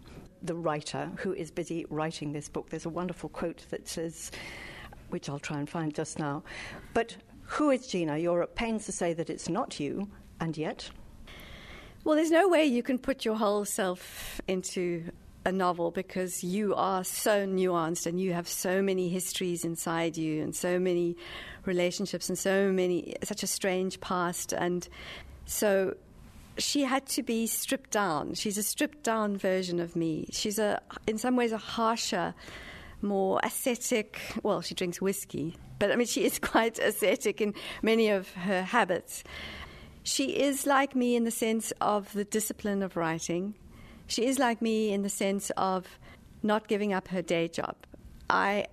the 0.42 0.54
writer 0.54 1.10
who 1.16 1.32
is 1.32 1.50
busy 1.50 1.84
writing 1.90 2.32
this 2.32 2.48
book. 2.48 2.70
There's 2.70 2.86
a 2.86 2.90
wonderful 2.90 3.28
quote 3.28 3.66
that 3.70 3.88
says, 3.88 4.30
which 5.10 5.28
I'll 5.28 5.38
try 5.38 5.58
and 5.58 5.68
find 5.68 5.94
just 5.94 6.18
now. 6.18 6.42
But 6.94 7.16
who 7.42 7.70
is 7.70 7.86
Gina? 7.86 8.18
You're 8.18 8.42
at 8.42 8.54
pains 8.54 8.86
to 8.86 8.92
say 8.92 9.12
that 9.14 9.30
it's 9.30 9.48
not 9.48 9.78
you, 9.78 10.08
and 10.40 10.56
yet. 10.56 10.90
Well, 12.04 12.16
there's 12.16 12.30
no 12.30 12.48
way 12.48 12.64
you 12.64 12.82
can 12.82 12.98
put 12.98 13.24
your 13.24 13.36
whole 13.36 13.64
self 13.64 14.40
into 14.46 15.10
a 15.46 15.52
novel 15.52 15.92
because 15.92 16.42
you 16.42 16.74
are 16.74 17.04
so 17.04 17.46
nuanced 17.46 18.06
and 18.06 18.20
you 18.20 18.32
have 18.32 18.48
so 18.48 18.82
many 18.82 19.08
histories 19.08 19.64
inside 19.64 20.16
you 20.16 20.42
and 20.42 20.54
so 20.56 20.76
many 20.78 21.16
relationships 21.64 22.28
and 22.28 22.36
so 22.36 22.72
many 22.72 23.14
such 23.22 23.44
a 23.44 23.46
strange 23.46 24.00
past 24.00 24.52
and 24.52 24.88
so 25.44 25.94
she 26.58 26.82
had 26.82 27.06
to 27.06 27.22
be 27.22 27.46
stripped 27.46 27.90
down 27.90 28.34
she's 28.34 28.58
a 28.58 28.62
stripped 28.62 29.04
down 29.04 29.36
version 29.36 29.78
of 29.78 29.94
me 29.94 30.28
she's 30.32 30.58
a 30.58 30.80
in 31.06 31.16
some 31.16 31.36
ways 31.36 31.52
a 31.52 31.58
harsher 31.58 32.34
more 33.06 33.40
ascetic. 33.42 34.20
Well, 34.42 34.60
she 34.60 34.74
drinks 34.74 35.00
whiskey, 35.00 35.56
but 35.78 35.90
I 35.90 35.96
mean, 35.96 36.06
she 36.06 36.24
is 36.24 36.38
quite 36.52 36.78
ascetic 36.78 37.40
in 37.40 37.54
many 37.82 38.08
of 38.10 38.30
her 38.32 38.62
habits. 38.62 39.24
She 40.02 40.38
is 40.38 40.66
like 40.66 40.94
me 40.94 41.16
in 41.16 41.24
the 41.24 41.30
sense 41.30 41.72
of 41.80 42.12
the 42.12 42.24
discipline 42.24 42.82
of 42.82 42.96
writing. 42.96 43.54
She 44.06 44.26
is 44.26 44.38
like 44.38 44.62
me 44.62 44.92
in 44.92 45.02
the 45.02 45.08
sense 45.08 45.50
of 45.56 45.98
not 46.42 46.68
giving 46.68 46.92
up 46.92 47.08
her 47.08 47.22
day 47.22 47.48
job. 47.48 47.74
I, 48.30 48.66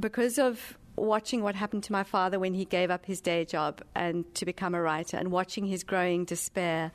because 0.00 0.38
of 0.38 0.78
watching 0.96 1.42
what 1.42 1.54
happened 1.54 1.84
to 1.84 1.92
my 1.92 2.02
father 2.02 2.38
when 2.38 2.54
he 2.54 2.64
gave 2.64 2.90
up 2.90 3.06
his 3.06 3.20
day 3.20 3.44
job 3.44 3.82
and 3.94 4.32
to 4.34 4.44
become 4.44 4.74
a 4.74 4.80
writer 4.80 5.16
and 5.16 5.30
watching 5.30 5.66
his 5.66 5.84
growing 5.84 6.24
despair 6.24 6.90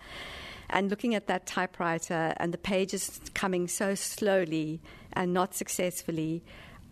and 0.69 0.89
looking 0.89 1.15
at 1.15 1.27
that 1.27 1.45
typewriter 1.45 2.33
and 2.37 2.53
the 2.53 2.57
pages 2.57 3.21
coming 3.33 3.67
so 3.67 3.95
slowly 3.95 4.81
and 5.13 5.33
not 5.33 5.53
successfully, 5.53 6.43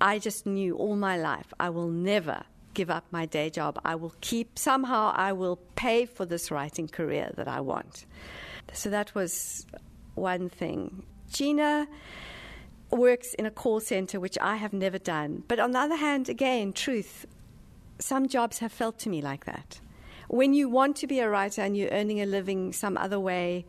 I 0.02 0.18
just 0.18 0.48
knew 0.48 0.76
all 0.76 0.96
my 0.96 1.16
life 1.16 1.54
I 1.60 1.70
will 1.70 1.90
never 1.90 2.44
give 2.74 2.90
up 2.90 3.06
my 3.12 3.26
day 3.26 3.50
job. 3.50 3.80
I 3.86 3.96
will 3.96 4.16
keep, 4.22 4.58
somehow, 4.58 5.14
I 5.16 5.34
will 5.34 5.58
pay 5.76 6.06
for 6.06 6.26
this 6.26 6.50
writing 6.50 6.88
career 6.88 7.32
that 7.36 7.48
I 7.48 7.60
want. 7.62 8.06
So 8.74 8.90
that 8.90 9.14
was 9.14 9.66
one 10.16 10.50
thing. 10.50 11.04
Gina 11.32 11.88
works 12.90 13.34
in 13.36 13.46
a 13.46 13.52
call 13.52 13.80
center, 13.80 14.20
which 14.20 14.38
I 14.40 14.56
have 14.56 14.74
never 14.74 14.98
done. 14.98 15.44
But 15.48 15.60
on 15.60 15.72
the 15.72 15.80
other 15.80 15.96
hand, 15.96 16.30
again, 16.30 16.74
truth, 16.74 17.26
some 18.00 18.28
jobs 18.28 18.60
have 18.60 18.72
felt 18.72 18.98
to 19.00 19.10
me 19.10 19.22
like 19.22 19.46
that. 19.46 19.80
When 20.28 20.54
you 20.54 20.70
want 20.70 20.96
to 20.98 21.08
be 21.08 21.20
a 21.20 21.30
writer 21.30 21.62
and 21.62 21.76
you're 21.76 21.92
earning 21.92 22.22
a 22.22 22.26
living 22.26 22.74
some 22.74 22.98
other 22.98 23.20
way, 23.20 23.66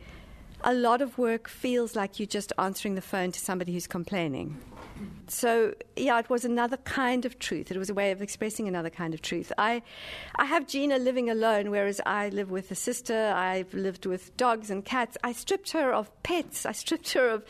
a 0.63 0.73
lot 0.73 1.03
of 1.03 1.19
work 1.19 1.49
feels 1.49 1.97
like 1.97 2.21
you're 2.21 2.27
just 2.27 2.53
answering 2.57 2.95
the 2.95 3.03
phone 3.03 3.33
to 3.33 3.41
somebody 3.41 3.73
who's 3.73 3.89
complaining. 3.89 4.59
So, 5.29 5.75
yeah, 5.97 6.19
it 6.19 6.29
was 6.29 6.45
another 6.45 6.77
kind 6.79 7.25
of 7.25 7.39
truth. 7.39 7.71
It 7.71 7.77
was 7.77 7.91
a 7.91 7.95
way 7.95 8.11
of 8.11 8.21
expressing 8.21 8.69
another 8.69 8.91
kind 8.91 9.15
of 9.15 9.23
truth. 9.23 9.53
I, 9.57 9.83
I 10.37 10.45
have 10.45 10.67
Gina 10.67 10.99
living 10.99 11.31
alone, 11.31 11.71
whereas 11.71 12.01
I 12.05 12.29
live 12.29 12.51
with 12.51 12.71
a 12.71 12.75
sister. 12.75 13.33
I've 13.35 13.73
lived 13.73 14.07
with 14.07 14.37
dogs 14.37 14.71
and 14.71 14.85
cats. 14.85 15.17
I 15.25 15.33
stripped 15.33 15.73
her 15.73 15.93
of 15.93 16.11
pets. 16.23 16.67
I 16.67 16.73
stripped 16.73 17.13
her 17.13 17.29
of. 17.29 17.45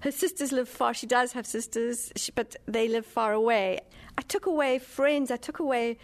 Her 0.00 0.10
sisters 0.10 0.52
live 0.52 0.68
far. 0.68 0.94
She 0.94 1.06
does 1.06 1.32
have 1.32 1.46
sisters, 1.46 2.12
but 2.34 2.56
they 2.66 2.88
live 2.88 3.06
far 3.06 3.32
away. 3.32 3.80
I 4.18 4.22
took 4.22 4.46
away 4.46 4.78
friends. 4.78 5.30
I 5.30 5.36
took 5.36 5.58
away 5.58 5.98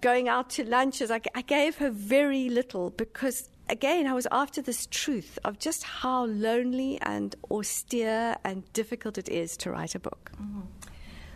going 0.00 0.28
out 0.28 0.50
to 0.50 0.64
lunches. 0.64 1.10
I, 1.10 1.20
I 1.34 1.42
gave 1.42 1.76
her 1.78 1.90
very 1.90 2.48
little 2.48 2.90
because 2.90 3.48
again, 3.68 4.06
I 4.06 4.14
was 4.14 4.26
after 4.30 4.62
this 4.62 4.86
truth 4.86 5.38
of 5.44 5.58
just 5.58 5.82
how 5.82 6.26
lonely 6.26 6.98
and 7.02 7.34
austere 7.50 8.36
and 8.44 8.70
difficult 8.72 9.18
it 9.18 9.28
is 9.28 9.56
to 9.58 9.70
write 9.70 9.94
a 9.94 9.98
book. 9.98 10.32
Mm-hmm. 10.34 10.60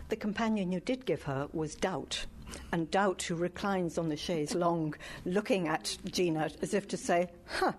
The 0.09 0.15
companion 0.15 0.71
you 0.71 0.79
did 0.79 1.05
give 1.05 1.23
her 1.23 1.47
was 1.53 1.75
Doubt. 1.75 2.25
And 2.71 2.91
Doubt, 2.91 3.23
who 3.23 3.35
reclines 3.35 3.97
on 3.97 4.09
the 4.09 4.17
chaise 4.17 4.53
long, 4.53 4.93
looking 5.25 5.67
at 5.67 5.97
Gina 6.05 6.49
as 6.61 6.73
if 6.73 6.87
to 6.89 6.97
say, 6.97 7.29
Huh, 7.47 7.73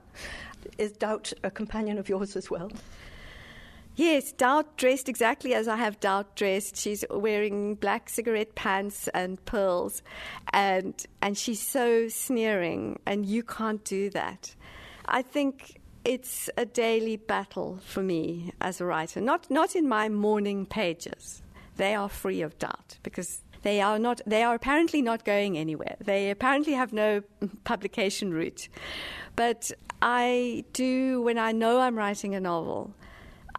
is 0.79 0.93
Doubt 0.93 1.33
a 1.43 1.51
companion 1.51 1.99
of 1.99 2.09
yours 2.09 2.37
as 2.37 2.51
well? 2.51 2.73
Yes, 3.97 4.33
Doubt 4.33 4.77
dressed 4.77 5.09
exactly 5.09 5.55
as 5.55 5.69
I 5.69 5.77
have 5.77 6.01
Doubt 6.01 6.35
dressed. 6.35 6.77
She's 6.77 7.05
wearing 7.11 7.77
black 7.77 8.09
cigarette 8.09 8.57
pants 8.57 9.09
and 9.09 9.45
pearls, 9.45 10.03
and 10.53 10.95
and 11.23 11.39
she's 11.39 11.61
so 11.61 12.09
sneering, 12.09 12.99
and 13.07 13.25
you 13.25 13.45
can't 13.45 13.85
do 13.85 14.11
that. 14.11 14.55
I 15.07 15.23
think 15.23 15.81
it's 16.05 16.51
a 16.57 16.67
daily 16.67 17.17
battle 17.17 17.79
for 17.85 18.03
me 18.03 18.53
as 18.61 18.81
a 18.81 18.85
writer. 18.85 19.21
Not 19.21 19.49
not 19.49 19.77
in 19.77 19.89
my 19.89 20.09
morning 20.09 20.67
pages. 20.67 21.43
They 21.77 21.95
are 21.95 22.09
free 22.09 22.43
of 22.43 22.59
doubt 22.59 22.99
because 23.05 23.43
they 23.63 23.81
are 23.81 23.99
not 23.99 24.21
they 24.27 24.43
are 24.43 24.57
apparently 24.57 25.03
not 25.03 25.25
going 25.25 25.57
anywhere. 25.57 25.97
They 26.01 26.31
apparently 26.31 26.73
have 26.73 26.93
no 26.93 27.23
publication 27.65 28.33
route. 28.33 28.69
But 29.37 29.71
I 30.03 30.65
do 30.73 31.23
when 31.23 31.39
I 31.39 31.53
know 31.53 31.81
I'm 31.81 31.97
writing 31.97 32.35
a 32.35 32.41
novel. 32.41 32.93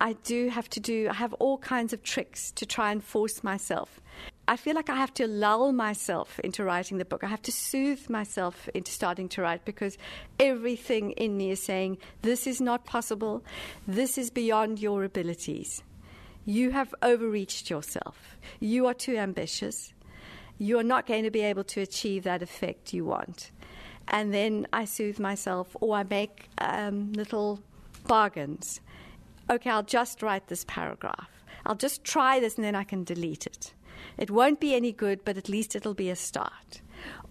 I 0.05 0.13
do 0.23 0.49
have 0.49 0.69
to 0.69 0.79
do, 0.79 1.07
I 1.09 1.15
have 1.15 1.33
all 1.39 1.57
kinds 1.57 1.91
of 1.91 2.03
tricks 2.03 2.51
to 2.57 2.65
try 2.67 2.91
and 2.91 3.03
force 3.03 3.43
myself. 3.43 3.99
I 4.47 4.55
feel 4.55 4.75
like 4.75 4.87
I 4.87 4.97
have 4.97 5.15
to 5.15 5.25
lull 5.25 5.71
myself 5.71 6.39
into 6.41 6.63
writing 6.63 6.99
the 6.99 7.05
book. 7.05 7.23
I 7.23 7.27
have 7.27 7.41
to 7.41 7.51
soothe 7.51 8.07
myself 8.07 8.69
into 8.75 8.91
starting 8.91 9.27
to 9.29 9.41
write 9.41 9.65
because 9.65 9.97
everything 10.39 11.09
in 11.13 11.35
me 11.35 11.49
is 11.49 11.63
saying, 11.63 11.97
This 12.21 12.45
is 12.45 12.61
not 12.61 12.85
possible. 12.85 13.43
This 13.87 14.19
is 14.19 14.29
beyond 14.29 14.77
your 14.77 15.03
abilities. 15.03 15.81
You 16.45 16.69
have 16.69 16.93
overreached 17.01 17.71
yourself. 17.71 18.37
You 18.59 18.85
are 18.85 18.93
too 18.93 19.17
ambitious. 19.17 19.91
You 20.59 20.77
are 20.77 20.83
not 20.83 21.07
going 21.07 21.23
to 21.23 21.31
be 21.31 21.41
able 21.41 21.63
to 21.63 21.81
achieve 21.81 22.25
that 22.25 22.43
effect 22.43 22.93
you 22.93 23.05
want. 23.05 23.49
And 24.07 24.31
then 24.31 24.67
I 24.71 24.85
soothe 24.85 25.17
myself 25.17 25.75
or 25.81 25.95
I 25.95 26.03
make 26.03 26.47
um, 26.59 27.11
little 27.13 27.59
bargains 28.07 28.81
okay, 29.49 29.69
I'll 29.69 29.83
just 29.83 30.21
write 30.21 30.47
this 30.47 30.65
paragraph. 30.67 31.29
I'll 31.65 31.75
just 31.75 32.03
try 32.03 32.39
this 32.39 32.55
and 32.55 32.65
then 32.65 32.75
I 32.75 32.83
can 32.83 33.03
delete 33.03 33.45
it. 33.47 33.73
It 34.17 34.29
won't 34.29 34.59
be 34.59 34.75
any 34.75 34.91
good, 34.91 35.25
but 35.25 35.37
at 35.37 35.49
least 35.49 35.75
it'll 35.75 35.93
be 35.93 36.09
a 36.09 36.15
start. 36.15 36.81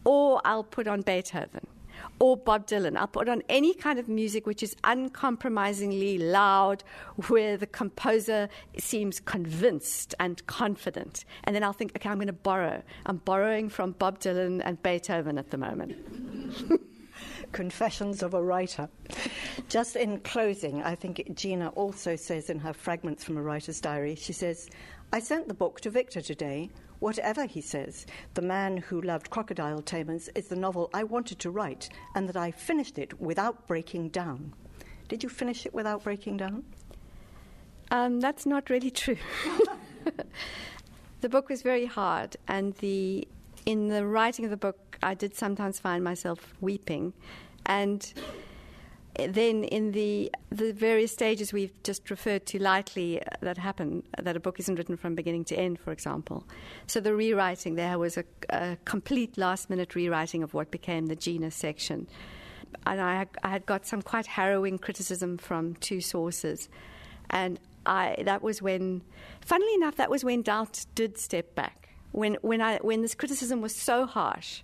Or 0.04 0.40
I'll 0.44 0.64
put 0.64 0.88
on 0.88 1.02
Beethoven 1.02 1.66
or 2.18 2.36
Bob 2.36 2.66
Dylan. 2.66 2.96
I'll 2.96 3.06
put 3.06 3.28
on 3.28 3.42
any 3.48 3.74
kind 3.74 3.98
of 3.98 4.08
music 4.08 4.46
which 4.46 4.62
is 4.62 4.76
uncompromisingly 4.84 6.18
loud, 6.18 6.84
where 7.28 7.56
the 7.56 7.66
composer 7.66 8.48
seems 8.78 9.20
convinced 9.20 10.14
and 10.20 10.44
confident. 10.46 11.24
And 11.44 11.54
then 11.54 11.62
I'll 11.62 11.72
think, 11.72 11.92
okay, 11.96 12.08
I'm 12.08 12.16
going 12.16 12.26
to 12.26 12.32
borrow. 12.32 12.82
I'm 13.06 13.18
borrowing 13.18 13.68
from 13.68 13.92
Bob 13.92 14.20
Dylan 14.20 14.60
and 14.64 14.82
Beethoven 14.82 15.38
at 15.38 15.50
the 15.50 15.58
moment. 15.58 15.96
Confessions 17.54 18.24
of 18.24 18.34
a 18.34 18.42
Writer. 18.42 18.88
Just 19.68 19.94
in 19.94 20.18
closing, 20.20 20.82
I 20.82 20.96
think 20.96 21.34
Gina 21.36 21.68
also 21.68 22.16
says 22.16 22.50
in 22.50 22.58
her 22.58 22.72
fragments 22.72 23.22
from 23.22 23.36
a 23.36 23.42
writer's 23.42 23.80
diary, 23.80 24.16
she 24.16 24.32
says, 24.32 24.68
I 25.12 25.20
sent 25.20 25.46
the 25.46 25.54
book 25.54 25.80
to 25.82 25.90
Victor 25.90 26.20
today. 26.20 26.68
Whatever 26.98 27.46
he 27.46 27.60
says, 27.60 28.06
The 28.34 28.42
Man 28.42 28.78
Who 28.78 29.00
Loved 29.00 29.30
Crocodile 29.30 29.82
Tamers 29.82 30.28
is 30.34 30.48
the 30.48 30.56
novel 30.56 30.90
I 30.92 31.04
wanted 31.04 31.38
to 31.40 31.50
write, 31.50 31.88
and 32.16 32.28
that 32.28 32.36
I 32.36 32.50
finished 32.50 32.98
it 32.98 33.20
without 33.20 33.68
breaking 33.68 34.08
down. 34.08 34.52
Did 35.06 35.22
you 35.22 35.28
finish 35.28 35.64
it 35.64 35.72
without 35.72 36.02
breaking 36.02 36.38
down? 36.38 36.64
Um, 37.92 38.18
that's 38.18 38.46
not 38.46 38.68
really 38.68 38.90
true. 38.90 39.18
the 41.20 41.28
book 41.28 41.48
was 41.48 41.62
very 41.62 41.86
hard, 41.86 42.36
and 42.48 42.74
the 42.74 43.28
in 43.66 43.88
the 43.88 44.04
writing 44.06 44.44
of 44.44 44.50
the 44.50 44.56
book, 44.56 44.98
I 45.02 45.14
did 45.14 45.34
sometimes 45.34 45.78
find 45.78 46.04
myself 46.04 46.54
weeping 46.60 47.14
and 47.66 48.12
then 49.16 49.64
in 49.64 49.92
the 49.92 50.30
the 50.50 50.72
various 50.72 51.12
stages 51.12 51.52
we've 51.52 51.72
just 51.84 52.10
referred 52.10 52.44
to 52.46 52.58
lightly 52.60 53.20
uh, 53.20 53.24
that 53.40 53.58
happen 53.58 54.02
that 54.18 54.36
a 54.36 54.40
book 54.40 54.58
isn't 54.58 54.74
written 54.74 54.96
from 54.96 55.14
beginning 55.14 55.44
to 55.44 55.56
end 55.56 55.78
for 55.78 55.92
example. 55.92 56.44
So 56.86 57.00
the 57.00 57.14
rewriting 57.14 57.76
there 57.76 57.98
was 57.98 58.16
a, 58.16 58.24
a 58.50 58.76
complete 58.84 59.38
last 59.38 59.70
minute 59.70 59.94
rewriting 59.94 60.42
of 60.42 60.52
what 60.52 60.70
became 60.70 61.06
the 61.06 61.16
Gina 61.16 61.50
section. 61.50 62.08
And 62.86 63.00
I, 63.00 63.26
I 63.42 63.48
had 63.48 63.66
got 63.66 63.86
some 63.86 64.02
quite 64.02 64.26
harrowing 64.26 64.78
criticism 64.78 65.38
from 65.38 65.74
two 65.76 66.00
sources. 66.00 66.68
And 67.30 67.60
I 67.86 68.16
that 68.24 68.42
was 68.42 68.60
when 68.60 69.02
funnily 69.40 69.74
enough 69.74 69.96
that 69.96 70.10
was 70.10 70.24
when 70.24 70.42
doubt 70.42 70.86
did 70.96 71.18
step 71.18 71.54
back. 71.54 71.90
When 72.10 72.34
when 72.42 72.60
I 72.60 72.78
when 72.78 73.02
this 73.02 73.14
criticism 73.14 73.60
was 73.60 73.74
so 73.76 74.06
harsh 74.06 74.62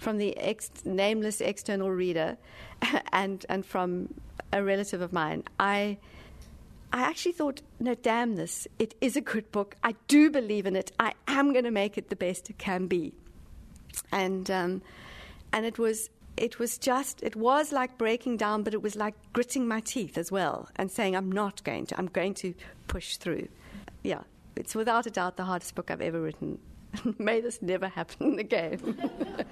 from 0.00 0.16
the 0.16 0.36
ex- 0.38 0.70
nameless 0.84 1.40
external 1.42 1.90
reader 1.90 2.38
and, 3.12 3.44
and 3.48 3.64
from 3.64 4.14
a 4.52 4.62
relative 4.62 5.02
of 5.02 5.12
mine, 5.12 5.44
I, 5.60 5.98
I 6.92 7.02
actually 7.02 7.32
thought, 7.32 7.60
no, 7.78 7.94
damn 7.94 8.36
this. 8.36 8.66
It 8.78 8.94
is 9.02 9.14
a 9.14 9.20
good 9.20 9.52
book. 9.52 9.76
I 9.84 9.94
do 10.08 10.30
believe 10.30 10.64
in 10.66 10.74
it. 10.74 10.90
I 10.98 11.12
am 11.28 11.52
going 11.52 11.64
to 11.64 11.70
make 11.70 11.98
it 11.98 12.08
the 12.08 12.16
best 12.16 12.48
it 12.48 12.56
can 12.56 12.86
be. 12.86 13.12
And, 14.10 14.50
um, 14.50 14.82
and 15.52 15.66
it 15.66 15.78
was 15.78 16.08
it 16.36 16.58
was 16.58 16.78
just 16.78 17.22
it 17.22 17.36
was 17.36 17.70
like 17.70 17.98
breaking 17.98 18.36
down 18.36 18.62
but 18.62 18.72
it 18.72 18.80
was 18.80 18.94
like 18.94 19.14
gritting 19.32 19.66
my 19.66 19.80
teeth 19.80 20.16
as 20.16 20.30
well 20.30 20.68
and 20.76 20.90
saying 20.90 21.16
i'm 21.16 21.30
not 21.30 21.62
going 21.64 21.84
to 21.84 21.98
i'm 21.98 22.06
going 22.06 22.32
to 22.32 22.54
push 22.86 23.16
through 23.16 23.48
yeah 24.04 24.22
it's 24.54 24.76
without 24.76 25.06
a 25.06 25.10
doubt 25.10 25.36
the 25.36 25.44
hardest 25.44 25.74
book 25.74 25.90
i've 25.90 26.00
ever 26.00 26.20
written 26.20 26.56
may 27.18 27.40
this 27.40 27.60
never 27.62 27.88
happen 27.88 28.38
again 28.38 28.96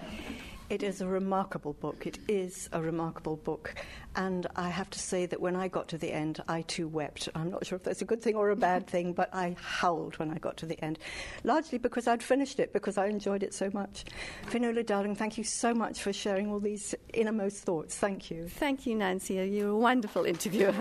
It 0.70 0.82
is 0.82 1.00
a 1.00 1.06
remarkable 1.06 1.72
book. 1.72 2.06
It 2.06 2.18
is 2.28 2.68
a 2.72 2.82
remarkable 2.82 3.36
book. 3.36 3.74
And 4.16 4.46
I 4.54 4.68
have 4.68 4.90
to 4.90 4.98
say 4.98 5.24
that 5.24 5.40
when 5.40 5.56
I 5.56 5.68
got 5.68 5.88
to 5.88 5.98
the 5.98 6.12
end, 6.12 6.42
I 6.46 6.60
too 6.62 6.88
wept. 6.88 7.26
I'm 7.34 7.50
not 7.50 7.64
sure 7.64 7.76
if 7.76 7.84
that's 7.84 8.02
a 8.02 8.04
good 8.04 8.20
thing 8.20 8.34
or 8.34 8.50
a 8.50 8.56
bad 8.56 8.86
thing, 8.90 9.14
but 9.14 9.34
I 9.34 9.56
howled 9.58 10.18
when 10.18 10.30
I 10.30 10.36
got 10.36 10.58
to 10.58 10.66
the 10.66 10.78
end, 10.84 10.98
largely 11.42 11.78
because 11.78 12.06
I'd 12.06 12.22
finished 12.22 12.60
it, 12.60 12.74
because 12.74 12.98
I 12.98 13.06
enjoyed 13.06 13.42
it 13.42 13.54
so 13.54 13.70
much. 13.72 14.04
Finuala, 14.50 14.84
darling, 14.84 15.14
thank 15.14 15.38
you 15.38 15.44
so 15.44 15.72
much 15.72 16.02
for 16.02 16.12
sharing 16.12 16.50
all 16.50 16.60
these 16.60 16.94
innermost 17.14 17.64
thoughts. 17.64 17.96
Thank 17.96 18.30
you. 18.30 18.46
Thank 18.48 18.86
you, 18.86 18.94
Nancy. 18.94 19.34
You're 19.36 19.70
a 19.70 19.76
wonderful 19.76 20.26
interviewer. 20.26 20.74